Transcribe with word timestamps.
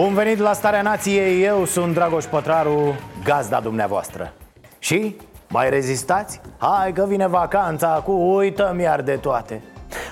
Bun 0.00 0.14
venit 0.14 0.38
la 0.38 0.52
Starea 0.52 0.82
Nației, 0.82 1.42
eu 1.44 1.64
sunt 1.64 1.94
Dragoș 1.94 2.24
Pătraru, 2.24 2.94
gazda 3.24 3.60
dumneavoastră 3.60 4.32
Și? 4.78 5.16
Mai 5.48 5.70
rezistați? 5.70 6.40
Hai 6.58 6.92
că 6.92 7.04
vine 7.08 7.26
vacanța, 7.26 7.88
cu 7.88 8.12
uităm 8.12 8.78
iar 8.78 9.02
de 9.02 9.12
toate 9.12 9.62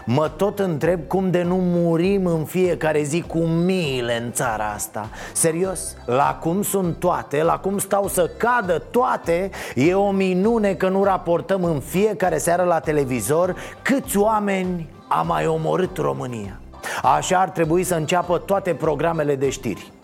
Mă 0.04 0.30
tot 0.36 0.58
întreb 0.58 1.06
cum 1.06 1.30
de 1.30 1.42
nu 1.42 1.56
murim 1.56 2.26
în 2.26 2.44
fiecare 2.44 3.02
zi 3.02 3.22
cu 3.22 3.38
miile 3.38 4.22
în 4.22 4.32
țara 4.32 4.70
asta 4.74 5.08
Serios, 5.32 5.96
la 6.06 6.38
cum 6.40 6.62
sunt 6.62 6.98
toate, 6.98 7.42
la 7.42 7.58
cum 7.58 7.78
stau 7.78 8.08
să 8.08 8.30
cadă 8.36 8.78
toate 8.90 9.50
E 9.74 9.94
o 9.94 10.10
minune 10.10 10.74
că 10.74 10.88
nu 10.88 11.04
raportăm 11.04 11.64
în 11.64 11.80
fiecare 11.80 12.38
seară 12.38 12.62
la 12.62 12.80
televizor 12.80 13.54
Câți 13.82 14.16
oameni 14.16 14.88
a 15.08 15.22
mai 15.22 15.46
omorât 15.46 15.96
România 15.96 16.60
Așa 17.02 17.40
ar 17.40 17.50
trebui 17.50 17.82
să 17.82 17.94
înceapă 17.94 18.38
toate 18.38 18.74
programele 18.74 19.36
de 19.36 19.50
știri. 19.50 19.92
Uh, 19.92 19.97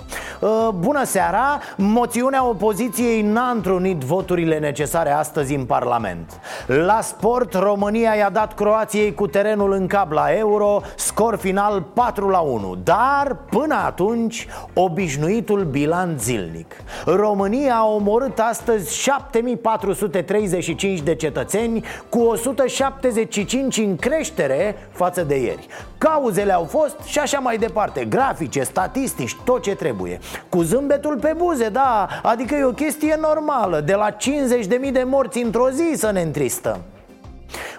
Bună 0.78 1.04
seara! 1.04 1.58
Moțiunea 1.76 2.44
opoziției 2.44 3.22
n-a 3.22 3.50
întrunit 3.50 4.00
voturile 4.00 4.58
necesare 4.58 5.10
astăzi 5.10 5.54
în 5.54 5.64
Parlament. 5.64 6.40
La 6.66 7.00
sport, 7.00 7.54
România 7.54 8.14
i-a 8.14 8.30
dat 8.30 8.54
Croației 8.54 9.14
cu 9.14 9.26
terenul 9.26 9.72
în 9.72 9.86
cap 9.86 10.12
la 10.12 10.26
Euro 10.36 10.80
Scor 10.96 11.36
final 11.36 11.82
4 11.82 12.28
la 12.28 12.38
1 12.38 12.76
Dar, 12.82 13.36
până 13.50 13.74
atunci, 13.86 14.46
obișnuitul 14.74 15.64
bilanț 15.64 16.22
zilnic. 16.22 16.74
România 17.06 17.74
a 17.74 17.86
omorât 17.86 18.38
astăzi 18.38 18.96
7435 18.96 21.00
de 21.00 21.14
cetățeni 21.14 21.84
Cu 22.08 22.18
175 22.18 23.76
în 23.76 23.96
creștere 23.96 24.76
față 24.90 25.22
de 25.22 25.40
ieri. 25.40 25.66
Cauzele 25.98 26.52
au 26.52 26.64
fost 26.64 26.96
și 27.04 27.18
așa 27.18 27.38
mai 27.38 27.58
departe. 27.58 28.04
Grafice, 28.04 28.62
statistici, 28.62 29.36
tot 29.44 29.62
ce 29.62 29.74
trebuie 29.74 30.20
Cu 30.48 30.62
zâmbetul 30.62 31.18
pe 31.18 31.34
buze, 31.36 31.68
da. 31.68 32.08
Adică 32.22 32.54
e 32.54 32.64
o 32.64 32.70
chestie 32.70 33.18
normală. 33.20 33.80
De 33.80 33.94
la 33.94 34.10
50.000 34.10 34.92
de 34.92 35.02
morți 35.06 35.42
într-o 35.42 35.70
zi 35.70 35.92
să 35.96 36.10
ne 36.10 36.20
întristăm 36.20 36.78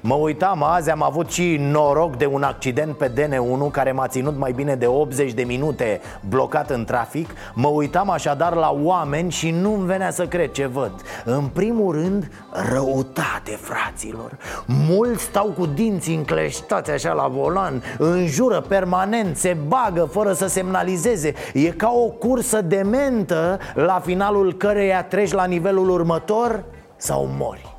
Mă 0.07 0.15
uitam 0.15 0.63
azi, 0.63 0.89
am 0.89 1.03
avut 1.03 1.31
și 1.31 1.57
noroc 1.59 2.15
de 2.15 2.25
un 2.25 2.43
accident 2.43 2.97
pe 2.97 3.11
DN1 3.11 3.71
Care 3.71 3.91
m-a 3.91 4.07
ținut 4.07 4.37
mai 4.37 4.51
bine 4.51 4.75
de 4.75 4.87
80 4.87 5.33
de 5.33 5.43
minute 5.43 6.01
blocat 6.29 6.69
în 6.69 6.85
trafic. 6.85 7.29
Mă 7.53 7.67
uitam 7.67 8.09
așadar 8.09 8.53
la 8.53 8.75
oameni 8.83 9.31
și 9.31 9.51
nu-mi 9.51 9.85
venea 9.85 10.11
să 10.11 10.27
cred 10.27 10.51
ce 10.51 10.65
văd. 10.65 10.91
În 11.23 11.47
primul 11.47 11.93
rând, 11.93 12.31
răutate, 12.71 13.51
fraților. 13.61 14.37
Mulți 14.65 15.23
stau 15.23 15.53
cu 15.57 15.65
dinții 15.65 16.15
încleștați 16.15 16.91
așa 16.91 17.13
la 17.13 17.27
volan 17.27 17.83
Înjură 17.97 18.61
permanent, 18.61 19.37
se 19.37 19.57
bagă 19.67 20.09
fără 20.11 20.33
să 20.33 20.47
semnalizeze. 20.47 21.33
E 21.53 21.69
ca 21.69 21.91
o 21.91 22.07
cursă 22.09 22.61
dementă 22.61 23.59
la 23.73 24.01
finalul 24.03 24.53
căreia 24.53 25.03
treci 25.03 25.31
la 25.31 25.45
nivelul 25.45 25.89
următor 25.89 26.63
sau 26.95 27.29
mori 27.37 27.74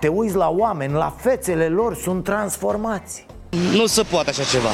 te 0.00 0.08
uiți 0.08 0.36
la 0.36 0.48
oameni, 0.48 0.92
la 0.92 1.14
fețele 1.18 1.68
lor, 1.68 1.94
sunt 1.94 2.24
transformați 2.24 3.26
Nu 3.72 3.86
se 3.86 4.02
poate 4.02 4.30
așa 4.30 4.42
ceva. 4.42 4.68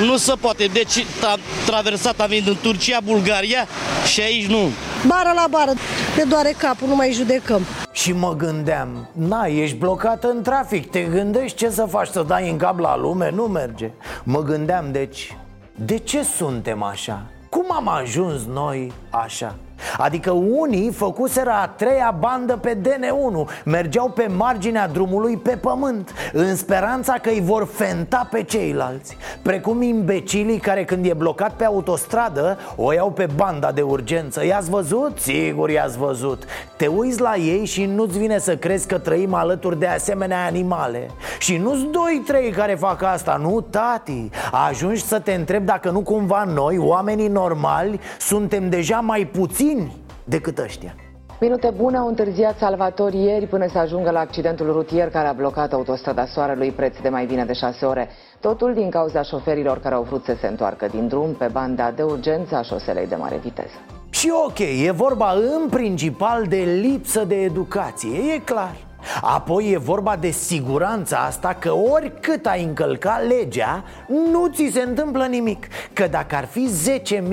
Nu 0.00 0.16
se 0.16 0.32
poate. 0.40 0.66
Deci 0.66 1.06
a 1.22 1.36
traversat, 1.66 2.20
a 2.20 2.26
venit 2.26 2.46
în 2.46 2.56
Turcia, 2.62 2.98
Bulgaria 3.04 3.66
și 4.06 4.20
aici 4.20 4.46
nu. 4.46 4.70
Bară 5.06 5.32
la 5.34 5.46
bară, 5.50 5.72
ne 6.16 6.22
doare 6.22 6.54
capul, 6.58 6.88
nu 6.88 6.94
mai 6.94 7.12
judecăm. 7.12 7.62
Și 7.92 8.12
mă 8.12 8.34
gândeam, 8.36 9.08
na, 9.12 9.44
ești 9.44 9.76
blocat 9.76 10.24
în 10.24 10.42
trafic 10.42 10.90
Te 10.90 11.00
gândești 11.00 11.56
ce 11.56 11.70
să 11.70 11.86
faci, 11.90 12.08
să 12.08 12.22
dai 12.22 12.50
în 12.50 12.56
cap 12.56 12.78
la 12.78 12.96
lume? 12.96 13.30
Nu 13.30 13.42
merge 13.42 13.90
Mă 14.22 14.42
gândeam, 14.42 14.92
deci, 14.92 15.36
de 15.74 15.98
ce 15.98 16.22
suntem 16.22 16.82
așa? 16.82 17.22
Cum 17.50 17.64
am 17.72 17.88
ajuns 17.88 18.44
noi 18.44 18.92
așa? 19.10 19.56
Adică 19.96 20.30
unii 20.30 20.90
făcuseră 20.90 21.50
a 21.50 21.68
treia 21.68 22.16
bandă 22.20 22.56
pe 22.56 22.76
DN1 22.76 23.64
Mergeau 23.64 24.08
pe 24.08 24.26
marginea 24.36 24.88
drumului 24.88 25.36
pe 25.36 25.56
pământ 25.56 26.12
În 26.32 26.56
speranța 26.56 27.12
că 27.12 27.28
îi 27.28 27.42
vor 27.44 27.68
fenta 27.72 28.28
pe 28.30 28.42
ceilalți. 28.42 29.16
Precum 29.42 29.82
imbecilii 29.82 30.58
care 30.58 30.84
când 30.84 31.06
e 31.06 31.14
blocat 31.14 31.52
pe 31.52 31.64
autostradă 31.64 32.58
O 32.76 32.92
iau 32.92 33.10
pe 33.10 33.26
banda 33.34 33.72
de 33.72 33.82
urgență. 33.82 34.44
I-ați 34.44 34.70
văzut? 34.70 35.18
Sigur 35.18 35.70
i-ați 35.70 35.98
văzut. 35.98 36.44
Te 36.76 36.86
uiți 36.86 37.20
la 37.20 37.34
ei 37.36 37.64
și 37.64 37.84
nu-ți 37.84 38.18
vine 38.18 38.38
să 38.38 38.56
crezi 38.56 38.86
că 38.86 38.98
trăim 38.98 39.34
alături 39.34 39.78
de 39.78 39.86
asemenea 39.86 40.44
animale. 40.44 41.10
Și 41.38 41.56
nu-s 41.56 41.90
doi, 41.90 42.22
trei 42.26 42.50
care 42.50 42.74
fac 42.74 43.02
asta, 43.02 43.38
nu, 43.42 43.60
tati. 43.70 44.30
Ajungi 44.68 45.04
să 45.04 45.18
te 45.18 45.32
întrebi 45.32 45.64
dacă 45.64 45.90
nu 45.90 46.00
cumva 46.00 46.44
noi, 46.44 46.78
oamenii 46.78 47.28
normali 47.28 48.00
Suntem 48.18 48.68
deja 48.68 49.00
mai 49.00 49.26
puțini 49.66 49.96
decât 50.24 50.58
ăștia 50.58 50.94
Minute 51.40 51.72
bune 51.76 51.96
au 51.96 52.08
întârziat 52.08 52.58
salvatori 52.58 53.22
ieri 53.22 53.46
până 53.46 53.66
să 53.72 53.78
ajungă 53.78 54.10
la 54.10 54.18
accidentul 54.18 54.72
rutier 54.72 55.10
care 55.10 55.28
a 55.28 55.32
blocat 55.32 55.72
autostrada 55.72 56.26
Soarelui 56.26 56.70
preț 56.70 56.96
de 57.02 57.08
mai 57.08 57.26
bine 57.26 57.44
de 57.44 57.52
șase 57.52 57.84
ore. 57.84 58.08
Totul 58.40 58.74
din 58.74 58.90
cauza 58.90 59.22
șoferilor 59.22 59.78
care 59.80 59.94
au 59.94 60.02
vrut 60.02 60.24
să 60.24 60.36
se 60.40 60.46
întoarcă 60.46 60.86
din 60.86 61.08
drum 61.08 61.34
pe 61.34 61.48
banda 61.52 61.90
de 61.90 62.02
urgență 62.02 62.56
a 62.56 62.62
șoselei 62.62 63.06
de 63.06 63.14
mare 63.14 63.36
viteză. 63.36 63.78
Și 64.10 64.32
ok, 64.46 64.58
e 64.58 64.90
vorba 64.90 65.32
în 65.32 65.68
principal 65.68 66.44
de 66.48 66.80
lipsă 66.80 67.24
de 67.24 67.34
educație, 67.34 68.18
e 68.34 68.38
clar 68.38 68.85
Apoi 69.20 69.70
e 69.72 69.78
vorba 69.78 70.16
de 70.16 70.30
siguranța 70.30 71.16
asta 71.16 71.56
că 71.58 71.72
oricât 71.72 72.46
ai 72.46 72.64
încălca 72.64 73.22
legea, 73.28 73.84
nu 74.32 74.46
ți 74.46 74.70
se 74.72 74.80
întâmplă 74.80 75.24
nimic. 75.24 75.66
Că 75.92 76.06
dacă 76.10 76.36
ar 76.36 76.44
fi 76.44 76.68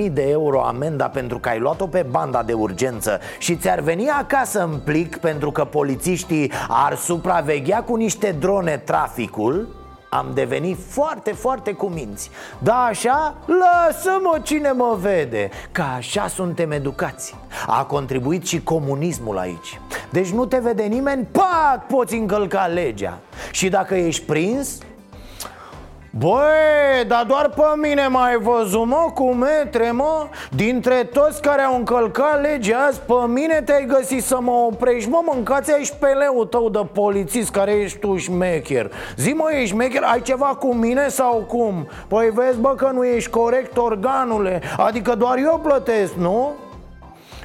10.000 0.06 0.12
de 0.12 0.30
euro 0.30 0.64
amenda 0.64 1.08
pentru 1.08 1.40
că 1.40 1.50
ai 1.50 1.60
luat-o 1.60 1.88
pe 1.88 2.06
banda 2.10 2.44
de 2.44 2.54
urgență 2.54 3.20
Și 3.40 3.56
ți-ar 3.56 3.80
veni 3.80 4.10
acasă 4.10 4.64
în 4.64 4.80
plic 4.80 5.18
pentru 5.18 5.52
că 5.52 5.66
polițiștii 5.66 6.52
ar 6.68 6.96
supraveghea 6.96 7.84
cu 7.84 7.96
niște 7.96 8.36
drone 8.40 8.78
traficul 8.78 9.83
am 10.14 10.32
devenit 10.34 10.78
foarte, 10.88 11.32
foarte 11.32 11.72
cuminți. 11.72 12.30
Da, 12.60 12.84
așa? 12.84 13.36
Lasă-mă 13.46 14.40
cine 14.44 14.72
mă 14.72 14.98
vede 15.00 15.50
Că 15.72 15.82
așa 15.82 16.28
suntem 16.28 16.72
educați. 16.72 17.36
A 17.68 17.86
contribuit 17.86 18.48
și 18.48 18.64
comunismul 18.64 19.38
aici. 19.38 19.80
Deci 20.10 20.30
nu 20.30 20.46
te 20.46 20.58
vede 20.58 20.84
nimeni, 20.84 21.28
pac, 21.32 21.88
poți 21.88 22.16
încălca 22.16 22.66
legea. 22.66 23.20
Și 23.52 23.70
dacă 23.70 23.96
ești 23.96 24.26
prins, 24.26 24.78
Băi, 26.18 27.06
dar 27.08 27.26
doar 27.28 27.50
pe 27.50 27.88
mine 27.88 28.08
mai 28.08 28.38
văzut, 28.38 28.86
mă, 28.86 29.12
cu 29.14 29.34
metre, 29.34 29.92
mă 29.92 30.28
Dintre 30.50 31.10
toți 31.14 31.42
care 31.42 31.62
au 31.62 31.76
încălcat 31.76 32.42
legea 32.42 32.86
azi, 32.88 33.00
pe 33.00 33.14
mine 33.28 33.62
te-ai 33.66 33.86
găsit 33.86 34.24
să 34.24 34.38
mă 34.42 34.52
oprești 34.52 35.10
Mă, 35.10 35.22
mâncați 35.26 35.74
aici 35.74 35.94
peleul 36.00 36.46
tău 36.46 36.70
de 36.70 36.80
polițist 36.94 37.52
care 37.52 37.72
ești 37.72 37.98
tu 37.98 38.18
șmecher 38.18 38.92
Zi, 39.16 39.30
mă, 39.30 39.50
ești 39.52 39.68
șmecher, 39.68 40.04
ai 40.04 40.22
ceva 40.22 40.46
cu 40.46 40.74
mine 40.74 41.08
sau 41.08 41.46
cum? 41.48 41.88
Păi 42.08 42.30
vezi, 42.34 42.58
bă, 42.60 42.76
că 42.76 42.90
nu 42.94 43.06
ești 43.06 43.30
corect, 43.30 43.78
organule 43.78 44.62
Adică 44.78 45.16
doar 45.16 45.38
eu 45.38 45.60
plătesc, 45.64 46.14
nu? 46.14 46.52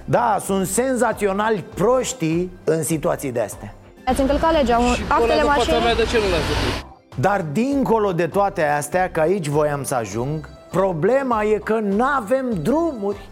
Da, 0.05 0.37
sunt 0.41 0.67
senzaționali 0.67 1.65
proștii 1.75 2.51
în 2.65 2.83
situații 2.83 3.33
de 3.33 3.41
astea 3.41 3.75
Ați 4.05 4.21
încălcat 4.21 4.53
legea, 4.53 4.79
actele 5.09 5.43
mașinii 5.43 5.83
mea, 5.85 5.95
de 5.95 6.05
ce 6.05 6.17
nu 6.17 6.29
le-ați 6.29 6.45
făcut? 6.45 6.88
Dar 7.21 7.43
dincolo 7.43 8.13
de 8.13 8.27
toate 8.27 8.63
astea, 8.63 9.11
că 9.11 9.21
aici 9.21 9.47
voiam 9.47 9.85
să 9.85 9.95
ajung 9.95 10.49
Problema 10.71 11.43
e 11.43 11.61
că 11.65 11.79
nu 11.83 12.05
avem 12.05 12.47
drumuri. 12.63 13.29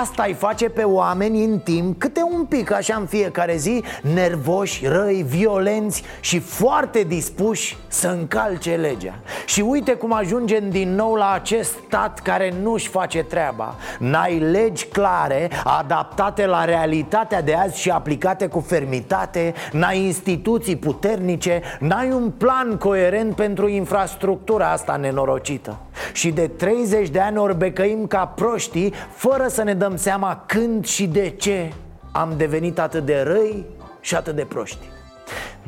Asta 0.00 0.24
îi 0.26 0.32
face 0.32 0.68
pe 0.68 0.82
oameni 0.82 1.44
în 1.44 1.58
timp 1.58 1.98
Câte 1.98 2.20
un 2.32 2.44
pic 2.44 2.72
așa 2.72 2.96
în 2.96 3.06
fiecare 3.06 3.56
zi 3.56 3.82
Nervoși, 4.14 4.86
răi, 4.86 5.24
violenți 5.28 6.02
Și 6.20 6.38
foarte 6.38 7.02
dispuși 7.02 7.76
să 7.88 8.08
încalce 8.08 8.74
legea. 8.74 9.14
Și 9.46 9.60
uite 9.60 9.94
cum 9.94 10.12
ajungem 10.12 10.70
din 10.70 10.94
nou 10.94 11.14
la 11.14 11.32
acest 11.32 11.76
stat 11.86 12.20
Care 12.20 12.54
nu-și 12.62 12.88
face 12.88 13.22
treaba. 13.22 13.74
N-ai 13.98 14.38
legi 14.38 14.86
clare 14.86 15.50
Adaptate 15.64 16.46
la 16.46 16.64
realitatea 16.64 17.42
de 17.42 17.54
azi 17.54 17.80
Și 17.80 17.90
aplicate 17.90 18.46
cu 18.46 18.60
fermitate 18.60 19.54
N-ai 19.72 20.00
instituții 20.00 20.76
puternice 20.76 21.62
N-ai 21.80 22.10
un 22.10 22.30
plan 22.30 22.76
coerent 22.76 23.34
pentru 23.34 23.68
infrastructura 23.68 24.70
asta 24.70 24.96
nenorocită 24.96 25.76
Și 26.12 26.30
de 26.30 26.48
30 26.48 27.08
de 27.08 27.20
ani 27.20 27.38
orbecăim 27.38 28.06
ca 28.06 28.26
proștii 28.26 28.94
Fără 29.14 29.48
să 29.48 29.62
ne 29.62 29.74
dăm 29.74 29.96
seama 29.96 30.44
când 30.46 30.86
și 30.86 31.06
de 31.06 31.28
ce 31.28 31.72
Am 32.12 32.34
devenit 32.36 32.78
atât 32.78 33.04
de 33.04 33.20
răi 33.20 33.66
și 34.00 34.14
atât 34.14 34.34
de 34.34 34.44
proști 34.44 34.88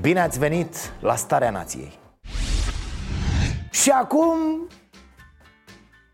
Bine 0.01 0.21
ați 0.21 0.39
venit 0.39 0.93
la 1.01 1.15
Starea 1.15 1.51
Nației 1.51 1.99
Și 3.71 3.91
acum 3.91 4.39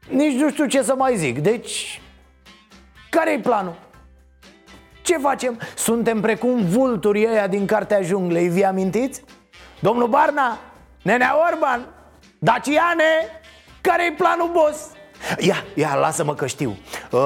Nici 0.08 0.40
nu 0.40 0.50
știu 0.50 0.66
ce 0.66 0.82
să 0.82 0.94
mai 0.94 1.16
zic 1.16 1.38
Deci 1.38 2.00
Care-i 3.10 3.40
planul? 3.40 3.84
Ce 5.02 5.16
facem? 5.18 5.58
Suntem 5.76 6.20
precum 6.20 6.64
vulturii 6.64 7.26
ăia 7.28 7.46
din 7.46 7.66
Cartea 7.66 8.02
Junglei, 8.02 8.48
vi 8.48 8.64
amintiți? 8.64 9.22
Domnul 9.80 10.08
Barna, 10.08 10.58
Nenea 11.02 11.34
Orban, 11.52 11.86
Daciane, 12.38 13.40
care-i 13.86 14.12
planul 14.12 14.50
boss? 14.52 14.78
Ia, 15.38 15.64
ia, 15.74 15.94
lasă-mă 15.94 16.34
că 16.34 16.46
știu. 16.46 16.76
Uh, 17.10 17.20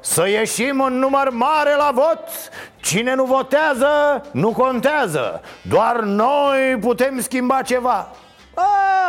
Să 0.00 0.28
ieșim 0.28 0.80
în 0.80 0.98
număr 0.98 1.28
mare 1.30 1.74
la 1.76 1.90
vot. 1.94 2.28
Cine 2.80 3.14
nu 3.14 3.24
votează, 3.24 4.22
nu 4.32 4.50
contează. 4.50 5.40
Doar 5.62 6.00
noi 6.00 6.76
putem 6.80 7.20
schimba 7.20 7.62
ceva. 7.62 8.08
A, 8.54 8.66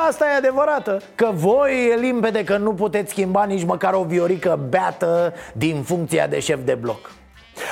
asta 0.08 0.26
e 0.26 0.36
adevărată 0.36 1.02
Că 1.16 1.30
voi 1.34 1.90
e 1.92 1.96
limpede 1.96 2.44
că 2.44 2.58
nu 2.58 2.74
puteți 2.74 3.10
schimba 3.10 3.44
nici 3.44 3.64
măcar 3.64 3.94
o 3.94 4.04
viorică 4.04 4.60
beată 4.70 5.34
Din 5.54 5.84
funcția 5.84 6.28
de 6.28 6.40
șef 6.40 6.60
de 6.64 6.74
bloc. 6.74 7.12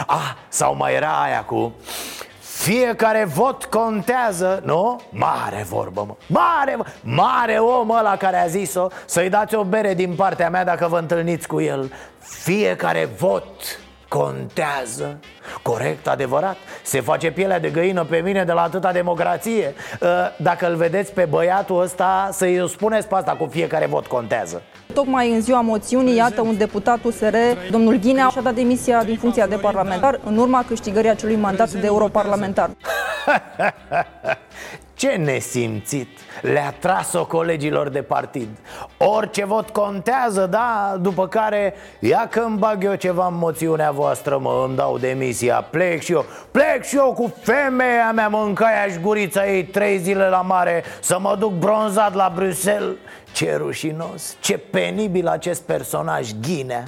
Ah, 0.07 0.33
sau 0.47 0.75
mai 0.75 0.93
era 0.93 1.21
aia 1.21 1.43
cu 1.43 1.73
fiecare 2.61 3.25
vot 3.25 3.65
contează, 3.65 4.61
nu? 4.65 5.01
Mare 5.09 5.65
vorbă, 5.69 6.03
mă. 6.07 6.15
Mare, 6.27 6.77
mare 7.01 7.57
om 7.57 7.89
ăla 7.89 8.17
care 8.17 8.37
a 8.41 8.47
zis-o. 8.47 8.87
Să-i 9.05 9.29
dați 9.29 9.55
o 9.55 9.63
bere 9.63 9.93
din 9.93 10.15
partea 10.15 10.49
mea 10.49 10.63
dacă 10.63 10.87
vă 10.87 10.97
întâlniți 10.97 11.47
cu 11.47 11.61
el. 11.61 11.91
Fiecare 12.19 13.09
vot 13.17 13.79
contează. 14.17 15.19
Corect, 15.61 16.07
adevărat. 16.07 16.57
Se 16.83 17.01
face 17.01 17.31
pielea 17.31 17.59
de 17.59 17.69
găină 17.69 18.03
pe 18.03 18.17
mine 18.17 18.43
de 18.43 18.51
la 18.51 18.61
atâta 18.61 18.91
democrație. 18.91 19.73
Ă, 20.01 20.07
Dacă 20.37 20.69
îl 20.69 20.75
vedeți 20.75 21.13
pe 21.13 21.25
băiatul 21.29 21.81
ăsta 21.81 22.29
Să-i 22.31 22.65
spuneți 22.69 23.07
pe 23.07 23.15
asta 23.15 23.31
cu 23.31 23.47
fiecare 23.51 23.85
vot 23.85 24.05
contează. 24.05 24.61
Tocmai 24.93 25.33
în 25.33 25.41
ziua 25.41 25.61
moțiunii, 25.61 26.15
iată, 26.15 26.41
un 26.41 26.57
deputat 26.57 27.03
USR, 27.03 27.35
domnul 27.71 27.95
Ghinea, 27.95 28.27
și-a 28.31 28.41
dat 28.41 28.53
demisia 28.53 29.03
din 29.03 29.17
funcția 29.17 29.47
de 29.47 29.55
parlamentar 29.55 30.19
în 30.25 30.37
urma 30.37 30.63
câștigării 30.67 31.09
acelui 31.09 31.35
mandat 31.35 31.71
de 31.71 31.85
europarlamentar. 31.85 32.69
Ce 35.01 35.15
nesimțit! 35.15 36.07
Le-a 36.41 36.75
tras-o 36.79 37.25
colegilor 37.25 37.89
de 37.89 38.01
partid 38.01 38.47
Orice 38.97 39.45
vot 39.45 39.69
contează, 39.69 40.45
da? 40.45 40.97
După 40.99 41.27
care, 41.27 41.73
ia 41.99 42.27
că 42.29 42.39
îmi 42.39 42.57
bag 42.57 42.83
eu 42.83 42.95
ceva 42.95 43.27
în 43.27 43.37
moțiunea 43.37 43.91
voastră, 43.91 44.37
mă, 44.37 44.63
îmi 44.67 44.75
dau 44.75 44.97
demisia 44.97 45.61
Plec 45.61 46.01
și 46.01 46.11
eu, 46.11 46.25
plec 46.51 46.83
și 46.83 46.95
eu 46.95 47.13
cu 47.13 47.33
femeia 47.41 48.11
mea, 48.11 48.27
mâncaia 48.27 48.87
și 48.91 48.99
gurița 48.99 49.47
ei 49.47 49.63
trei 49.63 49.97
zile 49.97 50.27
la 50.29 50.41
mare 50.41 50.83
Să 50.99 51.19
mă 51.19 51.35
duc 51.39 51.51
bronzat 51.51 52.13
la 52.13 52.31
Bruxelles 52.35 52.95
Ce 53.33 53.55
rușinos, 53.55 54.35
ce 54.39 54.57
penibil 54.57 55.27
acest 55.27 55.61
personaj, 55.61 56.29
Ghinea 56.41 56.83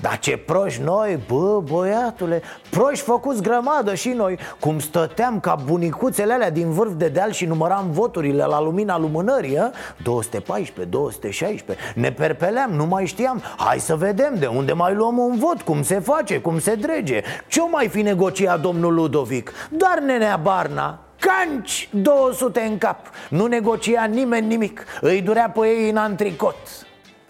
dar 0.00 0.18
ce 0.18 0.36
proști 0.36 0.82
noi, 0.82 1.18
bă, 1.28 1.60
băiatule? 1.70 2.42
Proști 2.70 3.04
făcuți 3.04 3.42
grămadă 3.42 3.94
și 3.94 4.08
noi. 4.08 4.38
Cum 4.60 4.78
stăteam 4.78 5.40
ca 5.40 5.56
bunicuțele 5.64 6.32
alea 6.32 6.50
din 6.50 6.70
vârf 6.70 6.92
de 6.96 7.08
deal 7.08 7.30
și 7.30 7.44
număram 7.44 7.86
voturile 7.90 8.44
la 8.44 8.60
lumina 8.60 8.98
lumânării 8.98 9.58
a? 9.58 9.70
214, 10.02 10.96
216 10.96 11.84
Ne 11.94 12.12
perpeleam, 12.12 12.70
nu 12.70 12.86
mai 12.86 13.06
știam. 13.06 13.42
Hai 13.56 13.78
să 13.78 13.96
vedem 13.96 14.34
de 14.38 14.46
unde 14.46 14.72
mai 14.72 14.94
luăm 14.94 15.18
un 15.18 15.38
vot 15.38 15.62
Cum 15.62 15.82
se 15.82 15.98
face, 15.98 16.38
cum 16.38 16.58
se 16.58 16.74
drege. 16.74 17.22
Ce-o 17.46 17.68
mai 17.68 17.88
fi 17.88 18.02
negociat 18.02 18.60
domnul 18.60 18.94
Ludovic? 18.94 19.52
Dar 19.70 19.98
nenea 19.98 20.36
Barna 20.36 20.98
Canci 21.18 21.88
200 21.92 22.60
în 22.60 22.78
cap. 22.78 22.98
Nu 23.28 23.46
negocia 23.46 24.04
nimeni 24.04 24.46
nimic. 24.46 24.84
Îi 25.00 25.20
durea 25.20 25.50
pe 25.50 25.66
ei 25.66 25.90
în 25.90 25.96
antricot 25.96 26.56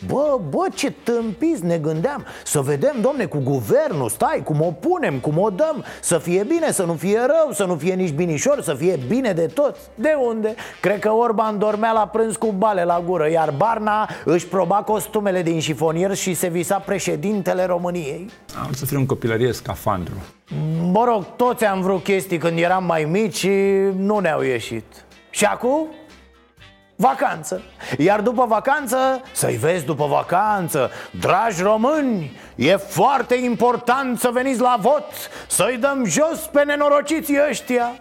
Bă, 0.07 0.41
bă, 0.49 0.67
ce 0.75 0.91
tâmpiți 0.91 1.65
ne 1.65 1.79
gândeam. 1.79 2.25
Să 2.45 2.61
vedem, 2.61 2.95
domne, 3.01 3.25
cu 3.25 3.39
guvernul 3.39 4.09
Stai, 4.09 4.43
cum 4.45 4.61
o 4.61 4.71
punem, 4.71 5.19
cum 5.19 5.39
o 5.39 5.51
dăm. 5.51 5.85
Să 6.01 6.19
fie 6.19 6.45
bine, 6.45 6.73
să 6.73 6.85
nu 6.85 6.93
fie 6.93 7.19
rău, 7.19 7.53
să 7.53 7.65
nu 7.65 7.77
fie 7.77 7.95
nici 7.95 8.13
binișor 8.13 8.63
Să 8.63 8.75
fie 8.75 8.99
bine 9.09 9.33
de 9.33 9.47
tot. 9.47 9.77
De 9.95 10.17
unde? 10.27 10.55
Cred 10.81 10.99
că 10.99 11.11
Orban 11.11 11.59
dormea 11.59 11.93
la 11.93 12.07
prânz 12.07 12.37
cu 12.37 12.47
bale 12.47 12.85
la 12.85 13.03
gură 13.07 13.31
Iar 13.31 13.55
Barna 13.57 14.09
își 14.25 14.47
proba 14.47 14.75
costumele 14.77 15.43
din 15.43 15.61
șifonier 15.61 16.15
Și 16.15 16.35
se 16.35 16.49
visa 16.49 16.79
președintele 16.79 17.65
României. 17.65 18.31
Am 18.65 18.73
să 18.73 18.87
fie 18.87 18.97
un 18.97 19.07
copilărie 19.07 19.53
scafandru 19.53 20.15
Mă 20.93 21.05
rog, 21.05 21.25
toți 21.37 21.65
am 21.65 21.81
vrut 21.81 22.03
chestii 22.03 22.39
când 22.39 22.59
eram 22.59 22.85
mai 22.85 23.05
mici 23.05 23.37
și 23.37 23.51
nu 23.97 24.19
ne-au 24.19 24.43
ieșit. 24.43 24.85
Și 25.31 25.45
acum? 25.45 25.87
Vacanță. 26.97 27.63
Iar 27.99 28.21
după 28.21 28.45
vacanță, 28.49 28.97
să-i 29.33 29.57
vezi 29.57 29.85
după 29.85 30.07
vacanță 30.07 30.91
Dragi 31.21 31.63
români, 31.63 32.37
e 32.55 32.77
foarte 32.77 33.35
important 33.35 34.19
să 34.19 34.31
veniți 34.33 34.61
la 34.61 34.77
vot 34.81 35.05
Să-i 35.47 35.77
dăm 35.77 36.05
jos 36.05 36.39
pe 36.53 36.65
nenorociții 36.65 37.39
ăștia. 37.49 37.93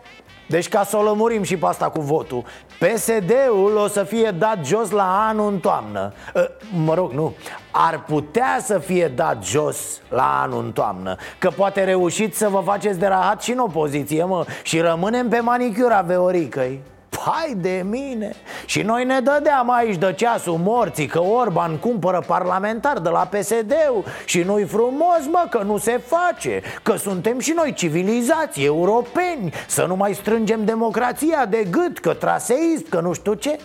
Deci 0.47 0.69
ca 0.69 0.83
să 0.83 0.97
o 0.97 1.01
lămurim 1.01 1.43
și 1.43 1.57
pe 1.57 1.65
asta 1.65 1.89
cu 1.89 2.01
votul 2.01 2.43
PSD-ul 2.79 3.75
o 3.75 3.87
să 3.87 4.03
fie 4.03 4.31
dat 4.31 4.65
jos 4.65 4.89
la 4.89 5.27
anul 5.27 5.51
în 5.51 5.59
toamnă. 5.59 6.13
Ă, 6.35 6.49
Mă 6.83 6.93
rog, 6.93 7.11
nu. 7.11 7.35
Ar 7.71 8.03
putea 8.03 8.57
să 8.61 8.79
fie 8.79 9.07
dat 9.07 9.43
jos 9.43 10.01
la 10.09 10.41
anul 10.41 10.63
în 10.63 10.71
toamnă 10.71 11.15
Că 11.37 11.49
poate 11.49 11.83
reușiți 11.83 12.37
să 12.37 12.49
vă 12.49 12.61
faceți 12.65 12.99
de 12.99 13.07
rahat 13.07 13.41
și 13.41 13.51
în 13.51 13.59
opoziție, 13.59 14.23
mă 14.23 14.45
Și 14.63 14.79
rămânem 14.79 15.29
pe 15.29 15.39
manicura 15.39 16.01
veoricăi 16.01 16.81
Hai 17.17 17.53
de 17.57 17.83
mine. 17.89 18.35
Și 18.65 18.81
noi 18.81 19.05
ne 19.05 19.19
dădeam 19.19 19.71
aici 19.71 19.95
de 19.97 20.13
ceasul 20.13 20.57
morții 20.57 21.05
Că 21.05 21.21
Orban 21.21 21.77
cumpără 21.77 22.23
parlamentar 22.27 22.99
de 22.99 23.09
la 23.09 23.29
PSD-ul 23.31 24.03
Și 24.25 24.41
nu-i 24.41 24.63
frumos, 24.63 25.19
mă, 25.31 25.47
că 25.49 25.61
nu 25.65 25.77
se 25.77 26.01
face 26.05 26.61
Că 26.83 26.95
suntem 26.95 27.39
și 27.39 27.51
noi 27.55 27.73
civilizați, 27.73 28.63
europeni. 28.63 29.53
Să 29.67 29.85
nu 29.85 29.95
mai 29.95 30.13
strângem 30.13 30.65
democrația 30.65 31.45
de 31.45 31.67
gât 31.69 31.99
Că 31.99 32.13
traseist, 32.13 32.87
că 32.89 32.99
nu 32.99 33.13
știu 33.13 33.33
ce. 33.33 33.59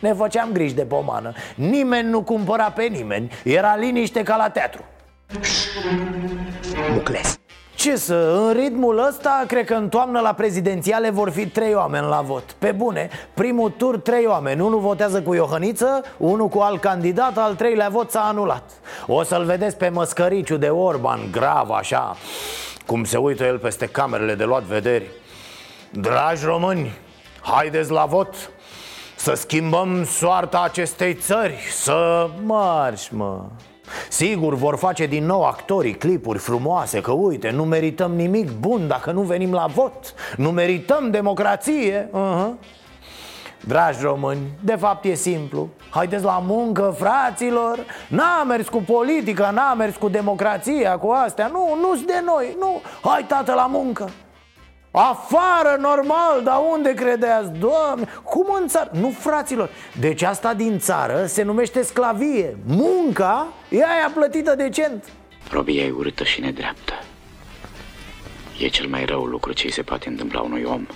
Ne 0.00 0.12
făceam 0.12 0.52
griji 0.52 0.74
de 0.74 0.84
pomană. 0.84 1.32
Nimeni 1.54 2.08
nu 2.08 2.22
cumpăra 2.22 2.70
pe 2.70 2.82
nimeni. 2.82 3.30
Era 3.44 3.76
liniște 3.76 4.22
ca 4.22 4.36
la 4.36 4.48
teatru. 4.48 4.84
Mucles 6.92 7.38
ce 7.78 7.96
să, 7.96 8.14
în 8.14 8.52
ritmul 8.52 9.06
ăsta, 9.06 9.44
cred 9.46 9.64
că 9.64 9.74
în 9.74 9.88
toamnă 9.88 10.20
la 10.20 10.32
prezidențiale 10.32 11.10
vor 11.10 11.30
fi 11.30 11.46
trei 11.46 11.74
oameni 11.74 12.06
la 12.06 12.20
vot. 12.20 12.42
Pe 12.58 12.72
bune, 12.72 13.08
primul 13.34 13.70
tur 13.70 13.98
trei 13.98 14.26
oameni. 14.26 14.60
Unul 14.60 14.80
votează 14.80 15.22
cu 15.22 15.34
Iohăniță, 15.34 16.02
unul 16.16 16.48
cu 16.48 16.58
alt 16.58 16.80
candidat, 16.80 17.38
al 17.38 17.54
treilea 17.54 17.88
vot 17.88 18.10
s-a 18.10 18.20
anulat. 18.20 18.70
O 19.06 19.22
să-l 19.22 19.44
vedeți 19.44 19.76
pe 19.76 19.88
măscăriciu 19.88 20.56
de 20.56 20.68
Orban, 20.68 21.20
grav 21.30 21.70
așa 21.70 22.16
Cum 22.86 23.04
se 23.04 23.16
uită 23.16 23.44
el 23.44 23.58
peste 23.58 23.86
camerele 23.86 24.34
de 24.34 24.44
luat 24.44 24.62
vederi. 24.62 25.10
Dragi 25.90 26.44
români, 26.44 26.92
haideți 27.40 27.90
la 27.90 28.04
vot 28.04 28.34
Să 29.16 29.34
schimbăm 29.34 30.04
soarta 30.04 30.62
acestei 30.64 31.14
țări. 31.14 31.58
Să 31.70 32.28
marși, 32.44 33.14
mă 33.14 33.40
Sigur, 34.08 34.54
vor 34.54 34.76
face 34.76 35.06
din 35.06 35.24
nou 35.26 35.44
actorii 35.44 35.94
clipuri 35.94 36.38
frumoase 36.38 37.00
Că 37.00 37.12
uite, 37.12 37.50
nu 37.50 37.64
merităm 37.64 38.14
nimic 38.14 38.50
bun 38.50 38.88
dacă 38.88 39.10
nu 39.10 39.20
venim 39.20 39.52
la 39.52 39.66
vot. 39.74 40.14
Nu 40.36 40.50
merităm 40.50 41.10
democrație 41.10 42.08
uh-huh. 42.08 42.76
Dragi 43.60 43.98
români, 44.02 44.40
de 44.60 44.76
fapt 44.76 45.04
e 45.04 45.14
simplu. 45.14 45.68
Haideți 45.90 46.24
la 46.24 46.42
muncă, 46.46 46.94
fraților. 46.98 47.78
N-a 48.08 48.44
mers 48.44 48.68
cu 48.68 48.82
politica, 48.82 49.50
n-a 49.50 49.74
mers 49.74 49.96
cu 49.96 50.08
democrația, 50.08 50.98
cu 50.98 51.10
astea. 51.10 51.46
Nu, 51.46 51.76
nu-s 51.80 52.04
de 52.04 52.22
noi, 52.24 52.56
nu. 52.58 52.80
Hai, 53.02 53.24
tată, 53.28 53.54
la 53.54 53.66
muncă 53.66 54.10
Afară, 54.98 55.76
normal, 55.80 56.42
dar 56.44 56.60
unde 56.72 56.94
credeați, 56.94 57.50
doamne? 57.50 58.08
Cum 58.22 58.46
în 58.60 58.68
țară? 58.68 58.90
Nu, 58.92 59.10
fraților, 59.10 59.70
deci 60.00 60.22
asta 60.22 60.54
din 60.54 60.78
țară 60.78 61.26
se 61.26 61.42
numește 61.42 61.82
sclavie. 61.82 62.56
Munca 62.66 63.48
e 63.68 63.76
aia 63.76 64.10
plătită 64.14 64.54
decent. 64.54 65.04
Robia 65.50 65.82
e 65.82 65.90
urâtă 65.90 66.24
și 66.24 66.40
nedreaptă. 66.40 66.92
E 68.58 68.68
cel 68.68 68.86
mai 68.86 69.04
rău 69.04 69.24
lucru 69.24 69.52
ce 69.52 69.68
se 69.68 69.82
poate 69.82 70.08
întâmpla 70.08 70.40
unui 70.40 70.64
om 70.64 70.86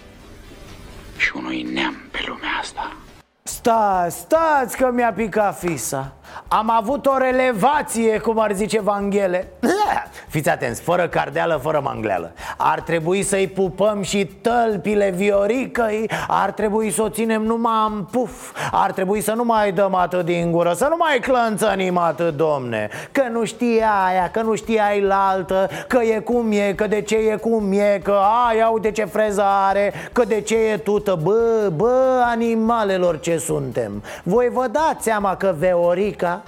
Și 1.17 1.33
unui 1.37 1.63
neam 1.63 1.97
pe 2.11 2.19
lumea 2.27 2.51
asta. 2.61 2.97
Stați, 3.43 4.19
stați 4.19 4.77
că 4.77 4.91
mi-a 4.95 5.13
picat 5.13 5.59
fisa. 5.59 6.13
Am 6.49 6.71
avut 6.71 7.07
o 7.07 7.17
relevație, 7.17 8.19
cum 8.19 8.39
ar 8.39 8.53
zice 8.53 8.81
Vanghele 8.81 9.53
Fiți 10.33 10.49
atenți, 10.49 10.83
fără 10.83 11.09
cardeală, 11.09 11.59
fără 11.63 11.81
mangleală. 11.83 12.33
Ar 12.57 12.81
trebui 12.81 13.23
să-i 13.23 13.49
pupăm 13.49 14.03
și 14.03 14.25
tălpile 14.25 15.11
vioricăi 15.11 16.11
Ar 16.29 16.51
trebui 16.51 16.91
să 16.91 17.03
o 17.03 17.09
ținem 17.09 17.43
numai 17.43 17.87
în 17.91 18.05
puf 18.11 18.53
Ar 18.71 18.93
trebui 18.93 19.21
să 19.21 19.33
nu 19.33 19.45
mai 19.45 19.73
dăm 19.73 19.95
atât 19.95 20.25
din 20.25 20.51
gură 20.51 20.73
Să 20.73 20.87
nu 20.91 20.97
mai 20.99 21.19
clănțănim 21.19 21.99
atât, 21.99 22.37
domne. 22.37 22.89
Că 23.13 23.23
nu 23.33 23.45
știe 23.45 23.85
aia, 24.07 24.31
că 24.31 24.43
nu 24.43 24.55
știe 24.55 24.81
ai 24.81 25.01
la 25.01 25.29
altă 25.29 25.69
Că 25.89 25.99
e 26.03 26.19
cum 26.19 26.53
e, 26.53 26.73
că 26.73 26.87
de 26.87 27.01
ce 27.01 27.17
e 27.17 27.37
cum 27.37 27.73
e 27.73 28.01
Că 28.03 28.19
aia 28.49 28.69
uite 28.69 28.91
ce 28.91 29.05
freză 29.05 29.43
are 29.45 29.93
Că 30.13 30.25
de 30.25 30.41
ce 30.41 30.57
e 30.57 30.77
tută. 30.77 31.19
Bă, 31.23 31.71
bă, 31.77 32.23
animalelor 32.25 33.21
ce 33.21 33.37
suntem. 33.37 34.03
Voi 34.23 34.49
vă 34.53 34.67
dați 34.73 35.05
seama 35.05 35.37
că 35.37 35.55
Veorica 35.59 36.43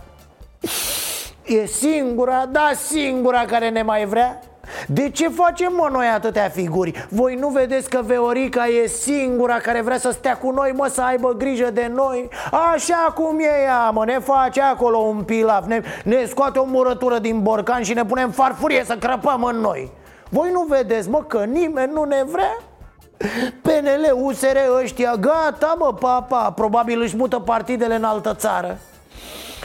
E 1.45 1.67
singura, 1.67 2.47
da 2.51 2.71
singura 2.75 3.45
care 3.45 3.69
ne 3.69 3.83
mai 3.83 4.05
vrea 4.05 4.41
de 4.87 5.11
ce 5.11 5.29
facem 5.29 5.73
mă 5.77 5.89
noi 5.93 6.07
atâtea 6.07 6.49
figuri? 6.49 7.07
Voi 7.09 7.35
nu 7.35 7.49
vedeți 7.49 7.91
că 7.91 8.01
Veorica 8.05 8.67
e 8.67 8.87
singura 8.87 9.55
care 9.57 9.81
vrea 9.81 9.99
să 9.99 10.11
stea 10.11 10.37
cu 10.37 10.51
noi, 10.51 10.73
mă, 10.77 10.87
să 10.87 11.03
aibă 11.03 11.33
grijă 11.33 11.71
de 11.71 11.91
noi? 11.95 12.29
Așa 12.73 13.13
cum 13.15 13.39
e 13.39 13.63
ea, 13.65 13.91
mă, 13.91 14.05
ne 14.05 14.19
face 14.19 14.61
acolo 14.61 14.99
un 14.99 15.23
pilaf 15.23 15.67
Ne, 15.67 15.83
ne 16.05 16.25
scoate 16.25 16.59
o 16.59 16.65
murătură 16.65 17.19
din 17.19 17.43
borcan 17.43 17.83
și 17.83 17.95
ne 17.95 18.05
punem 18.05 18.31
farfurie 18.31 18.85
să 18.85 18.97
crăpăm 18.97 19.43
în 19.43 19.57
noi 19.57 19.91
Voi 20.29 20.51
nu 20.53 20.67
vedeți, 20.69 21.09
mă, 21.09 21.23
că 21.23 21.45
nimeni 21.45 21.93
nu 21.93 22.05
ne 22.05 22.25
vrea? 22.27 22.59
PNL, 23.63 24.23
USR 24.23 24.57
ăștia, 24.83 25.15
gata 25.17 25.75
mă, 25.79 25.95
papa 26.01 26.51
Probabil 26.51 27.01
își 27.01 27.17
mută 27.17 27.39
partidele 27.39 27.95
în 27.95 28.05
altă 28.05 28.35
țară 28.35 28.79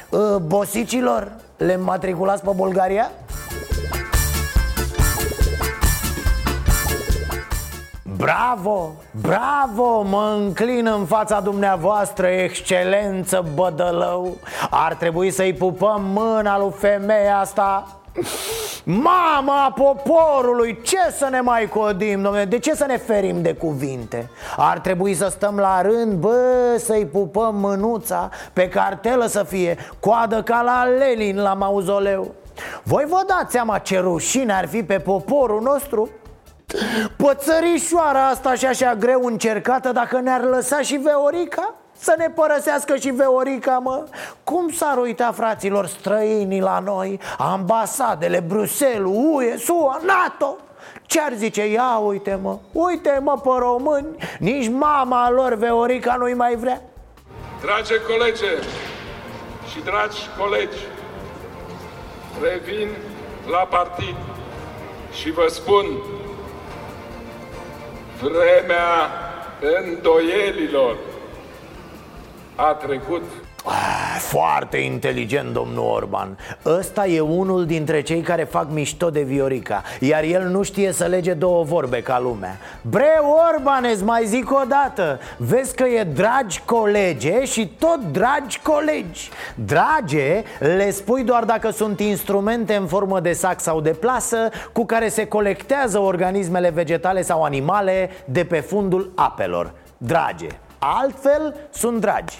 uh, 0.09 0.36
Bosicilor, 0.36 1.31
le 1.59 1.77
matriculați 1.77 2.43
pe 2.43 2.51
Bulgaria? 2.55 3.11
Bravo, 8.17 8.91
bravo, 9.21 10.01
mă 10.01 10.35
înclin 10.37 10.87
în 10.87 11.05
fața 11.05 11.39
dumneavoastră, 11.39 12.27
excelență 12.27 13.45
bădălău. 13.55 14.37
Ar 14.69 14.93
trebui 14.93 15.31
să-i 15.31 15.53
pupăm 15.53 16.01
mâna 16.03 16.59
lui 16.59 16.71
femeia 16.77 17.37
asta 17.37 17.98
Mama 18.83 19.73
poporului, 19.75 20.79
ce 20.81 20.97
să 21.17 21.27
ne 21.31 21.41
mai 21.41 21.67
codim, 21.67 22.21
domnule? 22.21 22.45
De 22.45 22.59
ce 22.59 22.75
să 22.75 22.85
ne 22.85 22.97
ferim 22.97 23.41
de 23.41 23.53
cuvinte? 23.53 24.29
Ar 24.57 24.79
trebui 24.79 25.13
să 25.13 25.27
stăm 25.27 25.57
la 25.57 25.81
rând, 25.81 26.13
bă, 26.13 26.75
să-i 26.77 27.05
pupăm 27.05 27.55
mânuța 27.55 28.29
Pe 28.53 28.67
cartelă 28.67 29.25
să 29.25 29.43
fie, 29.43 29.77
coadă 29.99 30.43
ca 30.43 30.61
la 30.61 30.83
Lenin 30.83 31.41
la 31.41 31.53
mauzoleu 31.53 32.33
Voi 32.83 33.05
vă 33.07 33.23
dați 33.27 33.51
seama 33.51 33.77
ce 33.77 33.99
rușine 33.99 34.53
ar 34.53 34.67
fi 34.67 34.83
pe 34.83 34.99
poporul 34.99 35.61
nostru? 35.61 36.09
Pățărișoara 37.17 38.27
asta 38.27 38.53
și 38.53 38.65
așa 38.65 38.95
greu 38.95 39.25
încercată 39.25 39.91
dacă 39.91 40.19
ne-ar 40.19 40.43
lăsa 40.43 40.81
și 40.81 40.95
Veorica? 40.95 41.78
Să 42.01 42.15
ne 42.17 42.29
părăsească 42.29 42.95
și 42.95 43.09
Veorica, 43.09 43.77
mă. 43.77 44.03
Cum 44.43 44.69
s-ar 44.69 44.97
uita, 44.97 45.31
fraților, 45.31 45.85
străinii 45.85 46.61
la 46.61 46.79
noi 46.79 47.19
Ambasadele, 47.37 48.39
Bruxelles, 48.39 49.11
UE, 49.13 49.57
SUA, 49.57 49.99
NATO? 50.05 50.57
Ce-ar 51.05 51.33
zice? 51.35 51.67
Ia 51.67 51.97
uite 51.97 52.39
mă, 52.41 52.57
uite 52.71 53.19
mă 53.23 53.39
pe 53.43 53.49
români. 53.59 54.07
Nici 54.39 54.69
mama 54.69 55.29
lor, 55.29 55.53
Veorica, 55.53 56.15
nu-i 56.15 56.33
mai 56.33 56.55
vrea. 56.55 56.81
Drage 57.61 58.01
colege 58.01 58.51
și 59.71 59.79
dragi 59.83 60.19
colegi 60.37 60.77
Revin 62.41 62.89
la 63.51 63.67
partid 63.69 64.15
și 65.11 65.31
vă 65.31 65.45
spun 65.49 65.85
Vremea 68.21 69.09
îndoielilor 69.83 70.97
a 72.59 72.73
trecut. 72.73 73.23
Ah, 73.65 74.19
foarte 74.19 74.77
inteligent, 74.77 75.53
domnul 75.53 75.85
Orban. 75.85 76.37
Ăsta 76.65 77.07
e 77.07 77.19
unul 77.19 77.65
dintre 77.65 78.01
cei 78.01 78.21
care 78.21 78.43
fac 78.43 78.71
mișto 78.71 79.09
de 79.09 79.21
Viorica 79.21 79.83
Iar 79.99 80.23
el 80.23 80.47
nu 80.47 80.63
știe 80.63 80.91
să 80.91 81.05
lege 81.05 81.33
două 81.33 81.63
vorbe 81.63 82.01
ca 82.01 82.19
lumea. 82.19 82.57
Bre, 82.81 83.21
Orban, 83.53 83.85
îți 83.93 84.03
mai 84.03 84.25
zic 84.25 84.51
o 84.51 84.61
dată. 84.67 85.19
Vezi 85.37 85.75
că 85.75 85.83
e 85.83 86.03
dragi 86.03 86.61
colege 86.65 87.45
și 87.45 87.67
tot 87.79 87.99
dragi 88.11 88.59
colegi. 88.63 89.29
Drage 89.55 90.43
le 90.59 90.91
spui 90.91 91.23
doar 91.23 91.43
dacă 91.43 91.69
sunt 91.69 91.99
instrumente 91.99 92.75
în 92.75 92.87
formă 92.87 93.19
de 93.19 93.33
sac 93.33 93.59
sau 93.59 93.81
de 93.81 93.91
plasă 93.91 94.49
Cu 94.73 94.85
care 94.85 95.09
se 95.09 95.27
colectează 95.27 95.99
organismele 95.99 96.69
vegetale 96.69 97.21
sau 97.21 97.43
animale 97.43 98.09
de 98.25 98.45
pe 98.45 98.59
fundul 98.59 99.11
apelor. 99.15 99.71
Drage. 99.97 100.47
Altfel 100.79 101.55
sunt 101.69 101.99
dragi 101.99 102.39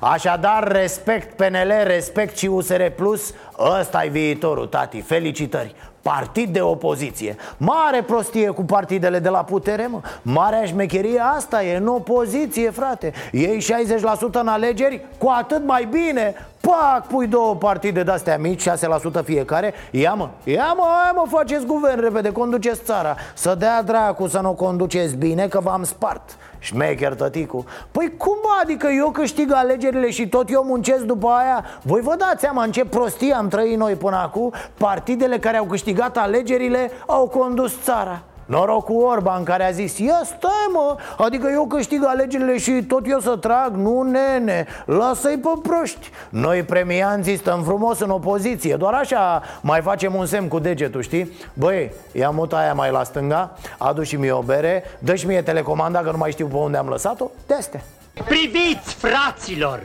Așadar, 0.00 0.72
respect 0.72 1.36
PNL, 1.36 1.72
respect 1.84 2.36
și 2.36 2.46
USR 2.46 2.82
Plus 2.96 3.34
ăsta 3.78 4.04
e 4.04 4.08
viitorul, 4.08 4.66
tati, 4.66 5.00
felicitări. 5.00 5.74
Partid 6.02 6.52
de 6.52 6.60
opoziție. 6.60 7.36
Mare 7.56 8.02
prostie 8.02 8.48
cu 8.48 8.62
partidele 8.64 9.18
de 9.18 9.28
la 9.28 9.44
putere, 9.44 9.86
mă. 9.86 10.00
Marea 10.22 10.64
șmecherie 10.64 11.20
asta 11.36 11.64
e 11.64 11.76
în 11.76 11.86
opoziție, 11.86 12.70
frate. 12.70 13.12
Ei 13.32 13.64
60% 14.28 14.32
în 14.32 14.48
alegeri, 14.48 15.04
cu 15.18 15.28
atât 15.28 15.66
mai 15.66 15.88
bine 15.90 16.34
Pac, 16.60 17.06
pui 17.06 17.26
două 17.26 17.54
partide 17.54 18.02
de-astea 18.02 18.38
mici, 18.38 18.68
6% 18.68 19.24
fiecare. 19.24 19.74
Ia 19.90 20.14
mă, 20.14 20.28
ia 20.44 20.72
mă, 20.76 20.82
hai 20.82 21.12
mă, 21.14 21.24
faceți 21.28 21.66
guvern 21.66 22.00
repede, 22.00 22.32
conduceți 22.32 22.82
țara. 22.82 23.16
Să 23.34 23.54
dea 23.54 23.82
dracu 23.82 24.26
să 24.26 24.40
nu 24.40 24.48
o 24.48 24.52
conduceți 24.52 25.16
bine, 25.16 25.48
că 25.48 25.60
v-am 25.60 25.84
spart. 25.84 26.36
Șmecher, 26.58 27.14
tăticu. 27.14 27.64
Păi 27.90 28.14
cum 28.16 28.38
adică 28.62 28.88
eu 28.96 29.10
câștig 29.10 29.52
alegerile 29.52 30.10
și 30.10 30.28
tot 30.28 30.50
eu 30.50 30.62
muncesc 30.64 31.02
după 31.02 31.28
aia? 31.28 31.64
Voi 31.82 32.00
vă 32.00 32.14
dați 32.18 32.40
seama 32.40 32.62
în 32.62 32.72
ce 32.72 32.84
prostie 32.84 33.34
am 33.34 33.48
trăit 33.48 33.76
noi 33.76 33.94
până 33.94 34.16
acum? 34.16 34.52
Partidele 34.78 35.38
care 35.38 35.56
au 35.56 35.64
câștigat 35.64 36.16
alegerile 36.16 36.90
au 37.06 37.28
condus 37.28 37.82
țara 37.82 38.22
Noroc 38.48 38.84
cu 38.84 38.92
Orban 38.92 39.44
care 39.44 39.64
a 39.64 39.70
zis 39.70 39.98
Ia 39.98 40.20
stai 40.24 40.68
mă, 40.72 40.96
adică 41.18 41.48
eu 41.52 41.66
câștig 41.66 42.04
alegerile 42.04 42.58
și 42.58 42.82
tot 42.88 43.10
eu 43.10 43.18
să 43.18 43.36
trag 43.36 43.74
Nu 43.74 44.02
nene, 44.02 44.66
lasă-i 44.84 45.38
pe 45.38 45.48
proști 45.62 46.10
Noi 46.28 46.62
premianții 46.62 47.36
stăm 47.36 47.62
frumos 47.62 48.00
în 48.00 48.10
opoziție 48.10 48.76
Doar 48.76 48.94
așa 48.94 49.42
mai 49.60 49.80
facem 49.80 50.14
un 50.14 50.26
semn 50.26 50.48
cu 50.48 50.58
degetul, 50.58 51.02
știi? 51.02 51.32
Băi, 51.52 51.92
ia 52.12 52.30
muta 52.30 52.56
aia 52.56 52.72
mai 52.74 52.90
la 52.90 53.04
stânga 53.04 53.56
Adu 53.78 54.02
și 54.02 54.16
mie 54.16 54.32
o 54.32 54.42
bere 54.42 54.84
Dă 54.98 55.14
și 55.14 55.26
mie 55.26 55.42
telecomanda 55.42 56.00
că 56.00 56.10
nu 56.10 56.16
mai 56.16 56.30
știu 56.30 56.46
pe 56.46 56.56
unde 56.56 56.76
am 56.76 56.88
lăsat-o 56.88 57.30
De 57.46 57.54
astea 57.54 57.82
Priviți, 58.24 58.94
fraților! 58.94 59.80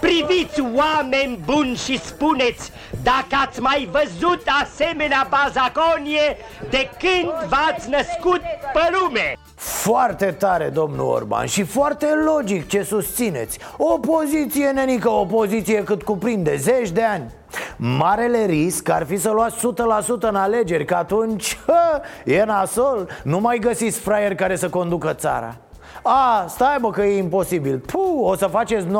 Priviți, 0.00 0.60
oameni 0.60 1.38
buni 1.44 1.74
și 1.74 1.98
spuneți 1.98 2.72
dacă 3.02 3.46
ați 3.46 3.60
mai 3.60 3.88
văzut 3.92 4.42
asemenea 4.62 5.28
bazaconie 5.30 6.36
de 6.70 6.90
când 6.98 7.48
v-ați 7.48 7.88
născut 7.88 8.40
pe 8.72 8.80
lume! 8.92 9.38
Foarte 9.54 10.26
tare, 10.26 10.68
domnul 10.68 11.06
Orban, 11.06 11.46
și 11.46 11.62
foarte 11.62 12.06
logic 12.06 12.68
ce 12.68 12.82
susțineți 12.82 13.58
Opoziție, 13.76 14.66
nenică, 14.66 15.10
opoziție 15.10 15.82
cât 15.82 16.02
cuprinde 16.02 16.56
zeci 16.56 16.90
de 16.90 17.02
ani 17.02 17.30
Marele 17.76 18.44
risc 18.44 18.88
ar 18.88 19.06
fi 19.06 19.16
să 19.16 19.30
luați 19.30 19.56
100% 19.56 20.20
în 20.20 20.34
alegeri 20.34 20.84
Că 20.84 20.94
atunci, 20.94 21.58
hă, 21.66 22.00
e 22.24 22.44
nasol 22.44 23.08
Nu 23.22 23.40
mai 23.40 23.58
găsiți 23.58 23.98
fraieri 23.98 24.34
care 24.34 24.56
să 24.56 24.68
conducă 24.68 25.12
țara 25.12 25.56
a, 26.02 26.44
stai 26.48 26.76
bă 26.80 26.90
că 26.90 27.02
e 27.02 27.18
imposibil. 27.18 27.78
Puh, 27.78 28.20
o 28.20 28.36
să 28.36 28.46
faceți 28.46 28.86
95% 28.86 28.90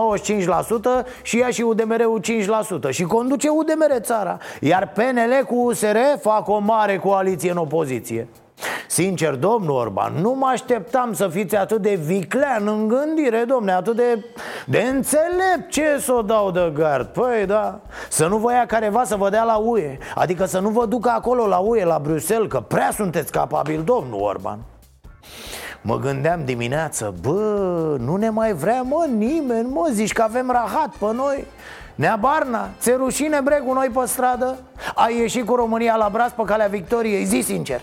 și 1.22 1.38
ia 1.38 1.48
și 1.48 1.62
UDMR-ul 1.62 2.20
5% 2.88 2.90
Și 2.90 3.02
conduce 3.02 3.48
UDMR 3.48 3.98
țara. 4.00 4.38
Iar 4.60 4.92
PNL 4.92 5.44
cu 5.46 5.54
USR 5.54 5.96
fac 6.20 6.48
o 6.48 6.58
mare 6.58 6.98
coaliție 6.98 7.50
în 7.50 7.56
opoziție. 7.56 8.28
Sincer, 8.88 9.34
domnul 9.34 9.76
Orban, 9.76 10.12
nu 10.20 10.34
mă 10.34 10.46
așteptam 10.46 11.12
să 11.12 11.28
fiți 11.28 11.56
atât 11.56 11.82
de 11.82 11.94
viclean 12.04 12.68
în 12.68 12.88
gândire, 12.88 13.44
domne, 13.46 13.72
atât 13.72 13.96
de, 13.96 14.24
de 14.66 14.78
înțelept 14.78 15.70
Ce 15.70 15.98
să 15.98 16.12
o 16.12 16.22
dau 16.22 16.50
de 16.50 16.72
gard? 16.74 17.06
Păi 17.06 17.46
da, 17.46 17.80
să 18.08 18.26
nu 18.26 18.36
vă 18.36 18.52
ia 18.52 18.66
careva 18.66 19.04
să 19.04 19.16
vă 19.16 19.30
dea 19.30 19.44
la 19.44 19.56
UE 19.56 19.98
Adică 20.14 20.44
să 20.44 20.58
nu 20.58 20.68
vă 20.68 20.86
ducă 20.86 21.08
acolo 21.08 21.46
la 21.46 21.58
UE, 21.58 21.84
la 21.84 21.98
Bruxelles, 22.02 22.50
că 22.50 22.60
prea 22.60 22.90
sunteți 22.92 23.32
capabil, 23.32 23.82
domnul 23.82 24.20
Orban 24.20 24.58
Mă 25.82 25.98
gândeam 25.98 26.44
dimineață, 26.44 27.14
bă, 27.20 27.96
nu 28.00 28.16
ne 28.16 28.28
mai 28.30 28.52
vrea, 28.52 28.82
mă, 28.82 29.06
nimeni, 29.16 29.68
mă, 29.68 29.88
zici 29.92 30.12
că 30.12 30.22
avem 30.22 30.50
rahat 30.50 30.94
pe 30.96 31.12
noi. 31.14 31.44
Nea 31.94 32.16
Barna, 32.16 32.68
ți 32.78 32.90
rușine 32.90 33.40
bre 33.44 33.62
cu 33.66 33.72
noi 33.72 33.88
pe 33.94 34.06
stradă? 34.06 34.58
Ai 34.94 35.16
ieșit 35.18 35.46
cu 35.46 35.54
România 35.54 35.96
la 35.96 36.08
braț 36.12 36.32
pe 36.32 36.42
calea 36.46 36.66
victoriei, 36.66 37.24
zi 37.24 37.40
sincer. 37.40 37.80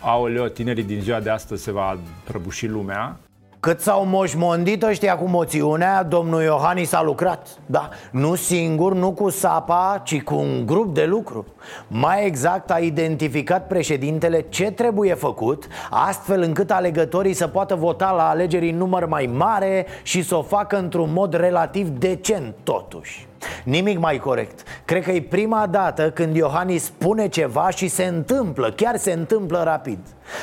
Aoleo, 0.00 0.46
tinerii 0.46 0.84
din 0.84 1.00
ziua 1.00 1.20
de 1.20 1.30
astăzi 1.30 1.62
se 1.62 1.72
va 1.72 1.98
prăbuși 2.24 2.66
lumea 2.66 3.16
Cât 3.60 3.80
s-au 3.80 4.04
moșmondit 4.04 4.82
ăștia 4.82 5.16
cu 5.16 5.24
moțiunea, 5.24 6.02
domnul 6.02 6.42
Iohannis 6.42 6.92
a 6.92 7.02
lucrat 7.02 7.48
Da, 7.66 7.88
nu 8.10 8.34
singur, 8.34 8.94
nu 8.94 9.12
cu 9.12 9.30
sapa, 9.30 10.00
ci 10.04 10.22
cu 10.22 10.34
un 10.34 10.66
grup 10.66 10.94
de 10.94 11.04
lucru. 11.04 11.46
Mai 11.88 12.26
exact 12.26 12.70
a 12.70 12.78
identificat 12.78 13.66
președintele 13.66 14.40
ce 14.48 14.70
trebuie 14.70 15.14
făcut 15.14 15.66
Astfel 15.90 16.42
încât 16.42 16.70
alegătorii 16.70 17.32
să 17.32 17.46
poată 17.46 17.74
vota 17.74 18.10
la 18.10 18.28
alegeri 18.28 18.70
în 18.70 18.76
număr 18.76 19.06
mai 19.06 19.30
mare 19.32 19.86
Și 20.02 20.22
să 20.22 20.34
o 20.34 20.42
facă 20.42 20.78
într-un 20.78 21.12
mod 21.12 21.34
relativ 21.34 21.88
decent 21.88 22.54
totuși 22.62 23.28
Nimic 23.64 23.98
mai 23.98 24.18
corect. 24.18 24.62
Cred 24.84 25.02
că 25.02 25.10
e 25.10 25.22
prima 25.22 25.66
dată 25.66 26.10
când 26.10 26.36
Iohannis 26.36 26.84
spune 26.84 27.28
ceva 27.28 27.70
și 27.70 27.88
se 27.88 28.04
întâmplă, 28.04 28.72
chiar 28.72 28.96
se 28.96 29.12
întâmplă 29.12 29.62
rapid. 29.62 29.98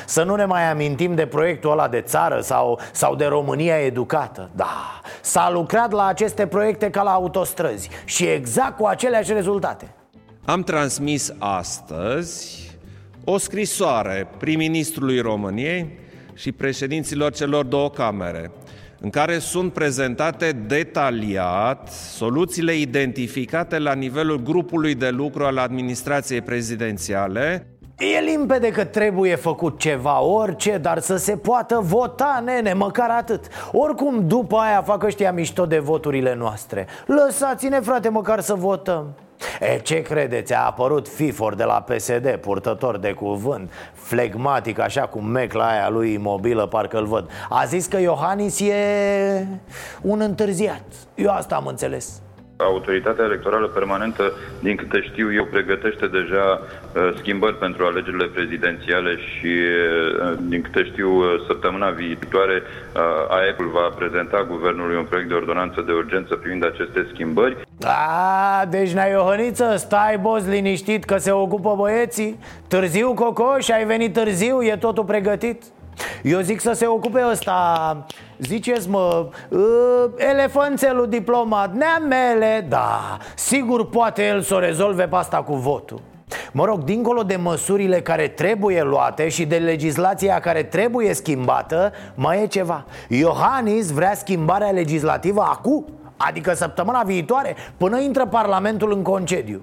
Să 0.05 0.23
nu 0.23 0.35
ne 0.35 0.45
mai 0.45 0.69
amintim 0.69 1.15
de 1.15 1.25
proiectul 1.25 1.71
ăla 1.71 1.87
de 1.87 2.01
țară 2.01 2.39
sau, 2.41 2.79
sau 2.91 3.15
de 3.15 3.25
România 3.25 3.77
educată. 3.77 4.49
Da, 4.55 5.01
s-a 5.21 5.49
lucrat 5.51 5.91
la 5.91 6.05
aceste 6.05 6.47
proiecte 6.47 6.89
ca 6.89 7.03
la 7.03 7.11
autostrăzi 7.11 7.89
Și 8.05 8.25
exact 8.25 8.77
cu 8.77 8.85
aceleași 8.85 9.33
rezultate. 9.33 9.87
Am 10.45 10.63
transmis 10.63 11.33
astăzi 11.39 12.65
o 13.23 13.37
scrisoare 13.37 14.27
prim-ministrului 14.37 15.19
României 15.19 15.99
și 16.33 16.51
președinților 16.51 17.31
celor 17.31 17.65
două 17.65 17.89
camere 17.89 18.51
în 18.99 19.09
care 19.09 19.39
sunt 19.39 19.73
prezentate 19.73 20.51
detaliat 20.51 21.89
soluțiile 21.91 22.75
identificate 22.75 23.79
la 23.79 23.93
nivelul 23.93 24.41
grupului 24.43 24.95
de 24.95 25.09
lucru 25.09 25.43
al 25.43 25.57
administrației 25.57 26.41
prezidențiale. 26.41 27.67
E 27.97 28.19
limpede 28.19 28.71
că 28.71 28.83
trebuie 28.85 29.35
făcut 29.35 29.79
ceva, 29.79 30.21
orice, 30.21 30.77
dar 30.77 30.99
să 30.99 31.15
se 31.15 31.37
poată 31.37 31.79
vota, 31.83 32.41
nene, 32.45 32.73
măcar 32.73 33.09
atât. 33.09 33.45
Oricum 33.71 34.27
după 34.27 34.57
aia 34.57 34.81
fac 34.81 35.03
ăștia 35.03 35.31
mișto 35.31 35.65
de 35.65 35.79
voturile 35.79 36.35
noastre. 36.35 36.87
Lăsați-ne, 37.05 37.79
frate, 37.79 38.09
măcar 38.09 38.39
să 38.39 38.53
votăm 38.53 39.15
E, 39.59 39.79
ce 39.79 40.01
credeți? 40.01 40.53
A 40.53 40.65
apărut 40.65 41.07
FIFOR 41.07 41.55
de 41.55 41.63
la 41.63 41.81
PSD, 41.81 42.35
purtător 42.35 42.97
de 42.97 43.11
cuvânt 43.11 43.71
Flegmatic, 43.93 44.79
așa 44.79 45.01
cu 45.01 45.19
mecla 45.19 45.69
aia 45.69 45.89
lui 45.89 46.13
imobilă, 46.13 46.65
parcă-l 46.65 47.05
văd. 47.05 47.29
A 47.49 47.63
zis 47.65 47.85
că 47.85 47.97
Iohannis 47.97 48.59
e 48.59 49.47
un 50.01 50.21
întârziat. 50.21 50.83
Eu 51.15 51.29
asta 51.29 51.55
am 51.55 51.65
înțeles. 51.65 52.21
Autoritatea 52.57 53.23
electorală 53.23 53.67
permanentă, 53.67 54.31
din 54.59 54.75
câte 54.75 55.01
știu 55.11 55.33
eu, 55.33 55.45
pregătește 55.45 56.07
deja 56.07 56.61
uh, 56.61 56.86
schimbări 57.17 57.57
pentru 57.57 57.85
alegerile 57.85 58.25
prezidențiale 58.25 59.17
și, 59.17 59.47
uh, 59.47 60.37
din 60.41 60.61
câte 60.61 60.83
știu, 60.83 61.09
uh, 61.17 61.25
săptămâna 61.47 61.89
viitoare 61.89 62.63
AEC-ul 63.29 63.69
va 63.73 63.93
prezenta 63.97 64.45
guvernului 64.49 64.97
un 64.97 65.03
proiect 65.03 65.29
de 65.29 65.35
ordonanță 65.35 65.81
de 65.81 65.91
urgență 65.91 66.35
privind 66.35 66.65
aceste 66.65 67.07
schimbări. 67.13 67.57
A, 67.83 68.65
deci 68.69 68.91
n-ai 68.91 69.11
Iohăniță, 69.11 69.75
stai 69.77 70.17
boss 70.17 70.47
liniștit 70.47 71.03
că 71.03 71.17
se 71.17 71.31
ocupă 71.31 71.75
băieții. 71.77 72.39
Târziu, 72.67 73.13
Cocoș, 73.13 73.63
și 73.63 73.71
ai 73.71 73.85
venit 73.85 74.13
târziu, 74.13 74.61
e 74.61 74.75
totul 74.75 75.03
pregătit. 75.03 75.63
Eu 76.23 76.39
zic 76.39 76.59
să 76.59 76.71
se 76.71 76.85
ocupe 76.85 77.25
ăsta 77.31 78.05
Ziceți 78.39 78.89
mă 78.89 79.29
uh, 79.49 79.59
Elefanțelul 80.17 81.07
diplomat 81.09 81.73
Neamele, 81.73 82.65
da 82.69 83.17
Sigur 83.35 83.89
poate 83.89 84.27
el 84.27 84.41
să 84.41 84.55
o 84.55 84.59
rezolve 84.59 85.03
pe 85.03 85.15
asta 85.15 85.37
cu 85.37 85.55
votul 85.55 86.01
Mă 86.51 86.65
rog, 86.65 86.83
dincolo 86.83 87.23
de 87.23 87.35
măsurile 87.35 88.01
care 88.01 88.27
trebuie 88.27 88.83
luate 88.83 89.29
și 89.29 89.45
de 89.45 89.57
legislația 89.57 90.39
care 90.39 90.63
trebuie 90.63 91.13
schimbată, 91.13 91.91
mai 92.15 92.41
e 92.41 92.47
ceva. 92.47 92.85
Iohannis 93.09 93.91
vrea 93.91 94.15
schimbarea 94.15 94.69
legislativă 94.69 95.41
acum, 95.41 95.85
adică 96.17 96.53
săptămâna 96.53 97.01
viitoare, 97.01 97.55
până 97.77 97.99
intră 97.99 98.25
Parlamentul 98.25 98.91
în 98.91 99.01
concediu. 99.01 99.61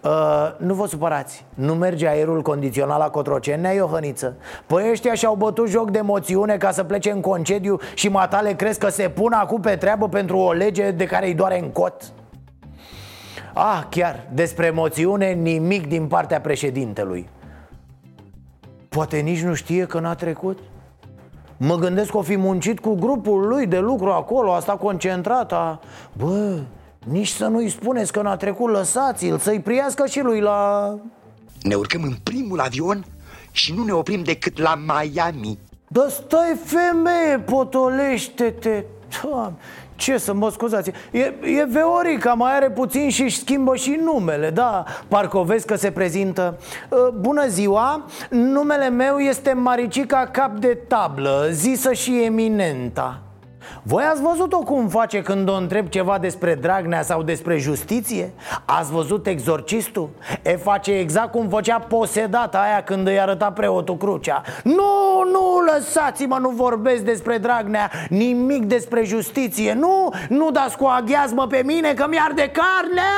Uh, 0.00 0.12
nu 0.56 0.74
vă 0.74 0.86
supărați, 0.86 1.44
nu 1.54 1.74
merge 1.74 2.08
aerul 2.08 2.42
condițional 2.42 2.98
la 2.98 3.08
Cotroceni, 3.08 3.60
nea 3.60 3.72
Iohăniță. 3.72 4.36
Păi 4.66 4.90
ăștia 4.90 5.14
și-au 5.14 5.34
bătut 5.34 5.68
joc 5.68 5.90
de 5.90 6.00
moțiune 6.00 6.56
ca 6.56 6.70
să 6.70 6.84
plece 6.84 7.10
în 7.10 7.20
concediu 7.20 7.78
Și 7.94 8.08
matale 8.08 8.52
crezi 8.52 8.78
că 8.78 8.88
se 8.88 9.08
pun 9.08 9.32
acum 9.32 9.60
pe 9.60 9.76
treabă 9.76 10.08
pentru 10.08 10.38
o 10.38 10.52
lege 10.52 10.90
de 10.90 11.04
care 11.04 11.26
îi 11.26 11.34
doare 11.34 11.58
în 11.58 11.68
cot? 11.68 12.12
Ah, 13.58 13.82
chiar, 13.88 14.28
despre 14.32 14.70
moțiune 14.70 15.32
nimic 15.32 15.86
din 15.86 16.06
partea 16.06 16.40
președintelui. 16.40 17.28
Poate 18.88 19.18
nici 19.18 19.42
nu 19.42 19.54
știe 19.54 19.84
că 19.84 20.00
n-a 20.00 20.14
trecut? 20.14 20.58
Mă 21.56 21.74
gândesc 21.74 22.10
că 22.10 22.16
o 22.16 22.22
fi 22.22 22.36
muncit 22.36 22.80
cu 22.80 22.94
grupul 22.94 23.46
lui 23.46 23.66
de 23.66 23.78
lucru 23.78 24.10
acolo, 24.10 24.52
asta 24.52 24.76
concentrat 24.76 25.52
a... 25.52 25.80
Bă, 26.12 26.58
nici 27.04 27.28
să 27.28 27.46
nu-i 27.46 27.68
spuneți 27.68 28.12
că 28.12 28.22
n-a 28.22 28.36
trecut, 28.36 28.70
lăsați-l, 28.70 29.38
să-i 29.38 29.60
priască 29.60 30.06
și 30.06 30.20
lui 30.20 30.40
la... 30.40 30.94
Ne 31.62 31.74
urcăm 31.74 32.02
în 32.02 32.14
primul 32.22 32.60
avion 32.60 33.04
și 33.50 33.74
nu 33.74 33.84
ne 33.84 33.92
oprim 33.92 34.22
decât 34.22 34.58
la 34.58 34.74
Miami. 34.74 35.58
Da 35.88 36.06
stai 36.08 36.58
femeie, 36.64 37.38
potolește-te 37.38 38.84
ce 39.96 40.18
să 40.18 40.34
mă 40.34 40.50
scuzați? 40.50 40.90
E, 41.10 41.20
e 41.42 41.64
Veorica, 41.68 42.32
mai 42.32 42.56
are 42.56 42.70
puțin 42.70 43.10
și 43.10 43.22
își 43.22 43.38
schimbă 43.38 43.76
și 43.76 44.00
numele, 44.04 44.50
da 44.50 44.84
Parcă 45.08 45.38
o 45.38 45.42
vezi 45.42 45.66
că 45.66 45.76
se 45.76 45.90
prezintă. 45.90 46.58
Bună 47.20 47.46
ziua, 47.46 48.04
numele 48.30 48.88
meu 48.88 49.18
este 49.18 49.52
Maricica 49.52 50.28
Cap 50.32 50.56
de 50.56 50.78
Tablă 50.88 51.48
Zisă 51.50 51.92
și 51.92 52.22
eminenta 52.24 53.25
voi 53.82 54.02
ați 54.02 54.22
văzut-o 54.22 54.58
cum 54.58 54.88
face 54.88 55.22
când 55.22 55.48
o 55.48 55.54
întreb 55.54 55.88
ceva 55.88 56.18
despre 56.18 56.54
Dragnea 56.54 57.02
sau 57.02 57.22
despre 57.22 57.58
justiție? 57.58 58.32
Ați 58.64 58.92
văzut 58.92 59.26
exorcistul? 59.26 60.08
E 60.42 60.56
face 60.56 60.92
exact 60.92 61.30
cum 61.30 61.48
făcea 61.48 61.78
posedata 61.78 62.58
aia 62.58 62.82
când 62.82 63.06
îi 63.06 63.20
arăta 63.20 63.52
preotul 63.52 63.96
crucea 63.96 64.42
Nu, 64.64 65.22
nu, 65.32 65.72
lăsați-mă, 65.72 66.38
nu 66.40 66.48
vorbesc 66.48 67.02
despre 67.02 67.38
Dragnea 67.38 67.90
Nimic 68.08 68.64
despre 68.64 69.04
justiție 69.04 69.72
Nu, 69.72 70.12
nu 70.28 70.50
dați 70.50 70.76
cu 70.76 70.84
aghiazmă 70.84 71.46
pe 71.46 71.62
mine 71.64 71.94
că 71.94 72.06
mi 72.08 72.16
de 72.34 72.52
carnea 72.52 73.14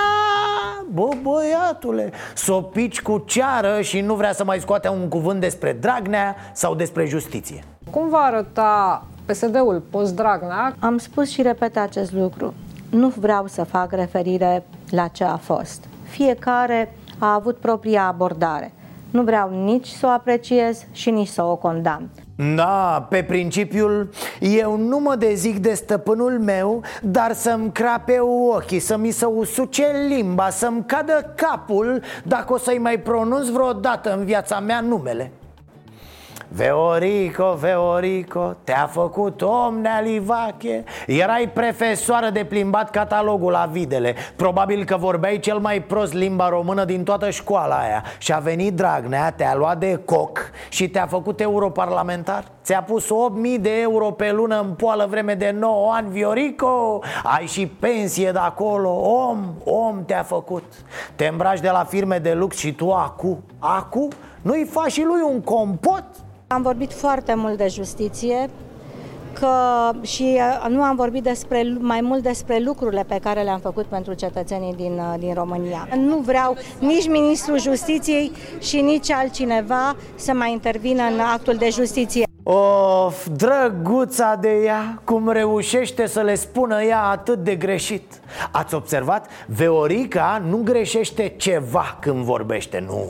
Bă, 0.91 1.09
băiatule, 1.23 2.13
s-o 2.35 2.61
pici 2.61 3.03
cu 3.03 3.23
ceară 3.27 3.81
și 3.81 4.01
nu 4.01 4.15
vrea 4.15 4.33
să 4.33 4.45
mai 4.45 4.59
scoate 4.59 4.89
un 4.89 5.09
cuvânt 5.09 5.41
despre 5.41 5.73
Dragnea 5.73 6.37
sau 6.53 6.75
despre 6.75 7.05
justiție 7.05 7.65
Cum 7.91 8.09
va 8.09 8.19
arăta 8.19 9.07
PSD-ul 9.29 9.83
post-Dragnea. 9.91 10.75
Am 10.79 10.99
spus 10.99 11.31
și 11.31 11.43
repet 11.43 11.77
acest 11.77 12.13
lucru. 12.13 12.55
Nu 12.91 13.09
vreau 13.09 13.47
să 13.47 13.65
fac 13.65 13.93
referire 13.93 14.65
la 14.91 15.07
ce 15.07 15.25
a 15.25 15.37
fost. 15.37 15.85
Fiecare 16.03 16.95
a 17.19 17.35
avut 17.35 17.57
propria 17.57 18.07
abordare. 18.07 18.73
Nu 19.11 19.23
vreau 19.23 19.65
nici 19.65 19.87
să 19.87 20.07
o 20.07 20.09
apreciez 20.09 20.87
și 20.93 21.11
nici 21.11 21.29
să 21.29 21.43
o 21.43 21.57
condamn. 21.57 22.09
Da, 22.57 23.07
pe 23.11 23.23
principiul 23.23 24.11
Eu 24.41 24.77
nu 24.77 24.99
mă 24.99 25.15
dezic 25.15 25.59
de 25.59 25.75
stăpânul 25.75 26.39
meu 26.41 26.83
Dar 27.03 27.33
să-mi 27.33 27.73
crape 27.73 28.19
ochii 28.55 28.79
Să 28.79 28.97
mi 28.97 29.11
se 29.11 29.25
usuce 29.25 29.85
limba 30.09 30.51
Să-mi 30.51 30.85
cadă 30.87 31.33
capul 31.37 32.03
Dacă 32.25 32.53
o 32.53 32.59
să-i 32.59 32.79
mai 32.79 32.99
pronunț 32.99 33.49
vreodată 33.49 34.15
în 34.17 34.25
viața 34.25 34.61
mea 34.61 34.81
numele 34.81 35.33
Veorico, 36.51 37.55
Veorico, 37.55 38.57
te-a 38.65 38.89
făcut 38.91 39.43
om 39.43 39.79
nealivache. 39.81 40.85
Erai 41.07 41.51
profesoară 41.55 42.31
de 42.31 42.45
plimbat 42.45 42.91
catalogul 42.91 43.51
la 43.51 43.69
videle. 43.73 44.15
Probabil 44.37 44.85
că 44.85 44.97
vorbeai 44.97 45.39
cel 45.39 45.59
mai 45.59 45.83
prost 45.83 46.13
limba 46.13 46.49
română 46.49 46.85
din 46.85 47.05
toată 47.05 47.31
școala 47.31 47.75
aia. 47.75 48.05
Și 48.19 48.33
a 48.33 48.39
venit 48.39 48.75
Dragnea, 48.75 49.31
te-a 49.31 49.55
luat 49.55 49.79
de 49.79 50.01
coc 50.05 50.51
și 50.69 50.89
te-a 50.89 51.07
făcut 51.07 51.41
europarlamentar. 51.41 52.45
Ți-a 52.65 52.83
pus 52.83 53.05
8.000 53.05 53.61
de 53.61 53.81
euro 53.81 54.11
pe 54.11 54.33
lună 54.33 54.61
în 54.61 54.73
poală 54.73 55.07
vreme 55.11 55.35
de 55.35 55.55
9 55.59 55.93
ani, 55.93 56.11
Viorico. 56.11 57.03
Ai 57.23 57.47
și 57.47 57.67
pensie 57.67 58.31
de 58.31 58.39
acolo, 58.39 58.91
om, 58.91 59.55
om 59.65 60.05
te-a 60.05 60.23
făcut. 60.23 60.65
Te 61.15 61.27
îmbraci 61.27 61.61
de 61.61 61.71
la 61.71 61.85
firme 61.85 62.19
de 62.19 62.33
lux 62.33 62.57
și 62.57 62.73
tu 62.73 62.93
acu, 62.93 63.43
acu? 63.59 64.09
Nu-i 64.43 64.65
faci 64.71 64.93
și 64.93 65.03
lui 65.03 65.21
un 65.33 65.41
compot? 65.41 66.05
Am 66.51 66.63
vorbit 66.63 66.93
foarte 66.93 67.35
mult 67.35 67.57
de 67.57 67.67
justiție, 67.69 68.51
că 69.33 69.51
și 70.01 70.23
uh, 70.23 70.67
nu 70.69 70.83
am 70.83 70.97
vorbit 70.97 71.23
despre, 71.23 71.77
mai 71.79 72.01
mult 72.01 72.23
despre 72.23 72.59
lucrurile 72.59 73.05
pe 73.09 73.19
care 73.23 73.43
le-am 73.43 73.59
făcut 73.61 73.85
pentru 73.85 74.13
cetățenii 74.13 74.75
din, 74.75 74.93
uh, 74.93 75.15
din 75.19 75.35
România. 75.35 75.89
Nu 75.97 76.17
vreau 76.17 76.57
nici 76.79 77.09
Ministrul 77.09 77.61
Justiției 77.61 78.33
și 78.59 78.81
nici 78.81 79.11
altcineva 79.11 79.97
să 80.15 80.33
mai 80.33 80.53
intervină 80.53 81.03
în 81.03 81.21
actul 81.21 81.55
de 81.55 81.69
justiție. 81.71 82.28
Of, 82.51 83.27
drăguța 83.27 84.35
de 84.41 84.49
ea, 84.65 85.01
cum 85.05 85.31
reușește 85.31 86.07
să 86.07 86.21
le 86.21 86.35
spună 86.35 86.83
ea 86.83 87.03
atât 87.03 87.39
de 87.39 87.55
greșit. 87.57 88.21
Ați 88.51 88.75
observat? 88.75 89.27
Veorica 89.47 90.43
nu 90.49 90.57
greșește 90.65 91.29
ceva 91.37 91.97
când 92.01 92.25
vorbește, 92.25 92.79
nu 92.79 93.07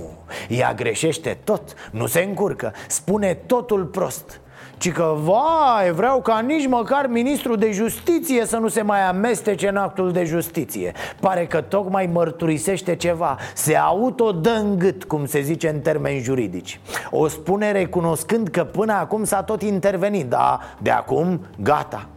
Ea 0.49 0.75
greșește 0.75 1.39
tot, 1.45 1.75
nu 1.91 2.07
se 2.07 2.21
încurcă, 2.21 2.73
spune 2.89 3.35
totul 3.35 3.85
prost 3.85 4.41
Ci 4.79 4.93
că, 4.93 5.17
vai, 5.19 5.93
vreau 5.93 6.21
ca 6.21 6.39
nici 6.39 6.67
măcar 6.67 7.07
ministrul 7.07 7.57
de 7.57 7.71
justiție 7.73 8.47
să 8.47 8.57
nu 8.57 8.69
se 8.69 8.83
mai 8.83 9.01
amestece 9.01 9.69
în 9.69 9.77
actul 9.77 10.13
de 10.13 10.25
justiție. 10.25 10.93
Pare 11.21 11.47
că 11.47 11.61
tocmai 11.61 12.07
mărturisește 12.07 12.97
ceva. 12.97 13.37
Se 13.55 13.77
autodă 13.77 14.51
în 14.51 14.79
gât, 14.79 15.05
cum 15.05 15.27
se 15.27 15.41
zice 15.41 15.69
în 15.69 15.81
termeni 15.81 16.21
juridici. 16.21 16.81
O 17.11 17.29
spune 17.29 17.73
recunoscând 17.73 18.49
că 18.49 18.65
până 18.65 18.93
acum 18.93 19.25
s-a 19.25 19.43
tot 19.43 19.63
intervenit 19.63 20.27
Dar 20.27 20.61
de 20.83 20.91
acum, 20.91 21.41
gata. 21.61 22.09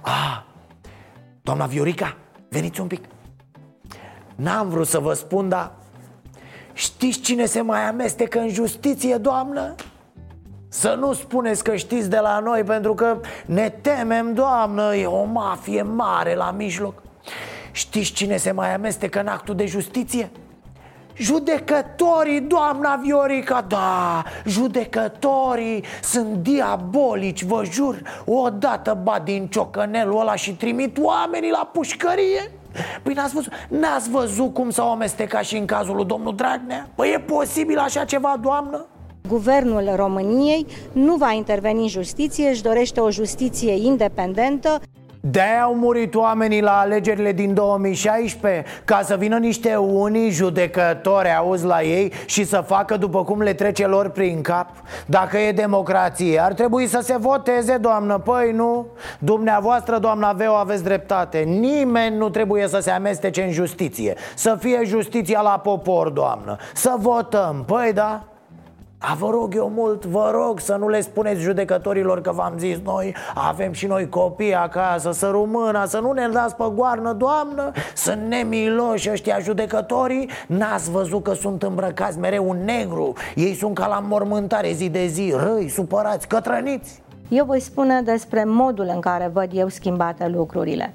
Ah, 0.00 0.42
doamna 1.42 1.64
Viorica, 1.64 2.16
veniți 2.48 2.80
un 2.80 2.86
pic. 2.86 3.04
N-am 4.34 4.68
vrut 4.68 4.86
să 4.86 4.98
vă 4.98 5.12
spun, 5.12 5.48
dar 5.48 5.72
Știți 6.72 7.20
cine 7.20 7.44
se 7.44 7.60
mai 7.60 7.88
amestecă 7.88 8.38
în 8.38 8.48
justiție, 8.48 9.16
doamnă? 9.16 9.74
Să 10.68 10.96
nu 10.98 11.12
spuneți 11.12 11.64
că 11.64 11.76
știți 11.76 12.10
de 12.10 12.18
la 12.18 12.38
noi 12.38 12.62
Pentru 12.62 12.94
că 12.94 13.20
ne 13.46 13.68
temem, 13.68 14.34
doamnă 14.34 14.94
E 14.94 15.06
o 15.06 15.24
mafie 15.24 15.82
mare 15.82 16.34
la 16.34 16.50
mijloc 16.50 17.02
Știți 17.72 18.12
cine 18.12 18.36
se 18.36 18.50
mai 18.50 18.74
amestecă 18.74 19.20
în 19.20 19.26
actul 19.26 19.54
de 19.54 19.66
justiție? 19.66 20.30
Judecătorii, 21.16 22.40
doamna 22.40 23.00
Viorica, 23.02 23.64
da, 23.68 24.24
judecătorii 24.46 25.84
sunt 26.02 26.34
diabolici, 26.34 27.44
vă 27.44 27.62
jur 27.70 28.02
Odată 28.24 28.98
bat 29.02 29.24
din 29.24 29.46
ciocănelul 29.46 30.20
ăla 30.20 30.34
și 30.34 30.56
trimit 30.56 30.98
oamenii 31.00 31.50
la 31.50 31.70
pușcărie 31.72 32.50
Păi 33.02 33.12
n-ați 33.12 33.34
văzut, 33.34 33.52
n-ați 33.68 34.10
văzut 34.10 34.54
cum 34.54 34.70
s-au 34.70 34.90
amestecat 34.90 35.44
și 35.44 35.56
în 35.56 35.66
cazul 35.66 35.94
lui 35.94 36.04
domnul 36.04 36.34
Dragnea? 36.34 36.88
Păi 36.94 37.12
e 37.12 37.18
posibil 37.18 37.78
așa 37.78 38.04
ceva, 38.04 38.36
doamnă? 38.40 38.86
Guvernul 39.28 39.92
României 39.96 40.66
nu 40.92 41.16
va 41.16 41.32
interveni 41.32 41.82
în 41.82 41.88
justiție, 41.88 42.48
își 42.48 42.62
dorește 42.62 43.00
o 43.00 43.10
justiție 43.10 43.72
independentă. 43.72 44.80
De-aia 45.20 45.62
au 45.62 45.74
murit 45.74 46.14
oamenii 46.14 46.60
la 46.60 46.78
alegerile 46.78 47.32
din 47.32 47.54
2016 47.54 48.64
Ca 48.84 49.00
să 49.02 49.16
vină 49.16 49.38
niște 49.38 49.74
unii 49.76 50.30
judecători, 50.30 51.34
auzi 51.34 51.64
la 51.64 51.82
ei 51.82 52.12
Și 52.26 52.44
să 52.44 52.64
facă 52.66 52.96
după 52.96 53.24
cum 53.24 53.40
le 53.40 53.52
trece 53.52 53.86
lor 53.86 54.08
prin 54.08 54.42
cap. 54.42 54.70
Dacă 55.06 55.38
e 55.38 55.52
democrație, 55.52 56.42
ar 56.42 56.52
trebui 56.52 56.86
să 56.86 57.00
se 57.02 57.16
voteze, 57.16 57.76
doamnă. 57.76 58.18
Păi 58.18 58.52
nu, 58.52 58.86
dumneavoastră, 59.18 59.98
doamna 59.98 60.32
Veo, 60.32 60.52
aveți 60.52 60.84
dreptate. 60.84 61.38
Nimeni 61.38 62.16
nu 62.16 62.28
trebuie 62.28 62.68
să 62.68 62.78
se 62.78 62.90
amestece 62.90 63.42
în 63.42 63.52
justiție. 63.52 64.14
Să 64.34 64.56
fie 64.60 64.80
justiția 64.84 65.40
la 65.40 65.60
popor, 65.62 66.08
doamnă. 66.08 66.56
Să 66.74 66.94
votăm, 66.98 67.64
păi 67.66 67.92
da 67.92 68.22
a, 69.00 69.14
vă 69.14 69.30
rog 69.30 69.54
eu 69.54 69.72
mult, 69.74 70.04
vă 70.04 70.30
rog 70.32 70.60
să 70.60 70.76
nu 70.76 70.88
le 70.88 71.00
spuneți 71.00 71.40
judecătorilor 71.40 72.20
că 72.20 72.32
v-am 72.32 72.54
zis 72.58 72.76
noi 72.84 73.14
Avem 73.34 73.72
și 73.72 73.86
noi 73.86 74.08
copii 74.08 74.54
acasă, 74.54 75.12
să 75.12 75.28
rumâna, 75.30 75.86
să 75.86 75.98
nu 75.98 76.12
ne 76.12 76.28
dați 76.32 76.56
pe 76.56 76.64
goarnă, 76.74 77.12
doamnă 77.12 77.70
Sunt 77.96 78.20
nemiloși 78.20 79.10
ăștia 79.10 79.38
judecătorii. 79.38 80.30
N-ați 80.46 80.90
văzut 80.90 81.22
că 81.22 81.34
sunt 81.34 81.62
îmbrăcați 81.62 82.18
mereu 82.18 82.48
un 82.48 82.64
negru? 82.64 83.12
Ei 83.34 83.54
sunt 83.54 83.74
ca 83.74 83.86
la 83.86 84.04
mormântare 84.08 84.72
zi 84.72 84.88
de 84.88 85.06
zi, 85.06 85.34
răi, 85.36 85.68
supărați, 85.68 86.28
cătrăniți. 86.28 87.02
Eu 87.28 87.44
voi 87.44 87.60
spune 87.60 88.02
despre 88.02 88.44
modul 88.46 88.90
în 88.94 89.00
care 89.00 89.30
văd 89.32 89.48
eu 89.52 89.68
schimbate 89.68 90.28
lucrurile. 90.28 90.94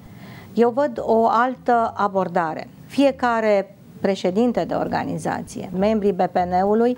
Eu 0.54 0.70
văd 0.70 1.02
o 1.02 1.28
altă 1.28 1.94
abordare. 1.96 2.68
Fiecare 2.86 3.76
președinte 4.02 4.64
de 4.68 4.74
organizație, 4.74 5.70
membrii 5.78 6.12
BPN-ului 6.12 6.98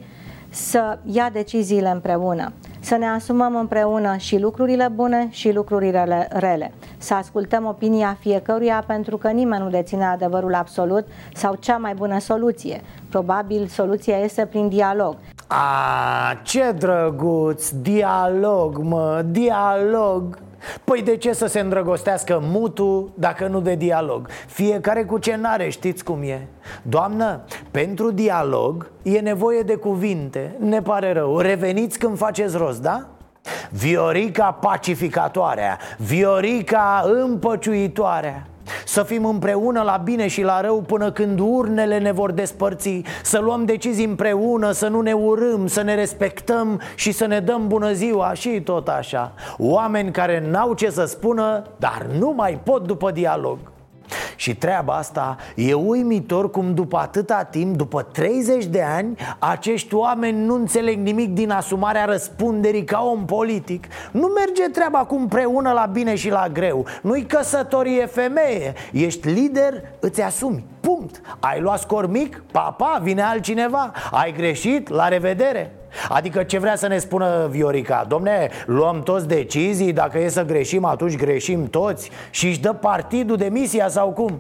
să 0.55 0.97
ia 1.03 1.29
deciziile 1.29 1.89
împreună, 1.89 2.51
să 2.79 2.95
ne 2.95 3.05
asumăm 3.07 3.55
împreună 3.55 4.15
și 4.17 4.39
lucrurile 4.39 4.87
bune 4.95 5.27
și 5.29 5.51
lucrurile 5.51 6.27
rele, 6.31 6.73
să 6.97 7.13
ascultăm 7.13 7.65
opinia 7.65 8.17
fiecăruia 8.19 8.83
pentru 8.87 9.17
că 9.17 9.29
nimeni 9.29 9.63
nu 9.63 9.69
deține 9.69 10.05
adevărul 10.05 10.53
absolut 10.53 11.07
sau 11.33 11.55
cea 11.55 11.77
mai 11.77 11.93
bună 11.93 12.19
soluție. 12.19 12.81
Probabil 13.09 13.67
soluția 13.67 14.17
este 14.17 14.45
prin 14.45 14.69
dialog. 14.69 15.15
A, 15.47 16.39
ce 16.43 16.75
drăguț, 16.77 17.69
dialog, 17.69 18.77
mă, 18.77 19.23
dialog 19.29 20.37
Păi 20.83 21.01
de 21.01 21.17
ce 21.17 21.33
să 21.33 21.45
se 21.45 21.59
îndrăgostească 21.59 22.39
mutu 22.41 23.13
dacă 23.13 23.47
nu 23.47 23.61
de 23.61 23.75
dialog? 23.75 24.27
Fiecare 24.47 25.03
cu 25.03 25.17
ce 25.17 25.35
n-are, 25.35 25.69
știți 25.69 26.03
cum 26.03 26.21
e. 26.21 26.47
Doamnă, 26.81 27.43
pentru 27.71 28.11
dialog 28.11 28.91
e 29.01 29.19
nevoie 29.19 29.61
de 29.61 29.75
cuvinte. 29.75 30.55
Ne 30.59 30.81
pare 30.81 31.13
rău, 31.13 31.39
reveniți 31.39 31.99
când 31.99 32.17
faceți 32.17 32.57
rost, 32.57 32.81
da? 32.81 33.07
Viorica 33.69 34.51
pacificatoarea. 34.51 35.77
Viorica 35.97 37.03
împăciuitoarea 37.05 38.47
să 38.95 39.03
fim 39.03 39.25
împreună 39.25 39.81
la 39.81 40.01
bine 40.03 40.27
și 40.27 40.41
la 40.41 40.61
rău 40.61 40.81
până 40.81 41.11
când 41.11 41.39
urnele 41.39 41.97
ne 41.97 42.11
vor 42.11 42.31
despărți. 42.31 43.01
Să 43.23 43.39
luăm 43.39 43.65
decizii 43.65 44.05
împreună, 44.05 44.71
să 44.71 44.87
nu 44.87 45.01
ne 45.01 45.13
urâm, 45.13 45.67
să 45.67 45.81
ne 45.81 45.95
respectăm 45.95 46.81
și 46.95 47.11
să 47.11 47.25
ne 47.25 47.39
dăm 47.39 47.67
bună 47.67 47.91
ziua 47.91 48.33
și 48.33 48.61
tot 48.61 48.87
așa. 48.87 49.33
Oameni 49.57 50.11
care 50.11 50.47
n-au 50.49 50.73
ce 50.73 50.89
să 50.89 51.05
spună, 51.05 51.63
dar 51.77 52.07
nu 52.17 52.33
mai 52.35 52.59
pot 52.63 52.87
după 52.87 53.11
dialog 53.11 53.57
și 54.35 54.55
treaba 54.55 54.93
asta 54.93 55.37
e 55.55 55.73
uimitor 55.73 56.51
cum 56.51 56.73
după 56.73 56.97
atâta 56.97 57.43
timp, 57.43 57.75
după 57.75 58.01
30 58.01 58.65
de 58.65 58.81
ani 58.81 59.17
Acești 59.39 59.95
oameni 59.95 60.45
nu 60.45 60.55
înțeleg 60.55 60.97
nimic 60.97 61.33
din 61.33 61.49
asumarea 61.49 62.05
răspunderii 62.05 62.83
ca 62.83 63.01
om 63.03 63.25
politic. 63.25 63.85
Nu 64.11 64.27
merge 64.27 64.63
treaba 64.63 64.99
cu 64.99 65.15
împreună 65.15 65.71
la 65.71 65.85
bine 65.85 66.15
și 66.15 66.29
la 66.29 66.47
greu. 66.53 66.85
Nu-i 67.01 67.25
căsătorie 67.25 68.05
femeie. 68.05 68.73
Ești 68.91 69.27
lider, 69.27 69.81
îți 69.99 70.21
asumi 70.21 70.63
Punct 70.85 71.21
Ai 71.39 71.59
luat 71.59 71.79
scor 71.79 72.07
mic? 72.09 72.43
Pa, 72.51 72.75
pa, 72.77 72.99
vine 73.01 73.21
altcineva 73.21 73.91
Ai 74.11 74.33
greșit? 74.33 74.89
La 74.89 75.07
revedere 75.07 75.73
Adică 76.09 76.43
ce 76.43 76.59
vrea 76.59 76.75
să 76.75 76.87
ne 76.87 76.97
spună 76.97 77.47
Viorica? 77.49 78.05
Domne, 78.07 78.49
luăm 78.65 79.03
toți 79.03 79.27
decizii, 79.27 79.93
dacă 79.93 80.19
e 80.19 80.27
să 80.27 80.45
greșim, 80.45 80.85
atunci 80.85 81.15
greșim 81.15 81.69
toți 81.69 82.09
și 82.29 82.47
își 82.47 82.59
dă 82.59 82.73
partidul 82.73 83.37
demisia 83.37 83.87
sau 83.87 84.09
cum? 84.09 84.39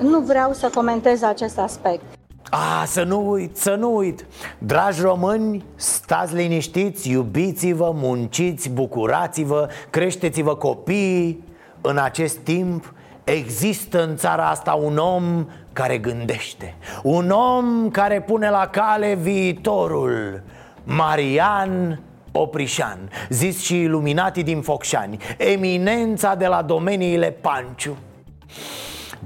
Nu 0.00 0.20
vreau 0.20 0.52
să 0.52 0.70
comentez 0.74 1.22
acest 1.22 1.58
aspect. 1.58 2.02
A, 2.50 2.84
să 2.84 3.02
nu 3.02 3.30
uit, 3.30 3.56
să 3.56 3.74
nu 3.74 3.96
uit 3.96 4.26
Dragi 4.58 5.00
români, 5.00 5.64
stați 5.74 6.34
liniștiți, 6.34 7.10
iubiți-vă, 7.10 7.92
munciți, 7.94 8.70
bucurați-vă, 8.70 9.68
creșteți-vă 9.90 10.54
copiii 10.54 11.44
În 11.80 11.98
acest 11.98 12.36
timp 12.36 12.94
există 13.26 14.02
în 14.02 14.16
țara 14.16 14.48
asta 14.48 14.72
un 14.72 14.96
om 14.96 15.46
care 15.72 15.98
gândește 15.98 16.74
Un 17.02 17.30
om 17.30 17.90
care 17.90 18.20
pune 18.20 18.50
la 18.50 18.66
cale 18.66 19.14
viitorul 19.14 20.42
Marian 20.84 22.00
Oprișan 22.32 23.10
Zis 23.28 23.62
și 23.62 23.80
iluminatii 23.80 24.42
din 24.42 24.60
Focșani 24.60 25.18
Eminența 25.36 26.34
de 26.34 26.46
la 26.46 26.62
domeniile 26.62 27.30
Panciu. 27.30 27.96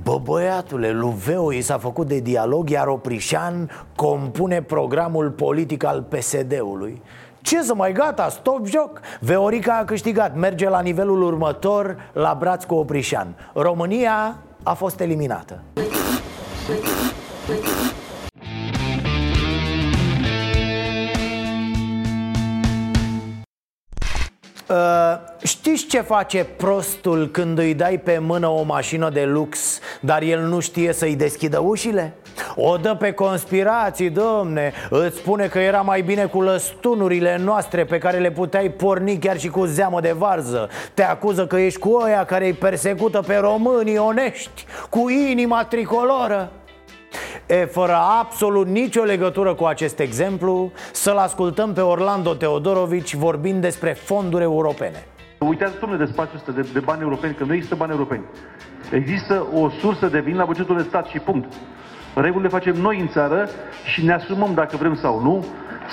Bă, 0.03 0.19
băiatule, 0.23 0.91
Luveu 0.91 1.51
i 1.51 1.61
s-a 1.61 1.79
făcut 1.79 2.07
de 2.07 2.21
dialog 2.21 2.71
Iar 2.71 2.87
Oprișan 2.87 3.71
compune 3.97 4.63
programul 4.63 5.31
politic 5.31 5.85
al 5.85 6.03
PSD-ului 6.03 7.03
ce 7.43 7.63
să 7.63 7.75
mai 7.75 7.93
gata, 7.93 8.29
stop 8.29 8.67
joc. 8.67 9.01
Veorica 9.21 9.77
a 9.77 9.85
câștigat, 9.85 10.37
merge 10.37 10.69
la 10.69 10.81
nivelul 10.81 11.23
următor 11.23 12.11
La 12.13 12.37
braț 12.39 12.65
cu 12.65 12.75
Oprișan. 12.75 13.35
România 13.55 14.39
a 14.63 14.73
fost 14.73 15.01
eliminată. 15.01 15.63
Uh, 24.69 25.30
știți 25.43 25.87
ce 25.87 26.01
face 26.01 26.45
prostul 26.57 27.29
când 27.29 27.59
îi 27.59 27.75
dai 27.75 27.99
pe 27.99 28.19
mână 28.19 28.49
o 28.49 28.63
mașină 28.63 29.11
de 29.11 29.25
lux, 29.25 29.79
dar 30.01 30.23
el 30.23 30.41
nu 30.41 30.61
știe 30.61 30.93
să-i 30.93 31.17
deschidă 31.17 31.59
ușile? 31.59 32.15
O 32.57 32.77
dă 32.77 32.95
pe 32.95 33.13
conspirații, 33.13 34.11
domne 34.11 34.73
Îți 34.91 35.17
spune 35.17 35.47
că 35.47 35.59
era 35.59 35.81
mai 35.81 36.03
bine 36.03 36.25
cu 36.25 36.43
lăstunurile 36.43 37.39
noastre 37.45 37.85
Pe 37.85 37.99
care 37.99 38.19
le 38.19 38.31
puteai 38.31 38.71
porni 38.71 39.19
chiar 39.19 39.39
și 39.39 39.49
cu 39.49 39.65
zeamă 39.65 40.01
de 40.01 40.13
varză 40.13 40.69
Te 40.95 41.03
acuză 41.03 41.47
că 41.47 41.57
ești 41.57 41.79
cu 41.79 41.89
oia 41.89 42.25
care 42.25 42.47
îi 42.47 42.53
persecută 42.53 43.21
pe 43.27 43.37
românii 43.37 43.99
onești 43.99 44.65
Cu 44.91 45.09
inima 45.09 45.65
tricoloră 45.65 46.53
E, 47.47 47.65
fără 47.65 47.97
absolut 48.21 48.67
nicio 48.67 49.03
legătură 49.03 49.55
cu 49.55 49.65
acest 49.65 49.99
exemplu, 49.99 50.73
să-l 50.93 51.17
ascultăm 51.17 51.73
pe 51.73 51.81
Orlando 51.81 52.35
Teodorovici 52.35 53.15
vorbind 53.15 53.61
despre 53.61 53.93
fonduri 53.93 54.43
europene. 54.43 55.07
Uitați, 55.47 55.79
domnule, 55.79 56.05
de 56.05 56.11
spațiul 56.13 56.37
ăsta 56.37 56.53
de, 56.53 56.69
de 56.73 56.81
bani 56.81 57.03
europeni, 57.03 57.35
că 57.35 57.45
nu 57.45 57.53
există 57.55 57.75
bani 57.75 57.91
europeni. 57.91 58.25
Există 58.91 59.47
o 59.53 59.69
sursă 59.69 60.09
de 60.09 60.21
vin 60.21 60.37
la 60.37 60.45
bugetul 60.45 60.77
de 60.77 60.83
stat 60.83 61.07
și 61.07 61.19
punct. 61.19 61.53
Regulile 62.21 62.49
facem 62.49 62.75
noi 62.75 63.01
în 63.01 63.09
țară 63.09 63.49
și 63.85 64.05
ne 64.05 64.13
asumăm 64.13 64.55
dacă 64.55 64.77
vrem 64.77 64.95
sau 64.95 65.21
nu 65.23 65.45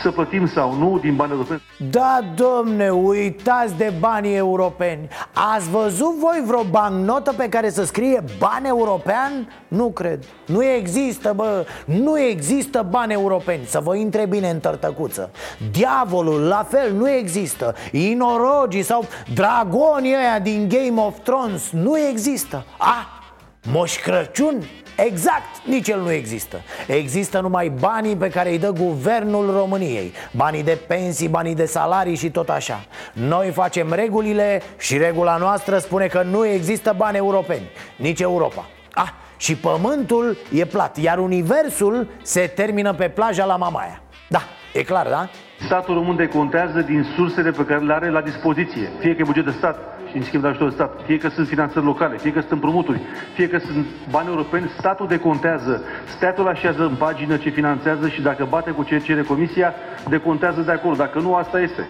să 0.01 0.11
plătim 0.11 0.47
sau 0.47 0.73
nu 0.73 0.99
din 1.01 1.15
bani 1.15 1.31
europeni. 1.31 1.61
Da, 1.89 2.19
domne, 2.35 2.89
uitați 2.89 3.75
de 3.75 3.93
banii 3.99 4.35
europeni. 4.35 5.07
Ați 5.55 5.69
văzut 5.69 6.15
voi 6.19 6.43
vreo 6.45 6.63
bancnotă 6.63 7.33
pe 7.33 7.49
care 7.49 7.69
să 7.69 7.83
scrie 7.85 8.23
bani 8.39 8.67
european? 8.67 9.49
Nu 9.67 9.89
cred, 9.89 10.23
nu 10.45 10.63
există, 10.63 11.33
bă, 11.35 11.65
nu 11.85 12.19
există 12.19 12.85
bani 12.89 13.13
europeni. 13.13 13.65
Să 13.65 13.79
vă 13.79 13.95
intre 13.95 14.25
bine 14.25 14.49
în 14.49 14.59
tărtăcuță. 14.59 15.31
Diavolul, 15.71 16.41
la 16.41 16.65
fel, 16.69 16.93
nu 16.93 17.09
există. 17.09 17.75
Inorogii 17.91 18.81
sau 18.81 19.05
dragonii 19.33 20.15
ăia 20.15 20.39
din 20.39 20.69
Game 20.69 21.01
of 21.01 21.19
Thrones 21.23 21.69
Nu 21.71 21.99
există. 21.99 22.65
Ah, 22.77 23.05
Moș 23.71 23.97
Crăciun? 23.99 24.63
Exact, 25.05 25.65
nici 25.65 25.87
el 25.87 25.99
nu 25.99 26.11
există. 26.11 26.61
Există 26.87 27.39
numai 27.39 27.71
banii 27.79 28.15
pe 28.15 28.29
care 28.29 28.49
îi 28.49 28.59
dă 28.59 28.71
guvernul 28.71 29.51
României. 29.51 30.13
Banii 30.31 30.63
de 30.63 30.79
pensii, 30.87 31.27
banii 31.27 31.55
de 31.55 31.65
salarii 31.65 32.15
și 32.15 32.29
tot 32.29 32.49
așa. 32.49 32.85
Noi 33.13 33.49
facem 33.49 33.93
regulile 33.93 34.61
și 34.77 34.97
regula 34.97 35.37
noastră 35.37 35.77
spune 35.77 36.07
că 36.07 36.21
nu 36.21 36.45
există 36.45 36.93
bani 36.97 37.17
europeni 37.17 37.69
Nici 37.95 38.19
Europa. 38.19 38.65
Ah, 38.91 39.09
și 39.37 39.55
pământul 39.55 40.37
e 40.53 40.65
plat 40.65 40.97
Iar 40.97 41.17
universul 41.17 42.07
se 42.21 42.51
termină 42.55 42.93
pe 42.93 43.09
plaja 43.09 43.45
la 43.45 43.55
Mamaia. 43.55 44.01
Da, 44.29 44.41
e 44.73 44.83
clar, 44.83 45.07
da? 45.07 45.29
Statul 45.65 45.93
român 45.93 46.15
decontează 46.15 46.81
din 46.81 47.05
sursele 47.15 47.51
pe 47.51 47.65
care 47.65 47.79
le 47.79 47.93
are 47.93 48.09
la 48.09 48.21
dispoziție 48.21 48.91
Fie 48.99 49.15
că 49.15 49.21
e 49.21 49.23
buget 49.23 49.45
de 49.45 49.53
stat, 49.57 49.96
și 50.09 50.17
în 50.17 50.23
schimb 50.23 50.41
de 50.41 50.47
ajutor 50.47 50.67
de 50.69 50.73
stat, 50.73 51.01
fie 51.05 51.17
că 51.17 51.29
sunt 51.29 51.47
finanțări 51.47 51.85
locale, 51.85 52.17
fie 52.17 52.31
că 52.31 52.39
sunt 52.39 52.51
împrumuturi, 52.51 52.99
fie 53.33 53.47
că 53.47 53.57
sunt 53.57 53.85
bani 54.09 54.27
europeni, 54.27 54.69
statul 54.77 55.07
decontează, 55.07 55.83
statul 56.05 56.47
așează 56.47 56.83
în 56.83 56.95
pagină 56.95 57.37
ce 57.37 57.49
finanțează 57.49 58.07
și 58.09 58.21
dacă 58.21 58.45
bate 58.49 58.71
cu 58.71 58.83
ce 58.83 58.99
cere 58.99 59.21
comisia, 59.21 59.73
decontează 60.09 60.61
de 60.61 60.71
acord. 60.71 60.97
Dacă 60.97 61.19
nu, 61.19 61.33
asta 61.35 61.59
este. 61.61 61.89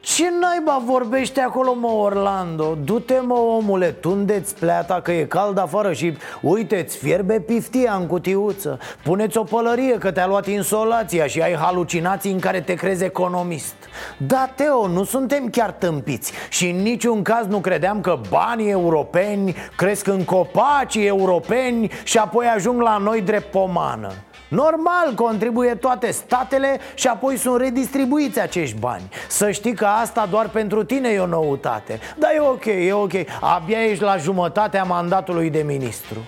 Ce 0.00 0.24
naiba 0.40 0.82
vorbește 0.84 1.40
acolo, 1.40 1.74
mă, 1.74 1.86
Orlando? 1.88 2.76
Du-te, 2.84 3.18
mă, 3.22 3.34
omule, 3.34 3.86
tundeți 3.86 4.54
pleata 4.54 5.00
că 5.00 5.12
e 5.12 5.24
cald 5.24 5.58
afară 5.58 5.92
și 5.92 6.16
uite-ți, 6.40 6.96
fierbe 6.96 7.40
piftia 7.40 7.94
în 7.94 8.06
cutiuță. 8.06 8.78
Puneți 9.02 9.38
o 9.38 9.42
pălărie 9.42 9.98
că 9.98 10.10
te-a 10.10 10.26
luat 10.26 10.46
insolația 10.46 11.26
și 11.26 11.40
ai 11.40 11.54
halucinații 11.54 12.32
în 12.32 12.38
care 12.38 12.60
te 12.60 12.74
crezi 12.74 13.04
economist. 13.04 13.74
Da, 14.16 14.50
Teo, 14.56 14.86
nu 14.86 15.04
suntem 15.04 15.48
chiar 15.48 15.70
tâmpiți. 15.70 16.32
Și 16.48 16.68
în 16.68 16.76
niciun 16.76 17.22
caz 17.22 17.46
nu 17.46 17.58
credeam 17.58 18.00
că 18.00 18.18
banii 18.28 18.70
europeni 18.70 19.54
cresc 19.76 20.06
în 20.06 20.24
copacii 20.24 21.06
europeni 21.06 21.90
și 22.04 22.18
apoi 22.18 22.46
ajung 22.46 22.80
la 22.80 22.96
noi 22.96 23.20
drept 23.20 23.50
pomană 23.50 24.12
Normal, 24.50 25.14
contribuie 25.14 25.74
toate 25.74 26.10
statele 26.10 26.80
și 26.94 27.06
apoi 27.06 27.36
sunt 27.36 27.60
redistribuiți 27.60 28.40
acești 28.40 28.78
bani. 28.78 29.08
Să 29.28 29.50
știi 29.50 29.74
că 29.74 29.84
asta 29.84 30.26
doar 30.30 30.48
pentru 30.48 30.84
tine 30.84 31.08
e 31.08 31.18
o 31.18 31.26
noutate. 31.26 32.00
Dar 32.16 32.30
e 32.34 32.40
ok, 32.40 32.64
e 32.64 32.92
ok. 32.92 33.12
Abia 33.40 33.84
ești 33.84 34.02
la 34.02 34.16
jumătatea 34.16 34.84
mandatului 34.84 35.50
de 35.50 35.62
ministru. 35.62 36.18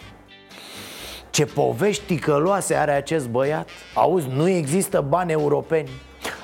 Ce 1.31 1.45
povești 1.45 2.05
ticăloase 2.05 2.75
are 2.75 2.93
acest 2.93 3.29
băiat? 3.29 3.69
Auzi, 3.95 4.29
nu 4.35 4.49
există 4.49 5.05
bani 5.09 5.33
europeni. 5.33 5.89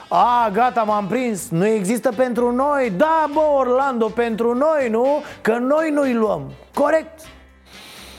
A, 0.08 0.50
gata, 0.52 0.82
m-am 0.82 1.06
prins. 1.06 1.48
Nu 1.48 1.66
există 1.66 2.12
pentru 2.16 2.52
noi. 2.52 2.92
Da, 2.96 3.30
bă, 3.32 3.40
Orlando, 3.40 4.06
pentru 4.06 4.54
noi, 4.54 4.88
nu? 4.90 5.22
Că 5.40 5.52
noi 5.52 5.90
nu-i 5.90 6.14
luăm. 6.14 6.52
Corect. 6.74 7.20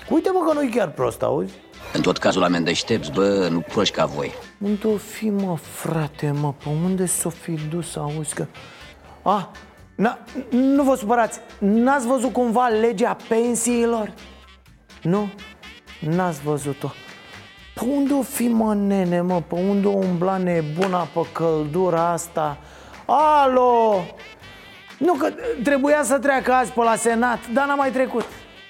Uite, 0.10 0.30
mă, 0.34 0.44
că 0.48 0.54
nu-i 0.54 0.70
chiar 0.70 0.90
prost, 0.90 1.22
auzi? 1.22 1.54
În 1.94 2.02
tot 2.02 2.18
cazul 2.18 2.42
oameni 2.42 2.66
deștepți, 2.66 3.12
bă, 3.12 3.48
nu 3.52 3.60
proști 3.60 3.96
ca 3.96 4.06
voi 4.06 4.34
Unde 4.58 4.88
o 4.88 4.98
fi, 4.98 5.30
mă, 5.30 5.58
frate, 5.58 6.32
mă? 6.32 6.54
Pe 6.64 6.70
unde 6.84 7.06
s-o 7.06 7.30
fi 7.30 7.52
dus, 7.70 7.96
auzi 7.96 8.34
că... 8.34 8.46
Ah, 9.22 9.46
na, 9.96 10.20
nu 10.50 10.84
vă 10.84 10.96
supărați 10.96 11.40
N-ați 11.60 12.08
văzut 12.08 12.34
cumva 12.34 12.68
legea 12.68 13.18
pensiilor? 13.28 14.14
Nu? 15.02 15.30
N-ați 16.00 16.42
văzut-o 16.42 16.92
Pe 17.74 17.82
unde 17.86 18.14
o 18.14 18.22
fi, 18.22 18.48
mă, 18.48 18.74
nene, 18.74 19.22
mă? 19.22 19.42
Pe 19.42 19.56
unde 19.56 19.88
o 19.88 19.98
umbla 19.98 20.38
nebuna 20.38 21.08
pe 21.14 21.22
căldura 21.32 22.12
asta? 22.12 22.58
Alo! 23.06 24.04
Nu, 24.98 25.14
că 25.14 25.30
trebuia 25.64 26.04
să 26.04 26.20
treacă 26.20 26.52
azi 26.52 26.72
pe 26.72 26.84
la 26.84 26.96
Senat, 26.96 27.40
dar 27.54 27.68
n-a 27.68 27.76
mai 27.76 27.92
trecut 27.92 28.26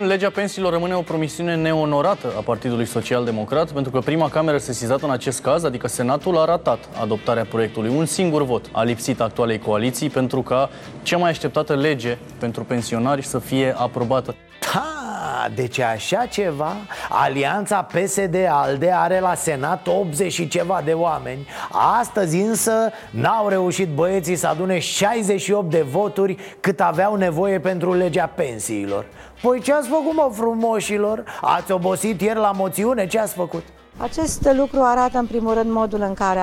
Legea 0.07 0.29
pensiilor 0.29 0.71
rămâne 0.71 0.93
o 0.93 1.01
promisiune 1.01 1.55
neonorată 1.55 2.33
a 2.37 2.41
Partidului 2.41 2.85
Social 2.85 3.23
Democrat, 3.25 3.71
pentru 3.71 3.91
că 3.91 3.99
prima 3.99 4.29
cameră 4.29 4.57
sesizată 4.57 5.05
în 5.05 5.11
acest 5.11 5.41
caz, 5.41 5.63
adică 5.63 5.87
Senatul, 5.87 6.37
a 6.37 6.45
ratat 6.45 6.89
adoptarea 7.01 7.45
proiectului. 7.45 7.89
Un 7.95 8.05
singur 8.05 8.43
vot 8.43 8.69
a 8.71 8.83
lipsit 8.83 9.21
actualei 9.21 9.59
coaliții 9.59 10.09
pentru 10.09 10.41
ca 10.41 10.69
cea 11.03 11.17
mai 11.17 11.29
așteptată 11.29 11.75
lege 11.75 12.17
pentru 12.37 12.63
pensionari 12.63 13.21
să 13.21 13.39
fie 13.39 13.73
aprobată. 13.77 14.35
Ha, 14.73 15.08
deci 15.55 15.79
așa 15.79 16.25
ceva 16.25 16.75
Alianța 17.09 17.81
PSD-ALDE 17.81 18.91
are 18.93 19.19
la 19.19 19.33
Senat 19.33 19.87
80 19.87 20.33
și 20.33 20.47
ceva 20.47 20.81
de 20.85 20.93
oameni 20.93 21.47
Astăzi 21.99 22.37
însă 22.37 22.91
n-au 23.09 23.47
reușit 23.47 23.87
băieții 23.87 24.35
să 24.35 24.47
adune 24.47 24.79
68 24.79 25.69
de 25.69 25.81
voturi 25.81 26.37
Cât 26.59 26.81
aveau 26.81 27.15
nevoie 27.15 27.59
pentru 27.59 27.93
legea 27.93 28.25
pensiilor 28.25 29.05
Păi 29.41 29.61
ce 29.61 29.73
ați 29.73 29.87
făcut, 29.87 30.13
mă, 30.13 30.29
frumoșilor? 30.33 31.23
Ați 31.41 31.71
obosit 31.71 32.21
ieri 32.21 32.39
la 32.39 32.51
moțiune? 32.51 33.07
Ce 33.07 33.19
ați 33.19 33.33
făcut? 33.33 33.63
Acest 34.01 34.49
lucru 34.57 34.81
arată 34.81 35.17
în 35.17 35.25
primul 35.25 35.53
rând 35.53 35.71
modul 35.71 36.01
în 36.01 36.13
care 36.13 36.39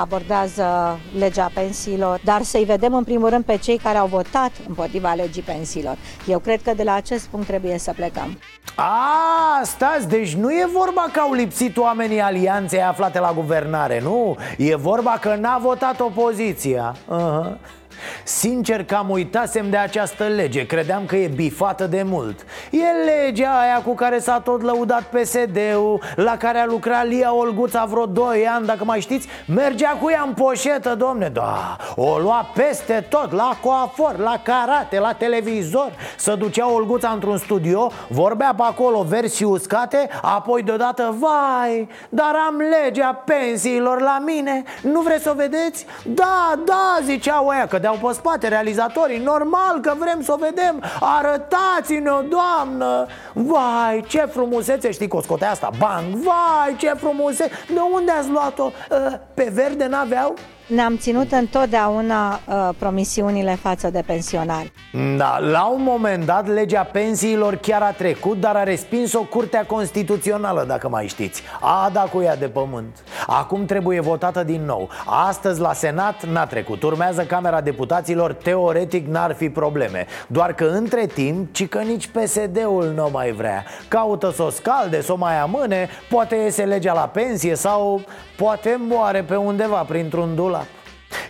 abordează 0.00 0.98
legea 1.18 1.50
pensiilor, 1.54 2.20
dar 2.24 2.42
să-i 2.42 2.64
vedem 2.64 2.94
în 2.94 3.04
primul 3.04 3.28
rând 3.28 3.44
pe 3.44 3.56
cei 3.56 3.76
care 3.76 3.98
au 3.98 4.06
votat 4.06 4.50
împotriva 4.68 5.12
legii 5.12 5.42
pensiilor. 5.42 5.96
Eu 6.26 6.38
cred 6.38 6.62
că 6.62 6.72
de 6.74 6.82
la 6.82 6.94
acest 6.94 7.26
punct 7.26 7.46
trebuie 7.46 7.78
să 7.78 7.92
plecăm. 7.92 8.38
A, 8.76 9.60
stați, 9.62 10.08
deci 10.08 10.34
nu 10.34 10.50
e 10.50 10.68
vorba 10.72 11.04
că 11.12 11.20
au 11.20 11.32
lipsit 11.32 11.76
oamenii 11.76 12.20
alianței 12.20 12.82
aflate 12.82 13.18
la 13.18 13.32
guvernare, 13.34 14.00
nu? 14.00 14.36
E 14.58 14.76
vorba 14.76 15.18
că 15.20 15.36
n-a 15.40 15.58
votat 15.62 16.00
opoziția. 16.00 16.94
Uh-huh. 16.94 17.80
Sincer 18.24 18.84
că 18.84 18.94
am 18.94 19.10
uitasem 19.10 19.70
de 19.70 19.76
această 19.76 20.24
lege. 20.24 20.66
Credeam 20.66 21.06
că 21.06 21.16
e 21.16 21.26
bifată 21.28 21.86
de 21.86 22.02
mult. 22.02 22.40
E 22.70 22.82
legea 23.04 23.60
aia 23.60 23.82
cu 23.84 23.94
care 23.94 24.18
s-a 24.18 24.40
tot 24.40 24.62
lăudat 24.62 25.02
PSD-ul 25.02 26.00
La 26.16 26.36
care 26.36 26.58
a 26.58 26.66
lucrat 26.66 27.06
Lia 27.06 27.34
Olguța 27.34 27.84
vreo 27.84 28.06
2 28.06 28.46
ani, 28.46 28.66
dacă 28.66 28.84
mai 28.84 29.00
știți 29.00 29.28
Mergea 29.46 29.90
cu 29.90 30.10
ea 30.10 30.24
în 30.26 30.32
poșetă, 30.32 30.94
domne. 30.94 31.28
Da, 31.28 31.76
o 31.96 32.18
lua 32.18 32.50
peste 32.54 33.06
tot 33.08 33.32
La 33.32 33.56
coafor, 33.62 34.18
la 34.18 34.40
karate, 34.42 34.98
la 34.98 35.12
televizor. 35.12 35.92
Să 36.16 36.34
ducea 36.34 36.72
Olguța 36.72 37.08
într-un 37.08 37.38
studio 37.38 37.90
Vorbea 38.08 38.54
pe 38.56 38.62
acolo 38.62 39.02
versii 39.02 39.46
uscate 39.46 40.08
Apoi 40.22 40.62
deodată, 40.62 41.16
vai 41.18 41.88
Dar 42.08 42.34
am 42.48 42.62
legea 42.82 43.22
pensiilor 43.24 44.00
la 44.00 44.22
mine. 44.24 44.62
Nu 44.82 45.00
vreți 45.00 45.22
să 45.22 45.30
o 45.30 45.34
vedeți? 45.34 45.86
Da, 46.04 46.60
da, 46.64 46.98
ziceau 47.02 47.46
ăia 47.46 47.66
Că 47.66 47.78
de 47.82 47.98
pe 48.02 48.12
spate 48.12 48.48
realizatorii. 48.48 49.18
Normal 49.18 49.80
că 49.80 49.94
vrem 49.98 50.22
să 50.22 50.32
o 50.32 50.36
vedem. 50.36 50.82
Arătați-ne-o, 51.00 52.20
doamnă! 52.22 53.06
Vai, 53.32 54.04
ce 54.08 54.18
frumusețe! 54.32 54.90
Știi 54.90 55.08
că 55.08 55.16
o 55.16 55.20
scotea 55.20 55.50
asta, 55.50 55.70
bang! 55.78 56.04
Vai, 56.14 56.76
ce 56.76 56.92
frumusețe! 56.96 57.50
De 57.68 57.80
unde 57.92 58.10
ați 58.10 58.28
luat-o? 58.28 58.70
Ă, 58.90 59.20
pe 59.34 59.50
verde 59.54 59.86
n-aveau? 59.86 60.34
Ne-am 60.66 60.96
ținut 60.96 61.32
întotdeauna 61.32 62.40
uh, 62.48 62.68
promisiunile 62.78 63.54
față 63.54 63.90
de 63.90 64.02
pensionari. 64.06 64.72
Da, 65.16 65.38
la 65.38 65.66
un 65.66 65.82
moment 65.82 66.24
dat 66.24 66.46
legea 66.46 66.82
pensiilor 66.82 67.54
chiar 67.56 67.82
a 67.82 67.90
trecut, 67.90 68.40
dar 68.40 68.56
a 68.56 68.62
respins-o 68.62 69.22
Curtea 69.22 69.66
Constituțională, 69.66 70.64
dacă 70.68 70.88
mai 70.88 71.06
știți. 71.06 71.42
A 71.60 71.90
dat 71.92 72.10
cu 72.10 72.20
ea 72.20 72.36
de 72.36 72.48
pământ. 72.48 73.04
Acum 73.26 73.64
trebuie 73.64 74.00
votată 74.00 74.42
din 74.42 74.64
nou. 74.64 74.88
Astăzi 75.06 75.60
la 75.60 75.72
Senat 75.72 76.26
n-a 76.26 76.46
trecut. 76.46 76.82
Urmează 76.82 77.22
Camera 77.22 77.60
Deputaților, 77.60 78.32
teoretic 78.32 79.06
n-ar 79.06 79.34
fi 79.34 79.50
probleme. 79.50 80.06
Doar 80.26 80.52
că 80.52 80.64
între 80.64 81.06
timp, 81.06 81.52
ci 81.54 81.68
că 81.68 81.78
nici 81.78 82.06
PSD-ul 82.08 82.92
nu 82.94 83.08
mai 83.12 83.30
vrea. 83.30 83.64
Caută 83.88 84.32
să 84.34 84.42
o 84.42 84.50
scalde, 84.50 85.02
să 85.02 85.12
o 85.12 85.16
mai 85.16 85.38
amâne, 85.40 85.88
poate 86.10 86.34
iese 86.34 86.64
legea 86.64 86.92
la 86.92 87.08
pensie 87.08 87.54
sau 87.54 88.00
poate 88.36 88.80
moare 88.88 89.22
pe 89.22 89.36
undeva 89.36 89.82
printr-un 89.82 90.34
dulap. 90.34 90.61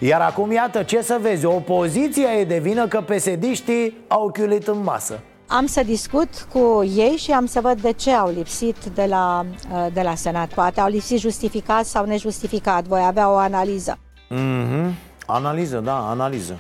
Iar 0.05 0.21
acum 0.21 0.53
iată 0.53 0.83
ce 0.83 1.03
să 1.03 1.19
vezi, 1.21 1.45
opoziția 1.45 2.33
e 2.33 2.45
de 2.45 2.59
vină 2.59 2.87
că 2.87 3.01
pesediștii 3.01 3.97
au 4.09 4.31
chiulit 4.31 4.67
în 4.67 4.83
masă 4.83 5.21
am 5.47 5.67
să 5.67 5.83
discut 5.83 6.47
cu 6.53 6.83
ei 6.85 7.17
și 7.17 7.31
am 7.31 7.47
să 7.47 7.61
văd 7.61 7.81
de 7.81 7.93
ce 7.93 8.11
au 8.11 8.31
lipsit 8.31 8.77
de 8.85 9.05
la, 9.05 9.47
de 9.93 10.03
la 10.03 10.15
Senat. 10.15 10.53
Poate 10.53 10.81
au 10.81 10.89
lipsit 10.89 11.19
justificat 11.19 11.85
sau 11.85 12.05
nejustificat. 12.05 12.85
Voi 12.85 13.03
avea 13.07 13.31
o 13.31 13.37
analiză. 13.37 13.99
Mm-hmm. 14.31 14.95
Analiză, 15.27 15.79
da, 15.79 16.09
analiză. 16.09 16.59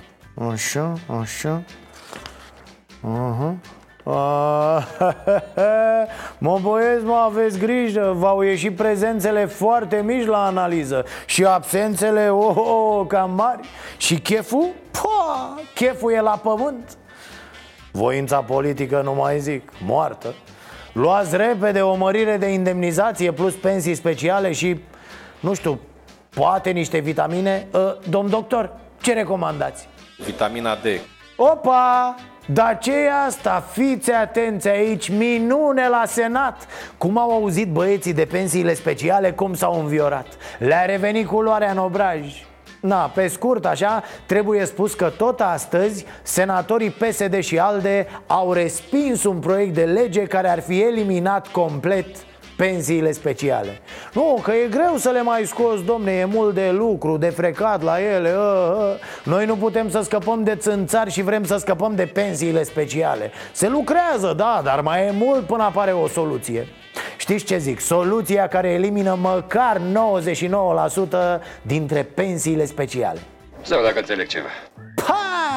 Așa, 0.52 0.92
așa. 1.20 1.62
Uh-huh. 3.02 3.54
A, 4.04 4.84
mă 6.38 6.58
băieți, 6.62 7.04
mă, 7.04 7.14
aveți 7.24 7.58
grijă 7.58 8.12
V-au 8.16 8.40
ieșit 8.40 8.76
prezențele 8.76 9.44
foarte 9.44 10.02
mici 10.04 10.26
la 10.26 10.44
analiză 10.44 11.04
Și 11.26 11.44
absențele, 11.44 12.28
oh, 12.28 12.56
oh, 12.56 12.96
oh 12.98 13.06
cam 13.06 13.30
mari 13.30 13.68
Și 13.96 14.18
cheful? 14.18 14.68
Pa, 14.90 15.54
cheful 15.74 16.12
e 16.12 16.20
la 16.20 16.40
pământ 16.42 16.96
Voința 17.92 18.40
politică, 18.40 19.00
nu 19.04 19.14
mai 19.14 19.40
zic, 19.40 19.72
moartă 19.84 20.34
Luați 20.92 21.36
repede 21.36 21.80
o 21.80 21.94
mărire 21.94 22.36
de 22.36 22.46
indemnizație 22.46 23.32
plus 23.32 23.54
pensii 23.54 23.94
speciale 23.94 24.52
și, 24.52 24.80
nu 25.40 25.54
știu, 25.54 25.80
poate 26.28 26.70
niște 26.70 26.98
vitamine 26.98 27.66
uh, 27.72 27.80
Domn 28.08 28.30
doctor, 28.30 28.70
ce 29.00 29.12
recomandați? 29.12 29.88
Vitamina 30.24 30.74
D. 30.74 30.86
Opa! 31.36 32.14
Dar 32.46 32.78
ce 32.78 32.92
e 32.92 33.10
asta? 33.26 33.64
Fiți 33.72 34.12
atenți 34.12 34.68
aici, 34.68 35.08
minune 35.08 35.88
la 35.88 36.02
Senat! 36.06 36.66
Cum 36.98 37.18
au 37.18 37.30
auzit 37.30 37.68
băieții 37.68 38.12
de 38.12 38.24
pensiile 38.24 38.74
speciale, 38.74 39.32
cum 39.32 39.54
s-au 39.54 39.80
înviorat. 39.80 40.26
Le-a 40.58 40.84
revenit 40.84 41.26
culoarea 41.26 41.70
în 41.70 41.78
obraj. 41.78 42.44
Na, 42.80 43.10
pe 43.14 43.26
scurt 43.26 43.66
așa, 43.66 44.02
trebuie 44.26 44.64
spus 44.64 44.94
că 44.94 45.12
tot 45.16 45.40
astăzi 45.40 46.04
senatorii 46.22 46.90
PSD 46.90 47.40
și 47.40 47.58
ALDE 47.58 48.06
au 48.26 48.52
respins 48.52 49.24
un 49.24 49.38
proiect 49.38 49.74
de 49.74 49.84
lege 49.84 50.22
care 50.22 50.48
ar 50.48 50.60
fi 50.60 50.82
eliminat 50.82 51.48
complet 51.48 52.06
pensiile 52.62 53.12
speciale. 53.12 53.80
Nu, 54.12 54.40
că 54.42 54.52
e 54.52 54.68
greu 54.68 54.96
să 54.96 55.10
le 55.10 55.22
mai 55.22 55.44
scoți, 55.46 55.84
domne, 55.84 56.12
e 56.12 56.24
mult 56.24 56.54
de 56.54 56.70
lucru, 56.70 57.16
de 57.16 57.28
frecat 57.28 57.82
la 57.82 58.00
ele 58.00 58.28
a, 58.28 58.40
a. 58.40 58.96
Noi 59.24 59.46
nu 59.46 59.56
putem 59.56 59.90
să 59.90 60.00
scăpăm 60.00 60.44
de 60.44 60.56
țânțari 60.56 61.10
și 61.10 61.22
vrem 61.22 61.44
să 61.44 61.56
scăpăm 61.56 61.94
de 61.94 62.06
pensiile 62.06 62.62
speciale. 62.62 63.30
Se 63.52 63.68
lucrează, 63.68 64.34
da, 64.36 64.60
dar 64.64 64.80
mai 64.80 65.06
e 65.06 65.10
mult 65.10 65.46
până 65.46 65.62
apare 65.62 65.92
o 65.92 66.06
soluție. 66.06 66.68
Știți 67.16 67.44
ce 67.44 67.58
zic? 67.58 67.80
Soluția 67.80 68.48
care 68.48 68.68
elimină 68.68 69.18
măcar 69.20 69.80
99% 71.38 71.42
dintre 71.62 72.02
pensiile 72.02 72.64
speciale. 72.64 73.18
Sau 73.62 73.82
dacă 73.82 73.98
înțeleg 73.98 74.26
ceva 74.26 74.48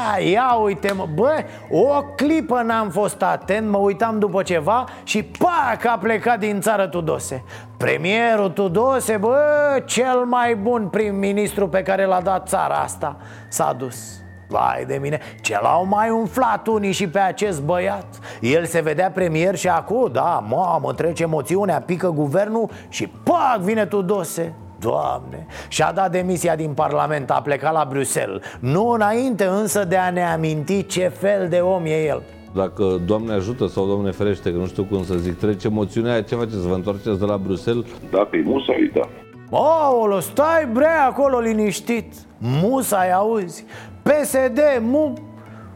Pa, 0.06 0.20
ia 0.20 0.54
uite 0.64 0.94
mă, 0.94 1.08
bă, 1.14 1.44
o 1.70 2.02
clipă 2.16 2.62
n-am 2.62 2.90
fost 2.90 3.22
atent, 3.22 3.70
mă 3.70 3.78
uitam 3.78 4.20
după 4.20 4.44
ceva 4.44 4.84
și 5.04 5.24
pac 5.24 5.86
a 5.86 5.98
plecat 5.98 6.40
din 6.40 6.62
țară 6.62 6.88
Tudose. 6.88 7.44
Premierul 7.78 8.50
Tudose, 8.50 9.18
bă, 9.18 9.38
cel 9.86 10.18
mai 10.26 10.56
bun 10.56 10.88
prim-ministru 10.88 11.68
pe 11.68 11.82
care 11.82 12.06
l-a 12.06 12.22
dat 12.22 12.48
țara 12.48 12.76
asta 12.76 13.18
S-a 13.48 13.74
dus. 13.78 14.20
Vai 14.48 14.86
de 14.88 14.98
mine, 15.02 15.20
ce 15.42 15.60
l-au 15.62 15.86
mai 15.86 16.10
umflat 16.10 16.68
unii 16.68 16.92
și 16.92 17.10
pe 17.10 17.20
acest 17.20 17.62
băiat. 17.62 18.08
El 18.42 18.66
se 18.66 18.82
vedea 18.82 19.12
premier 19.12 19.56
și 19.56 19.68
acum, 19.68 20.10
da, 20.12 20.44
mamă, 20.48 20.94
trece 20.94 21.26
moțiunea, 21.26 21.82
pică 21.82 22.10
guvernul 22.10 22.70
și 22.90 23.08
pac, 23.08 23.58
vine 23.60 23.86
Tudose 23.86 24.54
Doamne, 24.86 25.46
și-a 25.68 25.92
dat 25.92 26.12
demisia 26.12 26.56
din 26.56 26.74
Parlament, 26.74 27.32
a 27.32 27.42
plecat 27.42 27.74
la 27.74 27.88
Bruxelles 27.90 28.42
Nu 28.60 28.90
înainte 28.90 29.46
însă 29.46 29.84
de 29.84 29.98
a 29.98 30.10
ne 30.10 30.24
aminti 30.24 30.86
ce 30.86 31.08
fel 31.08 31.48
de 31.50 31.58
om 31.58 31.86
e 31.86 32.06
el 32.06 32.22
dacă 32.54 33.02
Doamne 33.06 33.34
ajută 33.34 33.68
sau 33.68 33.86
Doamne 33.86 34.12
ferește, 34.12 34.52
că 34.52 34.58
nu 34.58 34.66
știu 34.66 34.84
cum 34.84 35.04
să 35.04 35.14
zic, 35.16 35.38
trece 35.38 35.70
moțiunea 35.70 36.12
aia, 36.12 36.22
ce 36.22 36.36
faceți? 36.36 36.68
Vă 36.68 36.74
întoarceți 36.74 37.20
de 37.20 37.26
la 37.26 37.38
Bruxelles? 37.38 37.86
Dacă 38.12 38.36
e 38.36 38.42
musai, 38.46 38.92
da. 38.94 39.10
Aolo, 39.58 40.20
stai 40.20 40.68
bre 40.72 40.88
acolo 41.08 41.40
liniștit 41.40 42.14
Musai, 42.38 43.12
auzi 43.14 43.66
PSD, 44.04 44.60
mu... 44.82 45.14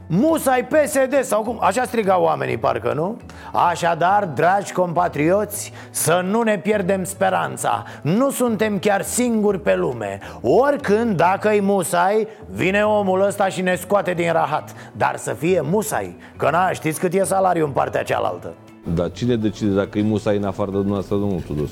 Musai 0.07 0.67
PSD 0.67 1.19
sau 1.21 1.41
cum? 1.41 1.57
Așa 1.61 1.83
strigau 1.83 2.23
oamenii 2.23 2.57
parcă, 2.57 2.93
nu? 2.95 3.17
Așadar, 3.53 4.25
dragi 4.25 4.71
compatrioți, 4.71 5.73
să 5.89 6.21
nu 6.25 6.41
ne 6.41 6.57
pierdem 6.57 7.03
speranța. 7.03 7.83
Nu 8.01 8.29
suntem 8.29 8.79
chiar 8.79 9.01
singuri 9.01 9.59
pe 9.59 9.75
lume. 9.75 10.19
Oricând, 10.41 11.17
dacă-i 11.17 11.59
musai, 11.61 12.27
vine 12.49 12.83
omul 12.83 13.21
ăsta 13.21 13.47
și 13.47 13.61
ne 13.61 13.75
scoate 13.75 14.13
din 14.13 14.31
rahat. 14.31 14.91
Dar 14.97 15.15
să 15.15 15.33
fie 15.33 15.61
musai, 15.61 16.15
că 16.37 16.49
na, 16.51 16.71
știți 16.71 16.99
cât 16.99 17.13
e 17.13 17.23
salariul 17.23 17.65
în 17.65 17.73
partea 17.73 18.03
cealaltă. 18.03 18.53
Dar 18.83 19.11
cine 19.11 19.35
decide 19.35 19.71
dacă 19.71 19.97
e 19.97 20.01
musai 20.01 20.37
în 20.37 20.43
afară 20.43 20.69
de 20.69 20.75
dumneavoastră, 20.75 21.15
domnul 21.15 21.41
Tudus? 21.41 21.69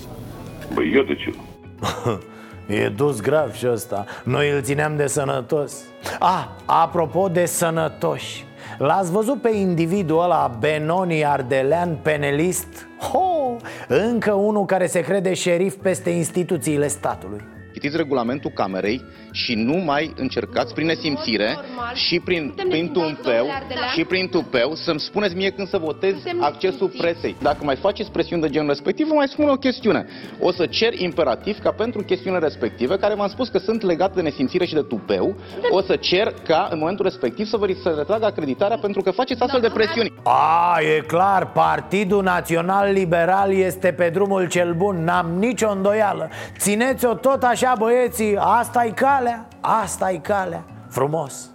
Băi, 0.73 0.93
eu 0.95 1.03
decid. 1.03 1.35
E 2.67 2.89
dus 2.89 3.21
grav 3.21 3.53
și 3.53 3.67
ăsta. 3.71 4.05
Noi 4.23 4.51
îl 4.51 4.61
țineam 4.61 4.95
de 4.95 5.07
sănătos. 5.07 5.73
Ah, 6.19 6.45
apropo 6.65 7.27
de 7.27 7.45
sănătoși 7.45 8.45
L-ați 8.77 9.11
văzut 9.11 9.41
pe 9.41 9.49
individul 9.49 10.21
ăla 10.21 10.57
Benoni 10.59 11.25
Ardelean 11.25 11.97
penelist? 12.01 12.87
Ho, 12.99 13.55
încă 13.87 14.33
unul 14.33 14.65
care 14.65 14.87
se 14.87 15.01
crede 15.01 15.33
șerif 15.33 15.75
peste 15.75 16.09
instituțiile 16.09 16.87
statului 16.87 17.41
Citiți 17.77 17.97
regulamentul 17.97 18.51
Camerei 18.53 19.05
și 19.31 19.53
nu 19.55 19.77
mai 19.77 20.13
încercați 20.15 20.73
prin 20.73 20.85
nesimțire 20.85 21.57
și 21.93 22.19
prin, 22.19 22.53
prin 22.69 22.91
tumpeu 22.91 23.47
și 23.93 24.03
prin 24.03 24.27
tupeu 24.27 24.73
să-mi 24.73 24.99
spuneți 24.99 25.35
mie 25.35 25.49
când 25.49 25.67
să 25.67 25.77
votez 25.77 26.15
accesul 26.39 26.91
presei. 26.97 27.35
Dacă 27.41 27.63
mai 27.63 27.75
faceți 27.75 28.11
presiuni 28.11 28.41
de 28.41 28.49
genul 28.49 28.67
respectiv, 28.67 29.07
vă 29.07 29.13
mai 29.13 29.27
spun 29.27 29.49
o 29.49 29.55
chestiune. 29.55 30.05
O 30.39 30.51
să 30.51 30.65
cer 30.65 30.93
imperativ 30.99 31.59
ca 31.59 31.71
pentru 31.71 32.03
chestiunile 32.03 32.43
respective, 32.43 32.97
care 32.97 33.15
v-am 33.15 33.27
spus 33.27 33.49
că 33.49 33.57
sunt 33.57 33.81
legate 33.81 34.13
de 34.15 34.21
nesimțire 34.21 34.65
și 34.65 34.73
de 34.73 34.81
tupeu, 34.81 35.35
o 35.69 35.81
să 35.81 35.95
cer 35.95 36.33
ca 36.47 36.67
în 36.71 36.77
momentul 36.79 37.05
respectiv 37.05 37.45
să 37.45 37.57
vă 37.57 37.67
să 37.81 37.93
retragă 37.97 38.25
acreditarea 38.25 38.77
pentru 38.77 39.01
că 39.01 39.11
faceți 39.11 39.41
astfel 39.41 39.61
de 39.61 39.69
presiuni. 39.73 40.13
A, 40.23 40.77
e 40.81 40.99
clar, 40.99 41.51
Partidul 41.51 42.23
Național 42.23 42.91
Liberal 42.91 43.53
este 43.53 43.91
pe 43.91 44.09
drumul 44.09 44.47
cel 44.47 44.73
bun, 44.73 45.03
n-am 45.03 45.31
nicio 45.39 45.69
îndoială 45.69 46.29
Țineți-o 46.57 47.13
tot 47.13 47.43
așa, 47.43 47.66
băieții, 47.77 48.38
asta-i 48.39 48.91
calea, 48.91 49.47
asta-i 49.62 50.19
calea. 50.19 50.63
Frumos. 50.89 51.49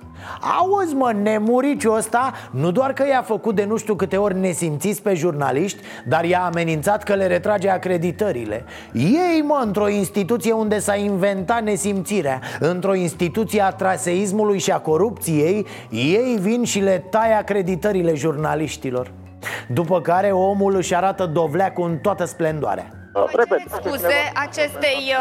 Auzi 0.58 0.94
mă, 0.94 1.12
nemuriciul 1.22 1.96
ăsta 1.96 2.32
nu 2.50 2.70
doar 2.70 2.92
că 2.92 3.04
i-a 3.06 3.22
făcut 3.22 3.54
de 3.54 3.64
nu 3.64 3.76
știu 3.76 3.94
câte 3.94 4.16
ori 4.16 4.38
nesimțiți 4.38 5.02
pe 5.02 5.14
jurnaliști 5.14 5.80
Dar 6.06 6.24
i-a 6.24 6.44
amenințat 6.44 7.02
că 7.02 7.14
le 7.14 7.26
retrage 7.26 7.70
acreditările. 7.70 8.64
Ei 8.92 9.44
mă, 9.46 9.62
într-o 9.64 9.88
instituție 9.88 10.52
unde 10.52 10.78
s-a 10.78 10.94
inventat 10.94 11.62
nesimțirea 11.62 12.40
Într-o 12.60 12.94
instituție 12.94 13.62
a 13.62 13.70
traseismului 13.70 14.58
și 14.58 14.70
a 14.70 14.78
corupției 14.78 15.66
Ei 15.90 16.38
vin 16.40 16.64
și 16.64 16.80
le 16.80 17.04
taie 17.10 17.32
acreditările 17.32 18.14
jurnaliștilor. 18.14 19.10
După 19.68 20.00
care 20.00 20.30
omul 20.30 20.76
își 20.76 20.94
arată 20.94 21.26
dovleacul 21.26 21.88
în 21.88 21.98
toată 21.98 22.24
splendoarea 22.24 23.01
Repet, 23.12 23.62
scuze 23.84 24.32
acestei, 24.34 25.14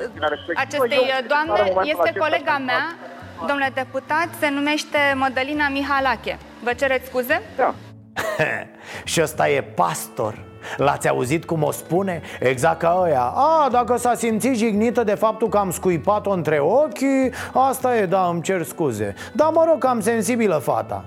uh, 0.00 0.08
acestei 0.56 0.98
uh, 0.98 1.26
doamne, 1.28 1.72
este 1.84 2.18
colega 2.18 2.58
mea 2.58 2.96
Domnule 3.46 3.70
deputat, 3.74 4.28
se 4.40 4.50
numește 4.50 4.98
Mădălina 5.14 5.68
Mihalache. 5.68 6.38
Vă 6.62 6.72
cereți 6.72 7.06
scuze? 7.06 7.42
Da. 7.56 7.74
și 9.12 9.20
ăsta 9.22 9.48
e 9.48 9.62
pastor 9.62 10.44
L-ați 10.76 11.08
auzit 11.08 11.44
cum 11.44 11.62
o 11.62 11.70
spune? 11.70 12.22
Exact 12.40 12.78
ca 12.78 12.98
ăia 13.00 13.22
A, 13.22 13.68
dacă 13.70 13.96
s-a 13.96 14.14
simțit 14.14 14.56
jignită 14.56 15.04
de 15.04 15.14
faptul 15.14 15.48
că 15.48 15.58
am 15.58 15.70
scuipat-o 15.70 16.30
între 16.30 16.58
ochi 16.58 17.34
Asta 17.52 17.96
e, 17.96 18.06
da, 18.06 18.26
îmi 18.26 18.42
cer 18.42 18.62
scuze 18.62 19.14
Dar 19.32 19.50
mă 19.52 19.64
rog, 19.68 19.84
am 19.84 20.00
sensibilă 20.00 20.54
fata 20.54 21.04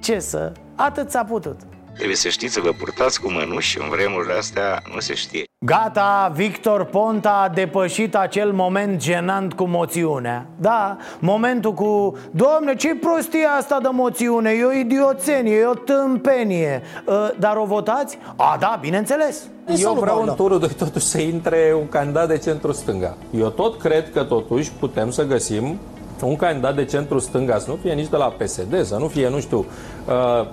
Ce 0.00 0.18
să? 0.18 0.52
Atât 0.76 1.10
s-a 1.10 1.24
putut 1.24 1.60
Trebuie 1.94 2.16
să 2.16 2.28
știți 2.28 2.52
să 2.52 2.60
vă 2.60 2.70
purtați 2.70 3.20
cu 3.20 3.30
mănuși 3.30 3.80
în 3.80 3.88
vremurile 3.88 4.32
astea 4.32 4.82
nu 4.94 5.00
se 5.00 5.14
știe. 5.14 5.49
Gata, 5.66 6.32
Victor 6.34 6.84
Ponta 6.84 7.30
a 7.30 7.48
depășit 7.48 8.16
acel 8.16 8.52
moment 8.52 8.96
genant 9.00 9.52
cu 9.52 9.64
moțiunea. 9.64 10.46
Da, 10.60 10.96
momentul 11.18 11.72
cu 11.72 12.16
Doamne, 12.30 12.74
ce 12.74 12.94
prostie 12.94 13.46
asta 13.58 13.78
de 13.82 13.88
moțiune, 13.92 14.50
e 14.50 14.64
o 14.64 14.72
idioțenie, 14.72 15.56
e 15.56 15.64
o 15.64 15.74
tâmpenie. 15.74 16.82
Uh, 17.06 17.14
Dar 17.38 17.56
o 17.56 17.64
votați? 17.64 18.18
A, 18.36 18.56
da, 18.60 18.78
bineînțeles. 18.80 19.48
Eu 19.76 19.92
vreau 19.92 20.22
în 20.22 20.34
turul 20.34 20.58
2 20.58 20.68
totuși 20.68 21.06
să 21.06 21.20
intre 21.20 21.74
un 21.80 21.88
candidat 21.88 22.28
de 22.28 22.38
centru-stânga 22.38 23.16
Eu 23.30 23.48
tot 23.48 23.78
cred 23.78 24.12
că 24.12 24.22
totuși 24.22 24.72
putem 24.72 25.10
să 25.10 25.26
găsim 25.26 25.78
un 26.26 26.36
candidat 26.36 26.74
de 26.74 26.84
centru 26.84 27.18
stânga, 27.18 27.58
să 27.58 27.70
nu 27.70 27.78
fie 27.82 27.92
nici 27.92 28.08
de 28.08 28.16
la 28.16 28.26
PSD, 28.26 28.84
să 28.84 28.96
nu 28.96 29.06
fie, 29.06 29.28
nu 29.28 29.40
știu, 29.40 29.66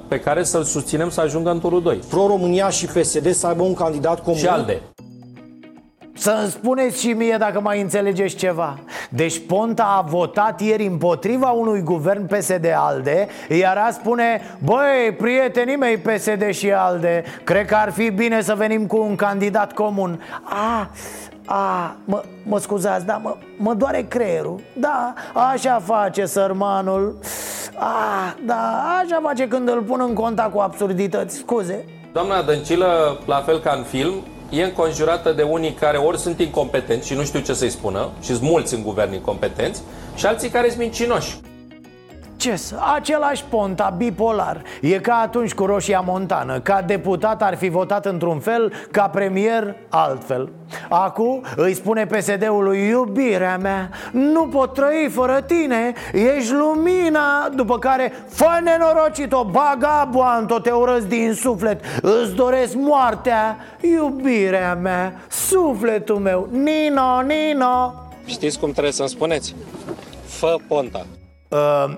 pe 0.08 0.19
care 0.19 0.43
să-l 0.43 0.63
susținem 0.63 1.10
să 1.10 1.21
ajungă 1.21 1.51
în 1.51 1.60
turul 1.60 1.82
2. 1.82 1.99
Pro-România 2.10 2.69
și 2.69 2.86
PSD 2.86 3.34
să 3.34 3.47
aibă 3.47 3.63
un 3.63 3.73
candidat 3.73 4.23
comun. 4.23 4.39
Și 4.39 4.47
ALDE. 4.47 4.82
Să-mi 6.17 6.49
spuneți 6.49 7.01
și 7.01 7.08
mie 7.08 7.36
dacă 7.39 7.60
mai 7.60 7.82
înțelegeți 7.82 8.36
ceva 8.36 8.80
Deci 9.10 9.41
Ponta 9.47 9.95
a 9.97 10.01
votat 10.01 10.62
ieri 10.62 10.86
împotriva 10.86 11.49
unui 11.49 11.82
guvern 11.82 12.25
PSD-ALDE 12.25 13.27
Iar 13.49 13.77
a 13.77 13.91
spune 13.91 14.41
Băi, 14.63 15.15
prietenii 15.18 15.76
mei 15.76 15.97
PSD 15.97 16.49
și 16.49 16.72
ALDE 16.72 17.24
Cred 17.43 17.65
că 17.65 17.76
ar 17.76 17.91
fi 17.91 18.09
bine 18.09 18.41
să 18.41 18.53
venim 18.55 18.86
cu 18.86 18.97
un 18.97 19.15
candidat 19.15 19.74
comun 19.74 20.22
A, 20.43 20.89
a, 21.50 21.95
mă, 22.06 22.24
mă 22.43 22.60
scuzați, 22.60 23.06
da, 23.06 23.18
mă, 23.18 23.36
mă 23.58 23.74
doare 23.74 24.06
creierul. 24.10 24.60
Da, 24.74 25.14
așa 25.52 25.82
face 25.84 26.26
sărmanul. 26.26 27.18
Ah, 27.76 28.34
da, 28.45 28.84
așa 29.04 29.20
face 29.24 29.48
când 29.48 29.70
îl 29.70 29.82
pun 29.82 30.02
în 30.08 30.14
contact 30.14 30.54
cu 30.54 30.60
absurdități, 30.60 31.38
scuze. 31.38 31.86
Doamna 32.14 32.41
Dăncilă, 32.41 33.20
la 33.26 33.41
fel 33.41 33.60
ca 33.60 33.74
în 33.78 33.84
film, 33.84 34.14
e 34.50 34.64
înconjurată 34.64 35.32
de 35.32 35.41
unii 35.41 35.74
care 35.74 35.98
ori 35.98 36.20
sunt 36.20 36.39
incompetenți 36.39 37.08
și 37.08 37.14
nu 37.14 37.24
știu 37.24 37.39
ce 37.39 37.54
să-i 37.54 37.70
spună, 37.70 38.10
și 38.22 38.28
sunt 38.28 38.41
mulți 38.41 38.74
în 38.74 38.84
guvern 38.84 39.14
incompetenți, 39.14 39.82
și 40.16 40.26
alții 40.26 40.50
care 40.50 40.68
sunt 40.68 40.80
mincinoși. 40.80 41.38
Ce 42.38 42.62
Același 42.96 43.44
ponta, 43.50 43.94
bipolar. 43.98 44.62
E 44.82 45.00
ca 45.00 45.14
atunci 45.14 45.54
cu 45.54 45.66
Roșia 45.66 46.00
Montană. 46.00 46.60
Ca 46.60 46.82
deputat 46.82 47.42
ar 47.42 47.58
fi 47.58 47.70
votat 47.70 48.06
într-un 48.06 48.40
fel 48.40 48.74
Ca 48.92 49.08
premier 49.08 49.76
altfel. 49.90 50.52
Acum 50.90 51.44
îi 51.56 51.74
spune 51.74 52.06
PSD-ului 52.06 52.88
Iubirea 52.88 53.58
mea, 53.58 53.90
nu 54.12 54.48
pot 54.48 54.74
trăi 54.74 55.10
fără 55.12 55.42
tine. 55.42 55.94
Ești 56.14 56.52
lumina 56.54 57.50
După 57.56 57.80
care, 57.80 58.14
fă 58.28 58.60
nenorocit-o 58.64 59.44
Bagaboanto, 59.44 60.60
te 60.60 60.72
urăsc 60.72 61.06
din 61.06 61.34
suflet. 61.34 61.82
Îți 62.02 62.36
doresc 62.36 62.76
moartea 62.76 63.58
Iubirea 63.82 64.76
mea, 64.76 65.14
sufletul 65.30 66.18
meu. 66.18 66.48
Nino, 66.52 67.22
Nino! 67.22 67.94
Știți 68.26 68.60
cum 68.60 68.72
trebuie 68.72 68.94
să-mi 68.94 69.10
spuneți? 69.10 69.56
Fă 70.26 70.56
ponta. 70.68 71.06
Uh, 71.12 71.16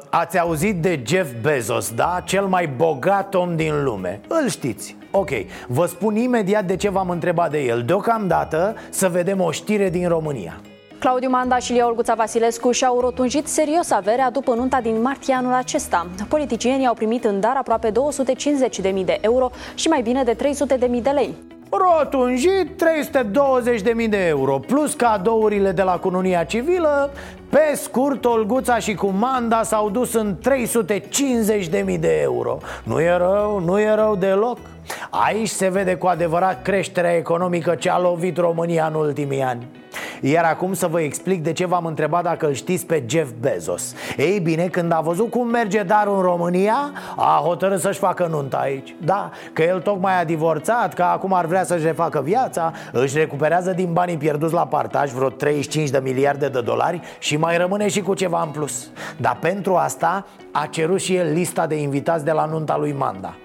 ați 0.09 0.39
auzit 0.39 0.75
de 0.75 1.03
Jeff 1.05 1.31
Bezos, 1.41 1.91
da? 1.91 2.21
Cel 2.25 2.45
mai 2.45 2.67
bogat 2.67 3.35
om 3.35 3.55
din 3.55 3.83
lume 3.83 4.21
Îl 4.27 4.49
știți 4.49 4.95
Ok, 5.11 5.29
vă 5.67 5.85
spun 5.85 6.15
imediat 6.15 6.65
de 6.65 6.75
ce 6.75 6.89
v-am 6.89 7.09
întrebat 7.09 7.51
de 7.51 7.59
el 7.59 7.83
Deocamdată 7.83 8.75
să 8.89 9.09
vedem 9.09 9.41
o 9.41 9.51
știre 9.51 9.89
din 9.89 10.07
România 10.07 10.61
Claudiu 10.99 11.29
Manda 11.29 11.57
și 11.57 11.71
Lia 11.71 11.87
Olguța 11.87 12.13
Vasilescu 12.13 12.71
și-au 12.71 12.99
rotunjit 12.99 13.47
serios 13.47 13.91
averea 13.91 14.31
după 14.31 14.53
nunta 14.53 14.81
din 14.81 15.01
martie 15.01 15.33
anul 15.33 15.53
acesta. 15.53 16.07
Politicienii 16.27 16.87
au 16.87 16.93
primit 16.93 17.23
în 17.23 17.39
dar 17.39 17.55
aproape 17.57 17.91
250.000 17.91 19.05
de 19.05 19.17
euro 19.21 19.49
și 19.75 19.87
mai 19.87 20.01
bine 20.01 20.23
de 20.23 20.35
300.000 20.35 21.01
de 21.01 21.09
lei. 21.09 21.33
Rotunjit 21.69 22.83
320.000 24.03 24.09
de 24.09 24.27
euro 24.27 24.59
Plus 24.59 24.93
cadourile 24.93 25.71
de 25.71 25.81
la 25.81 25.97
cununia 25.97 26.43
civilă. 26.43 27.11
Pe 27.49 27.75
scurt, 27.75 28.25
Olguța 28.25 28.77
și 28.77 28.93
Cumanda 28.93 29.63
s-au 29.63 29.89
dus 29.89 30.13
în 30.13 30.35
350.000 31.85 31.99
de 31.99 32.19
euro. 32.21 32.57
Nu 32.83 33.01
e 33.01 33.17
rău, 33.17 33.59
nu 33.65 33.79
e 33.79 33.95
rău 33.95 34.15
deloc 34.15 34.57
Aici 35.09 35.49
se 35.49 35.69
vede 35.69 35.95
cu 35.95 36.07
adevărat 36.07 36.61
creșterea 36.61 37.15
economică 37.15 37.75
ce 37.75 37.89
a 37.89 37.99
lovit 37.99 38.37
România 38.37 38.85
în 38.85 38.93
ultimii 38.93 39.41
ani. 39.41 39.67
Iar 40.21 40.43
acum 40.43 40.73
să 40.73 40.87
vă 40.87 41.01
explic 41.01 41.43
de 41.43 41.53
ce 41.53 41.65
v-am 41.65 41.85
întrebat 41.85 42.23
dacă 42.23 42.47
îl 42.47 42.53
știți 42.53 42.85
pe 42.85 43.03
Jeff 43.07 43.31
Bezos. 43.39 43.95
Ei 44.17 44.39
bine, 44.39 44.67
când 44.67 44.91
a 44.91 44.99
văzut 44.99 45.29
cum 45.29 45.47
merge 45.47 45.83
darul 45.83 46.15
în 46.15 46.21
România 46.21 46.91
A 47.15 47.41
hotărât 47.43 47.79
să-și 47.79 47.99
facă 47.99 48.27
nunta 48.29 48.57
aici. 48.57 48.95
Da, 49.01 49.29
că 49.53 49.63
el 49.63 49.81
tocmai 49.81 50.19
a 50.19 50.23
divorțat, 50.23 50.93
că 50.93 51.03
acum 51.03 51.33
ar 51.33 51.45
vrea 51.45 51.63
să-și 51.63 51.85
refacă 51.85 52.21
viața 52.21 52.71
Își 52.91 53.17
recuperează 53.17 53.71
din 53.71 53.93
banii 53.93 54.17
pierduți 54.17 54.53
la 54.53 54.65
partaj 54.65 55.11
vreo 55.11 55.29
35 55.29 55.89
de 55.89 55.99
miliarde 56.03 56.47
de 56.47 56.61
dolari 56.61 57.01
Și 57.19 57.37
mai 57.37 57.57
rămâne 57.57 57.87
și 57.87 58.01
cu 58.01 58.13
ceva 58.13 58.41
în 58.41 58.49
plus. 58.49 58.89
Dar 59.17 59.37
pentru 59.41 59.75
asta 59.75 60.25
a 60.51 60.67
cerut 60.69 61.01
și 61.01 61.15
el 61.15 61.31
lista 61.33 61.67
de 61.67 61.75
invitați 61.75 62.25
de 62.25 62.31
la 62.31 62.45
nunta 62.45 62.77
lui 62.77 62.91
Manda 62.91 63.35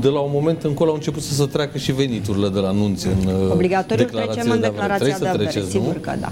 de 0.00 0.08
la 0.08 0.20
un 0.20 0.30
moment 0.32 0.62
încolo 0.62 0.90
au 0.90 0.96
început 0.96 1.22
să 1.22 1.34
se 1.34 1.46
treacă 1.46 1.78
și 1.78 1.92
veniturile 1.92 2.48
de 2.48 2.58
la 2.58 2.68
anunțe 2.68 3.08
în 3.08 3.34
uh, 3.34 3.52
Obligatoriu 3.52 4.04
trecem 4.04 4.50
în 4.50 4.60
declarația 4.60 5.18
de 5.18 5.28
avere, 5.28 5.44
treceți, 5.44 5.70
sigur 5.70 5.94
nu? 5.94 6.00
că 6.00 6.12
da. 6.20 6.28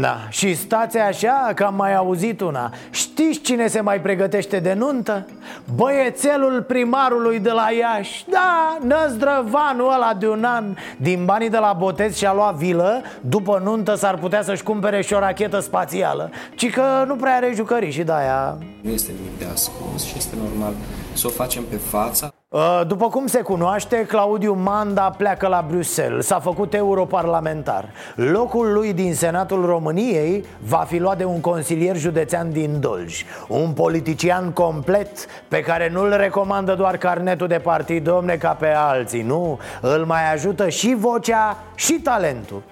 Da, 0.00 0.26
și 0.30 0.54
stați 0.54 0.98
așa 0.98 1.52
că 1.54 1.64
am 1.64 1.74
mai 1.74 1.94
auzit 1.94 2.40
una. 2.40 2.72
Știți 2.90 3.40
cine 3.40 3.66
se 3.66 3.80
mai 3.80 4.00
pregătește 4.00 4.58
de 4.58 4.72
nuntă? 4.72 5.26
Băiețelul 5.74 6.64
primarului 6.68 7.38
de 7.38 7.50
la 7.50 7.68
Iași. 7.78 8.24
Da, 8.30 8.78
năzdrăvanul 8.82 9.92
ăla 9.94 10.16
de 10.18 10.28
un 10.28 10.44
an. 10.44 10.64
Din 10.96 11.24
banii 11.24 11.50
de 11.50 11.58
la 11.58 11.76
botez 11.78 12.16
și-a 12.16 12.34
luat 12.34 12.54
vilă. 12.54 13.02
După 13.20 13.60
nuntă 13.64 13.94
s-ar 13.94 14.18
putea 14.18 14.42
să-și 14.42 14.62
cumpere 14.62 15.02
și 15.02 15.12
o 15.14 15.18
rachetă 15.18 15.60
spațială. 15.60 16.30
Ci 16.54 16.70
că 16.70 16.82
nu 17.06 17.14
prea 17.16 17.34
are 17.34 17.52
jucării 17.54 17.90
și 17.90 18.02
de-aia. 18.02 18.58
Nu 18.80 18.90
este 18.90 19.12
nimic 19.20 19.38
de 19.38 19.46
ascuns 19.52 20.04
și 20.04 20.14
este 20.16 20.34
normal 20.42 20.72
să 21.16 21.26
o 21.26 21.30
facem 21.30 21.62
pe 21.62 21.76
fața. 21.76 22.32
Uh, 22.48 22.80
După 22.86 23.08
cum 23.08 23.26
se 23.26 23.40
cunoaște, 23.40 24.06
Claudiu 24.08 24.52
Manda 24.52 25.10
pleacă 25.10 25.46
la 25.46 25.64
Bruxelles. 25.68 26.26
S-a 26.26 26.40
făcut 26.40 26.74
europarlamentar. 26.74 27.88
Locul 28.14 28.72
lui 28.72 28.92
din 28.92 29.14
Senatul 29.14 29.64
României 29.64 30.44
va 30.58 30.84
fi 30.88 30.98
luat 30.98 31.18
de 31.18 31.24
un 31.24 31.40
consilier 31.40 31.96
județean 31.96 32.52
din 32.52 32.80
Dolj. 32.80 33.24
Un 33.48 33.72
politician 33.72 34.50
complet 34.50 35.26
pe 35.48 35.60
care 35.60 35.90
nu-l 35.90 36.16
recomandă 36.16 36.74
doar 36.74 36.96
carnetul 36.96 37.46
de 37.46 37.58
partid, 37.58 38.04
domne, 38.04 38.36
ca 38.36 38.52
pe 38.52 38.68
alții 38.68 39.22
Nu, 39.22 39.58
îl 39.80 40.04
mai 40.04 40.32
ajută 40.32 40.68
și 40.68 40.96
vocea 40.98 41.58
și 41.74 41.92
talentul. 41.92 42.62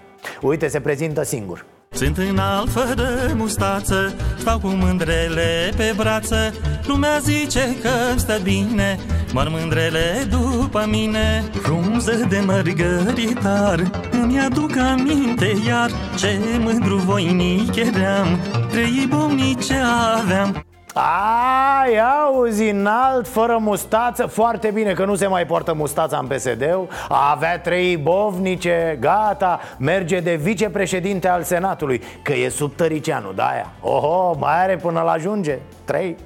Uite, 0.40 0.68
se 0.68 0.80
prezintă 0.80 1.22
singur 1.22 1.64
Sunt 1.95 2.16
înalt 2.16 2.70
fără 2.70 3.09
mustață 3.36 4.14
Stau 4.38 4.59
cu 4.59 4.66
mândrele 4.66 5.72
pe 5.76 5.95
brață. 5.97 6.55
Lumea 6.86 7.18
zice 7.18 7.76
că 7.82 7.90
stă 8.16 8.40
bine 8.42 8.99
Mor 9.32 9.49
mândrele 9.49 10.26
după 10.30 10.86
mine. 10.88 11.45
Frunză 11.62 12.26
de 12.28 12.42
mărgăritar 12.47 13.90
Îmi 14.11 14.40
aduc 14.40 14.76
aminte 14.76 15.57
iar 15.66 15.90
Ce 16.18 16.38
mândru 16.59 16.97
voinic 16.97 17.74
eram. 17.74 18.38
Trei 18.70 19.07
bomnice 19.09 19.80
aveam 20.18 20.64
Ai, 20.95 22.01
auzi, 22.24 22.68
înalt, 22.68 23.28
fără 23.28 23.57
mustață. 23.61 24.26
Foarte 24.26 24.70
bine 24.70 24.92
că 24.92 25.05
nu 25.05 25.14
se 25.14 25.26
mai 25.26 25.47
poartă 25.47 25.74
mustața 25.74 26.18
în 26.18 26.26
psd 26.26 26.62
Avea 27.09 27.61
trei 27.61 27.97
bovnice, 27.97 28.97
gata. 29.01 29.61
Merge 29.78 30.20
de 30.20 30.34
vicepreședinte 30.34 31.28
al 31.28 31.42
Senatului 31.42 32.03
Că 32.22 32.32
e 32.32 32.49
sub 32.49 32.74
Tăricianu, 32.76 33.32
da 33.32 33.45
aia? 33.45 33.72
Oho, 33.80 34.36
mai 34.38 34.62
are 34.62 34.76
până 34.76 35.01
la 35.01 35.11
ajunge. 35.11 35.59
Trei. 35.84 36.16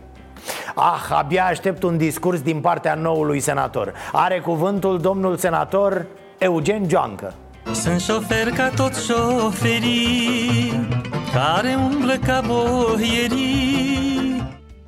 Ah, 0.74 1.08
abia 1.10 1.44
aștept 1.44 1.82
un 1.82 1.96
discurs 1.96 2.40
din 2.40 2.60
partea 2.60 2.94
noului 2.94 3.40
senator. 3.40 3.92
Are 4.12 4.40
cuvântul 4.40 4.98
domnul 5.00 5.36
senator 5.36 6.06
Eugen 6.38 6.88
Joancă. 6.88 7.34
Sunt 7.72 8.00
șofer 8.00 8.48
ca 8.56 8.70
toți 8.76 9.06
șoferii 9.06 10.88
Care 11.32 11.74
umblă 11.74 12.14
ca 12.26 12.40
boierii 12.46 14.07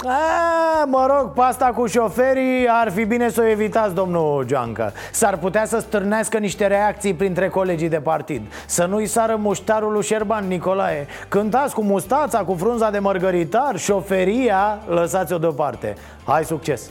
A, 0.07 0.85
mă 0.85 1.07
rog, 1.07 1.33
pasta 1.33 1.67
cu 1.67 1.87
șoferii 1.87 2.69
ar 2.69 2.91
fi 2.91 3.05
bine 3.05 3.31
să 3.31 3.41
o 3.41 3.47
evitați, 3.47 3.95
domnul 3.95 4.45
Joancă 4.49 4.93
S-ar 5.13 5.37
putea 5.37 5.65
să 5.65 5.79
stârnească 5.79 6.39
niște 6.39 6.67
reacții 6.67 7.15
printre 7.15 7.49
colegii 7.49 7.89
de 7.89 8.01
partid. 8.01 8.43
Să 8.67 8.85
nu-i 8.85 9.07
sară 9.07 9.37
muștarul 9.37 9.93
lui 9.93 10.03
Șerban 10.03 10.47
Nicolae. 10.47 11.07
Cântați 11.29 11.75
cu 11.75 11.83
mustața, 11.83 12.39
cu 12.39 12.55
frunza 12.55 12.91
de 12.91 12.99
mărgăritar, 12.99 13.77
șoferia, 13.77 14.79
lăsați-o 14.89 15.39
deoparte. 15.39 15.95
Hai 16.25 16.45
succes! 16.45 16.91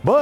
Bă, 0.00 0.20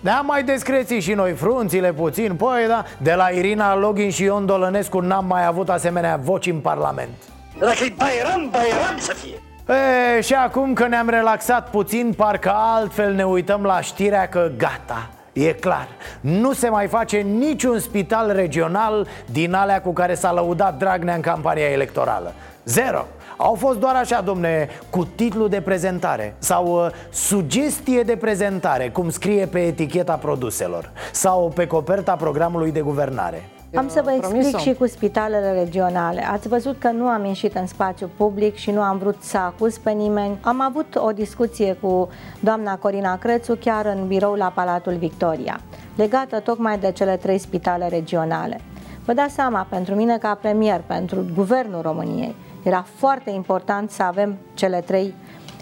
ne-am 0.00 0.26
mai 0.26 0.42
descreții 0.42 1.00
și 1.00 1.12
noi 1.12 1.32
frunțile 1.32 1.92
puțin. 1.92 2.34
Păi 2.34 2.64
da, 2.68 2.84
de 2.98 3.14
la 3.14 3.28
Irina 3.28 3.76
Login 3.76 4.10
și 4.10 4.22
Ion 4.22 4.46
Dolănescu 4.46 4.98
n-am 4.98 5.26
mai 5.26 5.46
avut 5.46 5.68
asemenea 5.68 6.20
voci 6.22 6.46
în 6.46 6.58
Parlament. 6.58 7.14
Dacă-i 7.58 7.94
Bairam, 7.98 8.48
Bairam 8.50 8.98
să 8.98 9.14
fie 9.14 9.45
E, 9.68 10.20
și 10.20 10.34
acum 10.34 10.72
că 10.72 10.86
ne-am 10.86 11.08
relaxat 11.08 11.70
puțin, 11.70 12.12
parcă 12.16 12.52
altfel 12.54 13.14
ne 13.14 13.24
uităm 13.24 13.62
la 13.62 13.80
știrea 13.80 14.28
că 14.28 14.50
gata, 14.56 15.10
E 15.32 15.52
clar, 15.52 15.88
nu 16.20 16.52
se 16.52 16.68
mai 16.68 16.86
face 16.86 17.16
niciun 17.16 17.78
spital 17.78 18.32
regional 18.32 19.06
din 19.30 19.54
alea 19.54 19.80
cu 19.80 19.92
care 19.92 20.14
s-a 20.14 20.32
lăudat 20.32 20.78
Dragnea 20.78 21.14
în 21.14 21.20
campania 21.20 21.70
electorală. 21.70 22.32
Zero. 22.64 23.06
Au 23.36 23.54
fost 23.54 23.78
doar 23.78 23.94
așa, 23.94 24.20
domne, 24.20 24.68
cu 24.90 25.04
titlu 25.04 25.48
de 25.48 25.60
prezentare 25.60 26.34
Sau 26.38 26.84
uh, 26.84 26.90
sugestie 27.10 28.02
de 28.02 28.16
prezentare, 28.16 28.88
cum 28.88 29.10
scrie 29.10 29.46
pe 29.46 29.58
eticheta 29.58 30.14
produselor 30.14 30.90
Sau 31.12 31.52
pe 31.54 31.66
coperta 31.66 32.16
programului 32.16 32.72
de 32.72 32.80
guvernare 32.80 33.48
Am 33.74 33.88
să 33.88 34.00
vă 34.04 34.10
explic 34.10 34.40
Promis-o. 34.40 34.58
și 34.58 34.74
cu 34.74 34.86
spitalele 34.86 35.52
regionale. 35.52 36.26
Ați 36.30 36.48
văzut 36.48 36.78
că 36.78 36.90
nu 36.90 37.06
am 37.06 37.24
ieșit 37.24 37.54
în 37.54 37.66
spațiu 37.66 38.10
public 38.16 38.54
și 38.54 38.70
nu 38.70 38.80
am 38.80 38.98
vrut 38.98 39.16
să 39.20 39.36
acuz 39.36 39.78
pe 39.78 39.90
nimeni. 39.90 40.38
Am 40.40 40.60
avut 40.60 40.94
o 40.94 41.10
discuție 41.12 41.72
cu 41.80 42.08
doamna 42.40 42.76
Corina 42.76 43.18
Crețu 43.18 43.54
chiar 43.54 43.86
în 43.86 44.06
birou 44.06 44.34
la 44.34 44.52
Palatul 44.54 44.94
Victoria, 44.94 45.60
legată 45.96 46.40
tocmai 46.40 46.78
de 46.78 46.92
cele 46.92 47.16
trei 47.16 47.38
spitale 47.38 47.88
regionale. 47.88 48.60
Vă 49.04 49.12
dați 49.12 49.34
seama, 49.34 49.66
pentru 49.70 49.94
mine 49.94 50.18
ca 50.18 50.38
premier, 50.40 50.80
pentru 50.86 51.24
Guvernul 51.34 51.82
României, 51.82 52.34
era 52.62 52.84
foarte 52.94 53.30
important 53.30 53.90
să 53.90 54.02
avem 54.02 54.36
cele 54.54 54.80
trei 54.80 55.14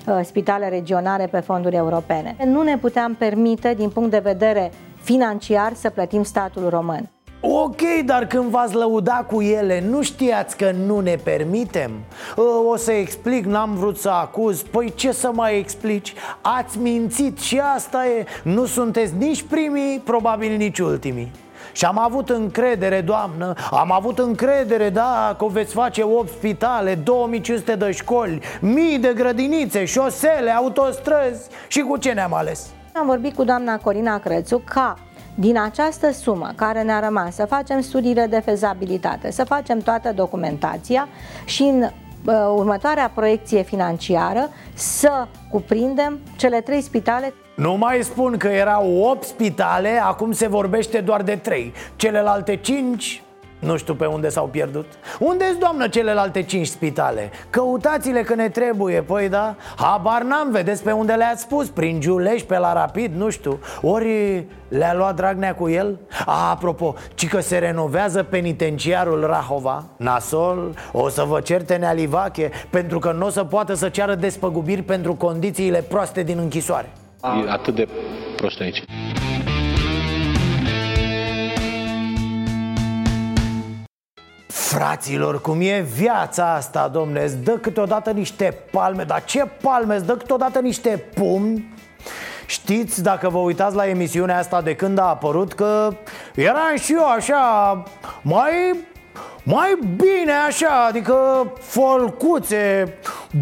uh, 0.07 0.21
spitale 0.23 0.69
regionale 0.69 1.27
pe 1.27 1.41
fonduri 1.41 1.77
europene. 1.77 2.37
Nu 2.45 2.63
ne 2.63 2.79
puteam 2.79 3.15
permite, 3.15 3.75
din 3.75 3.89
punct 3.89 4.11
de 4.11 4.19
vedere 4.19 4.73
financiar, 5.03 5.73
să 5.75 5.91
plătim 5.91 6.23
statul 6.23 6.69
român. 6.69 7.14
Ok, 7.47 7.81
dar 8.05 8.27
când 8.27 8.45
v-ați 8.45 8.75
lăuda 8.75 9.27
cu 9.31 9.43
ele, 9.43 9.85
nu 9.89 10.03
știați 10.03 10.57
că 10.57 10.71
nu 10.87 11.01
ne 11.01 11.17
permitem? 11.23 11.91
Ă, 12.39 12.43
O 12.43 12.77
să 12.77 12.93
explic, 12.93 13.45
n-am 13.45 13.75
vrut 13.75 13.99
să 13.99 14.09
acuz 14.09 14.63
Păi 14.63 14.93
ce 14.95 15.13
să 15.13 15.31
mai 15.35 15.59
explici? 15.59 16.15
Ați 16.41 16.79
mințit 16.79 17.39
și 17.39 17.61
asta 17.75 18.07
e 18.07 18.25
Nu 18.43 18.65
sunteți 18.65 19.13
nici 19.19 19.43
primii, 19.43 20.01
probabil 20.05 20.57
nici 20.57 20.79
ultimii 20.79 21.31
și 21.73 21.85
am 21.85 21.99
avut 21.99 22.29
încredere, 22.29 23.01
doamnă 23.01 23.55
Am 23.71 23.93
avut 23.93 24.19
încredere, 24.19 24.91
da, 24.91 25.35
că 25.39 25.45
veți 25.45 25.75
face 25.75 26.03
8 26.03 26.29
spitale 26.29 26.95
2500 26.95 27.75
de 27.75 27.91
școli 27.91 28.41
Mii 28.61 28.99
de 28.99 29.13
grădinițe, 29.15 29.85
șosele, 29.85 30.51
autostrăzi 30.51 31.49
Și 31.69 31.81
cu 31.81 31.97
ce 31.97 32.13
ne-am 32.13 32.35
ales? 32.35 32.67
Am 32.93 33.07
vorbit 33.07 33.35
cu 33.35 33.45
doamna 33.45 33.79
Corina 33.79 34.19
Crețu 34.19 34.63
ca 34.65 34.95
din 35.35 35.59
această 35.59 36.13
sumă 36.13 36.51
care 36.57 36.83
ne-a 36.83 37.01
rămas 37.01 37.35
să 37.35 37.45
facem 37.45 37.81
studiile 37.81 38.27
de 38.27 38.41
fezabilitate, 38.45 39.31
să 39.31 39.45
facem 39.45 39.79
toată 39.79 40.13
documentația 40.13 41.09
și 41.45 41.63
în 41.63 41.83
uh, 41.83 42.35
următoarea 42.55 43.11
proiecție 43.15 43.63
financiară 43.63 44.49
să 44.75 45.27
cuprindem 45.51 46.19
cele 46.37 46.61
trei 46.61 46.81
spitale. 46.81 47.35
Nu 47.57 47.77
mai 47.77 48.03
spun 48.03 48.37
că 48.37 48.49
erau 48.49 49.03
8 49.03 49.23
spitale, 49.23 50.01
acum 50.03 50.33
se 50.33 50.49
vorbește 50.49 51.01
doar 51.01 51.23
de 51.23 51.37
3 51.37 51.73
Celelalte 51.97 52.57
5, 52.57 53.23
nu 53.65 53.77
știu 53.77 53.95
pe 53.95 54.07
unde 54.07 54.29
s-au 54.29 54.47
pierdut 54.47 54.87
Unde-s, 55.19 55.57
doamnă, 55.59 55.89
celelalte 55.89 56.43
5 56.43 56.67
spitale? 56.67 57.31
Căutați-le 57.51 58.23
că 58.23 58.35
ne 58.35 58.49
trebuie, 58.49 59.03
păi 59.03 59.29
da? 59.29 59.55
Habar 59.77 60.23
n-am, 60.23 60.51
vedeți 60.51 60.83
pe 60.83 60.91
unde 60.93 61.13
le-ați 61.13 61.43
spus 61.43 61.69
Prin 61.69 62.01
Giuleș, 62.01 62.43
pe 62.43 62.59
la 62.59 62.73
Rapid, 62.73 63.15
nu 63.17 63.31
știu 63.31 63.59
Ori 63.83 64.45
le-a 64.69 64.95
luat 64.95 65.15
Dragnea 65.15 65.55
cu 65.55 65.69
el? 65.69 65.99
A, 66.27 66.51
apropo, 66.51 66.95
ci 67.15 67.29
că 67.29 67.41
se 67.41 67.59
renovează 67.59 68.23
penitenciarul 68.23 69.27
Rahova 69.27 69.85
Nasol, 69.97 70.75
o 70.93 71.09
să 71.09 71.23
vă 71.23 71.41
certe 71.41 71.75
Nealivache 71.75 72.51
Pentru 72.71 72.99
că 72.99 73.13
nu 73.13 73.27
o 73.27 73.31
să 73.31 73.45
poată 73.45 73.75
să 73.75 73.89
ceară 73.89 74.15
despăgubiri 74.15 74.83
pentru 74.83 75.15
condițiile 75.15 75.79
proaste 75.89 76.23
din 76.23 76.39
închisoare 76.39 76.93
E 77.47 77.51
atât 77.51 77.75
de 77.75 77.89
prost 78.37 78.61
Fraților, 84.75 85.41
cum 85.41 85.61
e 85.61 85.81
viața 85.81 86.55
asta, 86.55 86.89
domne 86.89 87.23
Îți 87.23 87.37
dă 87.37 87.53
câteodată 87.53 88.11
niște 88.11 88.59
palme 88.71 89.03
Dar 89.05 89.25
ce 89.25 89.45
palme? 89.63 89.95
Îți 89.95 90.07
dă 90.07 90.17
câteodată 90.17 90.61
niște 90.61 91.05
pumni 91.15 91.75
Știți, 92.47 93.03
dacă 93.03 93.29
vă 93.29 93.39
uitați 93.39 93.77
la 93.77 93.89
emisiunea 93.89 94.39
asta 94.39 94.63
de 94.63 94.75
când 94.75 94.99
a 94.99 95.03
apărut 95.03 95.53
Că 95.53 95.89
eram 96.35 96.77
și 96.77 96.93
eu 96.93 97.09
așa 97.09 97.83
Mai 98.23 98.53
mai 99.47 99.79
bine 99.97 100.33
așa, 100.47 100.85
adică 100.89 101.47
folcuțe, 101.61 102.95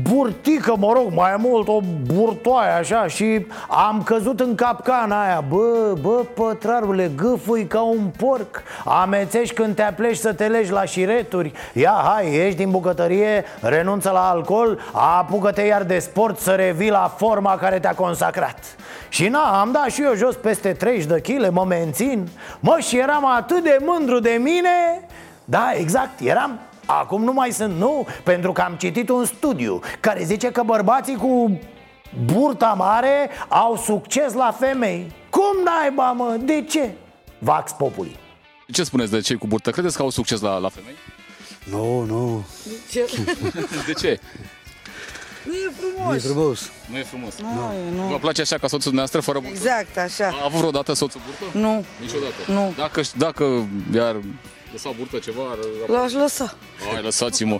burtică, 0.03 0.75
mă 0.79 0.93
rog, 0.93 1.12
mai 1.14 1.35
mult 1.39 1.68
o 1.68 1.81
burtoaie 2.07 2.70
așa 2.70 3.07
Și 3.07 3.47
am 3.68 4.03
căzut 4.05 4.41
în 4.41 4.55
capcana 4.55 5.25
aia. 5.25 5.45
Bă, 5.49 5.93
bă, 6.01 6.25
pătrarule, 6.35 7.11
gâfui 7.16 7.66
ca 7.66 7.81
un 7.81 8.11
porc. 8.16 8.62
Amețești 8.85 9.55
când 9.55 9.75
te 9.75 9.83
apleci 9.83 10.16
să 10.16 10.33
te 10.33 10.47
legi 10.47 10.70
la 10.70 10.85
șireturi. 10.85 11.53
Ia, 11.73 12.03
hai, 12.05 12.35
ieși 12.35 12.57
din 12.57 12.70
bucătărie, 12.70 13.45
renunță 13.61 14.11
la 14.11 14.29
alcool 14.29 14.79
Apucă-te 14.93 15.62
iar 15.62 15.83
de 15.83 15.99
sport 15.99 16.39
să 16.39 16.51
revii 16.51 16.91
la 16.91 17.14
forma 17.16 17.57
care 17.57 17.79
te-a 17.79 17.95
consacrat. 17.95 18.59
Și 19.09 19.29
na, 19.29 19.61
am 19.61 19.73
dat 19.73 19.91
și 19.91 20.03
eu 20.03 20.14
jos 20.14 20.35
peste 20.35 20.73
30 20.73 21.05
de 21.05 21.20
kg, 21.20 21.51
mă 21.51 21.64
mențin. 21.68 22.29
Mă, 22.61 22.79
și 22.81 22.99
eram 22.99 23.27
atât 23.27 23.62
de 23.62 23.77
mândru 23.81 24.18
de 24.18 24.39
mine 24.41 25.01
da, 25.53 25.72
exact, 25.74 26.20
eram 26.20 26.61
Acum 26.86 27.24
nu 27.24 27.32
mai 27.32 27.50
sunt, 27.50 27.76
nu, 27.76 28.07
pentru 28.22 28.53
că 28.53 28.61
am 28.61 28.74
citit 28.74 29.09
un 29.09 29.24
studiu 29.24 29.80
Care 30.00 30.24
zice 30.24 30.50
că 30.50 30.62
bărbații 30.62 31.16
cu 31.16 31.61
burta 32.24 32.74
mare 32.76 33.30
au 33.48 33.76
succes 33.76 34.32
la 34.32 34.57
femei 34.59 35.12
Cum 35.30 35.62
naiba, 35.64 36.12
mă? 36.12 36.36
De 36.40 36.64
ce? 36.68 36.90
Vax 37.38 37.72
Populi 37.72 38.16
Ce 38.72 38.84
spuneți 38.84 39.11
de 39.11 39.20
cei 39.20 39.36
cu 39.36 39.46
burtă? 39.46 39.70
Credeți 39.70 39.96
că 39.96 40.03
au 40.03 40.11
succes 40.11 40.40
la, 40.40 40.57
la 40.57 40.68
femei? 40.68 40.94
Nu, 41.70 42.05
nu. 42.05 42.44
De 43.86 43.92
ce? 43.92 44.20
Nu 45.44 45.55
e 45.55 45.72
frumos. 45.78 46.09
Nu 46.09 46.14
e 46.14 46.32
frumos. 46.32 46.70
Nu 46.90 46.98
e 46.98 47.03
frumos. 47.03 47.34
Nu, 47.38 47.72
nu. 47.94 48.09
Vă 48.09 48.18
place 48.18 48.40
așa 48.40 48.59
ca 48.59 48.66
soțul 48.66 48.92
dumneavoastră 48.92 49.20
fără 49.20 49.38
burtă? 49.38 49.55
Exact, 49.57 49.98
așa. 49.98 50.36
A 50.40 50.44
avut 50.44 50.59
vreodată 50.59 50.92
soțul 50.92 51.20
burtă? 51.26 51.59
Nu. 51.59 51.84
Niciodată? 52.00 52.34
Nu. 52.46 52.74
Dacă, 52.76 53.00
dacă 53.16 53.66
i-ar 53.94 54.16
lăsa 54.73 54.91
burtă 54.99 55.18
ceva, 55.18 55.43
ar... 55.51 55.59
L-aș 55.87 56.12
lăsa. 56.12 56.55
Hai, 56.93 57.03
lăsați-mă. 57.03 57.59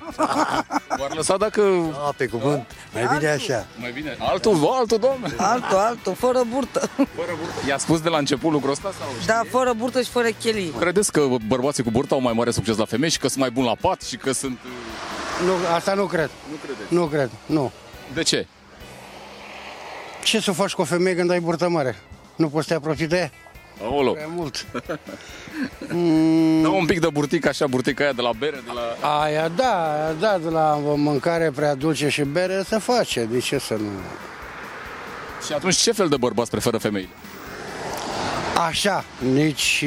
V-ar 0.99 1.15
lăsa 1.15 1.37
dacă... 1.37 1.63
A, 2.07 2.15
pe 2.17 2.27
cuvânt. 2.27 2.67
Mai 2.93 3.09
bine 3.17 3.31
așa. 3.31 3.67
Mai 3.77 3.93
bine. 3.93 4.17
Altul, 4.19 4.69
altul, 4.73 4.99
domnule. 4.99 5.35
Altul, 5.37 5.77
altul, 5.77 6.15
fără 6.15 6.43
burtă. 6.49 6.91
Fără 6.97 7.33
burtă. 7.39 7.67
I-a 7.69 7.79
spus 7.79 8.01
de 8.01 8.09
la 8.09 8.19
început 8.19 8.53
lucrul 8.53 8.71
ăsta 8.71 8.93
sau 8.99 9.09
Da, 9.27 9.43
fără 9.51 9.73
burtă 9.73 10.03
și 10.03 10.09
fără 10.11 10.29
chelii. 10.29 10.73
Credeți 10.79 11.13
că 11.13 11.27
bărbații 11.47 11.83
cu 11.83 11.91
burtă 11.91 12.15
au 12.15 12.21
mai 12.21 12.33
mare 12.33 12.51
succes 12.51 12.77
la 12.77 12.85
femei 12.85 13.11
și 13.11 13.19
că 13.19 13.29
sunt 13.29 13.41
mai 13.41 13.51
buni 13.51 13.67
la 13.67 13.75
pat 13.81 14.03
și 14.03 14.17
că 14.17 14.33
sunt... 14.33 14.59
Nu, 15.45 15.53
asta 15.75 15.95
nu 15.95 16.05
cred. 16.07 16.31
Nu 16.51 16.57
credeți? 16.63 16.95
Nu 16.95 17.07
cred, 17.07 17.31
nu. 17.47 17.73
De 18.15 18.23
ce? 18.23 18.47
Ce 20.25 20.41
să 20.41 20.53
faci 20.53 20.73
cu 20.73 20.81
o 20.81 20.85
femeie 20.85 21.17
când 21.17 21.31
ai 21.31 21.41
burtă 21.41 21.69
mare? 21.69 21.97
Nu 22.37 22.49
poți 22.49 22.67
să 22.67 22.73
te 22.73 22.79
apropii 22.79 23.07
de 23.07 23.17
ea? 23.17 23.31
Aolo. 23.83 24.12
Prea 24.12 24.26
mult. 24.26 24.66
Da, 26.62 26.68
un 26.68 26.87
pic 26.87 27.01
de 27.01 27.09
burtică 27.12 27.49
așa, 27.49 27.66
burtica 27.66 28.03
aia 28.05 28.12
de 28.12 28.22
la 28.22 28.33
bere, 28.33 28.62
de 28.64 28.70
la... 28.74 29.18
Aia, 29.20 29.49
da, 29.49 29.97
da, 30.20 30.39
de 30.39 30.49
la 30.49 30.74
mâncare 30.97 31.51
prea 31.51 31.74
dulce 31.74 32.09
și 32.09 32.22
bere 32.22 32.62
se 32.66 32.78
face. 32.78 33.24
De 33.24 33.39
ce 33.39 33.59
să 33.59 33.74
nu? 33.74 33.91
Și 35.47 35.53
atunci 35.53 35.76
ce 35.76 35.93
fel 35.93 36.09
de 36.09 36.16
bărbați 36.16 36.51
preferă 36.51 36.78
femeile? 36.78 37.09
Așa, 38.66 39.05
nici 39.33 39.85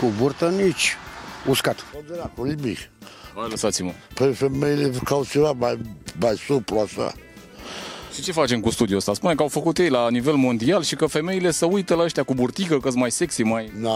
cu 0.00 0.12
burtă, 0.18 0.48
nici 0.48 0.96
uscat. 1.46 1.84
De 2.08 2.14
la 2.16 2.30
cu 2.36 2.42
nimic. 2.42 2.78
Hai, 3.34 3.48
lăsați-mă. 3.48 3.92
Păi 4.14 4.32
femeile 4.32 4.90
caut 5.04 5.28
ceva 5.28 5.52
mai, 5.52 5.78
mai 6.20 6.34
suplu 6.46 6.78
așa. 6.78 7.12
Și 8.14 8.22
ce 8.22 8.32
facem 8.32 8.60
cu 8.60 8.70
studiul 8.70 8.98
ăsta? 8.98 9.14
Spune 9.14 9.34
că 9.34 9.42
au 9.42 9.48
făcut 9.48 9.78
ei 9.78 9.88
la 9.88 10.10
nivel 10.10 10.34
mondial 10.34 10.82
și 10.82 10.96
că 10.96 11.06
femeile 11.06 11.50
se 11.50 11.64
uită 11.64 11.94
la 11.94 12.02
ăștia 12.02 12.22
cu 12.22 12.34
burtică, 12.34 12.74
că 12.74 12.88
sunt 12.88 13.00
mai 13.00 13.10
sexy, 13.10 13.42
mai... 13.42 13.72
Na, 13.80 13.90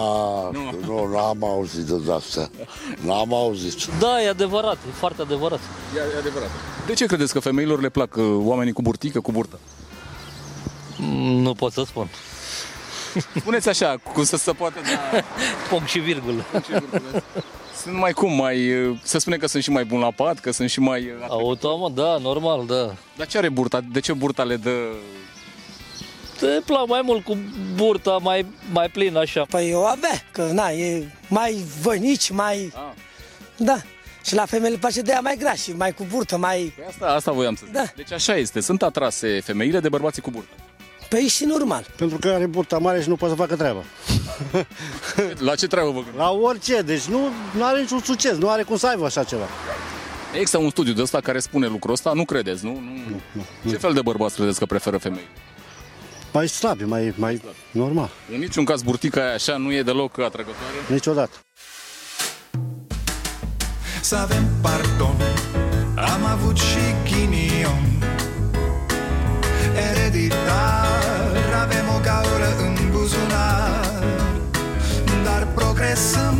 nu, 0.86 1.08
n-am 1.12 1.44
auzit 1.44 1.84
de 1.84 2.12
asta. 2.12 2.50
N-am 3.00 3.34
auzit. 3.34 3.86
Da, 3.98 4.22
e 4.22 4.28
adevărat, 4.28 4.76
e 4.76 4.90
foarte 4.92 5.22
adevărat. 5.22 5.60
E, 5.96 5.98
e 6.14 6.18
adevărat. 6.18 6.50
De 6.86 6.92
ce 6.92 7.06
credeți 7.06 7.32
că 7.32 7.40
femeilor 7.40 7.80
le 7.80 7.88
plac 7.88 8.16
uh, 8.16 8.24
oamenii 8.38 8.72
cu 8.72 8.82
burtică, 8.82 9.20
cu 9.20 9.32
burtă? 9.32 9.58
Nu 11.18 11.54
pot 11.54 11.72
să 11.72 11.82
spun. 11.86 12.08
Spuneți 13.36 13.68
așa, 13.68 13.96
cum 14.12 14.24
să 14.24 14.36
se 14.36 14.52
poate 14.52 14.78
da... 14.80 15.18
Punct 15.70 15.88
și 15.88 15.98
virgulă. 15.98 16.44
Sunt 17.82 17.94
mai 17.94 18.12
cum, 18.12 18.32
mai... 18.32 18.72
uh, 18.86 18.98
Se 19.02 19.18
spune 19.18 19.36
că 19.36 19.46
sunt 19.46 19.62
și 19.62 19.70
mai 19.70 19.84
bun 19.84 19.98
la 20.00 20.10
pat, 20.10 20.38
că 20.38 20.50
sunt 20.52 20.70
și 20.70 20.80
mai... 20.80 21.00
uh, 21.02 21.26
Automat, 21.28 21.90
da, 21.90 22.16
normal, 22.16 22.66
da. 22.66 22.94
Dar 23.16 23.26
ce 23.26 23.38
are 23.38 23.48
burta? 23.48 23.80
De 23.92 24.00
ce 24.00 24.12
burta 24.12 24.42
le 24.42 24.56
dă... 24.56 24.70
Te 26.38 26.46
plac 26.46 26.86
mai 26.88 27.00
mult 27.04 27.24
cu 27.24 27.36
burta 27.74 28.16
mai, 28.22 28.46
mai 28.72 28.88
plină 28.88 29.18
așa. 29.18 29.44
Păi 29.50 29.70
eu 29.70 29.86
abia, 29.86 30.22
că 30.32 30.48
na, 30.52 30.70
e 30.70 31.08
mai 31.28 31.64
voinici, 31.80 32.30
mai... 32.30 32.72
Ah. 32.74 32.92
Da. 33.56 33.76
Și 34.24 34.34
la 34.34 34.44
femeile 34.46 34.74
le 34.74 34.80
place 34.80 35.00
de 35.00 35.10
ea 35.12 35.20
mai 35.20 35.36
grași, 35.38 35.70
mai 35.70 35.92
cu 35.92 36.06
burtă, 36.10 36.36
mai... 36.36 36.72
Păi 36.76 36.84
asta, 36.88 37.06
asta 37.06 37.32
voiam 37.32 37.54
să 37.54 37.62
zic. 37.64 37.74
Da. 37.74 37.84
Deci 37.96 38.12
așa 38.12 38.36
este, 38.36 38.60
sunt 38.60 38.82
atrase 38.82 39.40
femeile 39.40 39.80
de 39.80 39.88
bărbații 39.88 40.22
cu 40.22 40.30
burtă. 40.30 40.50
Păi 41.08 41.20
și 41.20 41.44
normal. 41.44 41.86
Pentru 41.96 42.18
că 42.18 42.28
are 42.28 42.46
burta 42.46 42.78
mare 42.78 43.02
și 43.02 43.08
nu 43.08 43.16
poate 43.16 43.34
să 43.34 43.40
facă 43.40 43.56
treaba. 43.56 43.82
La 45.48 45.54
ce 45.54 45.66
treabă 45.66 45.90
vă 45.90 45.94
gândiți? 45.94 46.16
La 46.16 46.30
orice, 46.30 46.80
deci 46.80 47.04
nu, 47.04 47.28
nu 47.56 47.64
are 47.64 47.80
niciun 47.80 48.00
succes, 48.00 48.36
nu 48.36 48.50
are 48.50 48.62
cum 48.62 48.76
să 48.76 48.86
aibă 48.86 49.04
așa 49.04 49.24
ceva. 49.24 49.44
Există 50.32 50.58
un 50.58 50.70
studiu 50.70 50.92
de 50.92 51.02
ăsta 51.02 51.20
care 51.20 51.38
spune 51.38 51.66
lucrul 51.66 51.92
ăsta, 51.92 52.12
nu 52.12 52.24
credeți, 52.24 52.64
nu? 52.64 52.72
nu, 52.72 53.20
nu. 53.62 53.70
Ce 53.70 53.76
fel 53.76 53.92
de 53.92 54.02
bărbați 54.02 54.34
credeți 54.34 54.58
că 54.58 54.66
preferă 54.66 54.96
femei? 54.96 55.28
Mai 56.32 56.48
slabi, 56.48 56.84
mai, 56.84 57.14
mai 57.16 57.42
normal. 57.70 58.10
În 58.32 58.38
niciun 58.38 58.64
caz 58.64 58.82
burtica 58.82 59.20
aia 59.20 59.34
așa 59.34 59.56
nu 59.56 59.72
e 59.72 59.82
deloc 59.82 60.18
atrăgătoare? 60.18 60.74
Niciodată. 60.88 61.36
Să 64.00 64.16
avem 64.16 64.48
pardon 64.62 65.16
Am 65.94 66.24
avut 66.24 66.56
și 66.56 66.78
ghinion 67.04 68.02
Ereditar 69.90 70.48
Avem 70.48 70.97
o 70.97 70.97
gaură 72.08 72.50
în 72.66 72.74
buzunar. 72.90 74.02
Dar 75.24 75.46
progresăm 75.54 76.36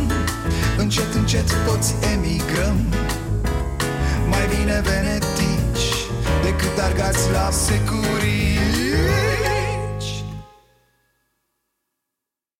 Încet, 0.77 1.13
încet 1.13 1.49
toți 1.67 1.95
emigrăm. 2.13 2.77
Mai 4.29 4.45
bine 4.55 4.81
venetici 4.89 5.87
Decât 6.43 6.75
argați 6.87 7.31
la 7.31 7.49
securii 7.51 8.48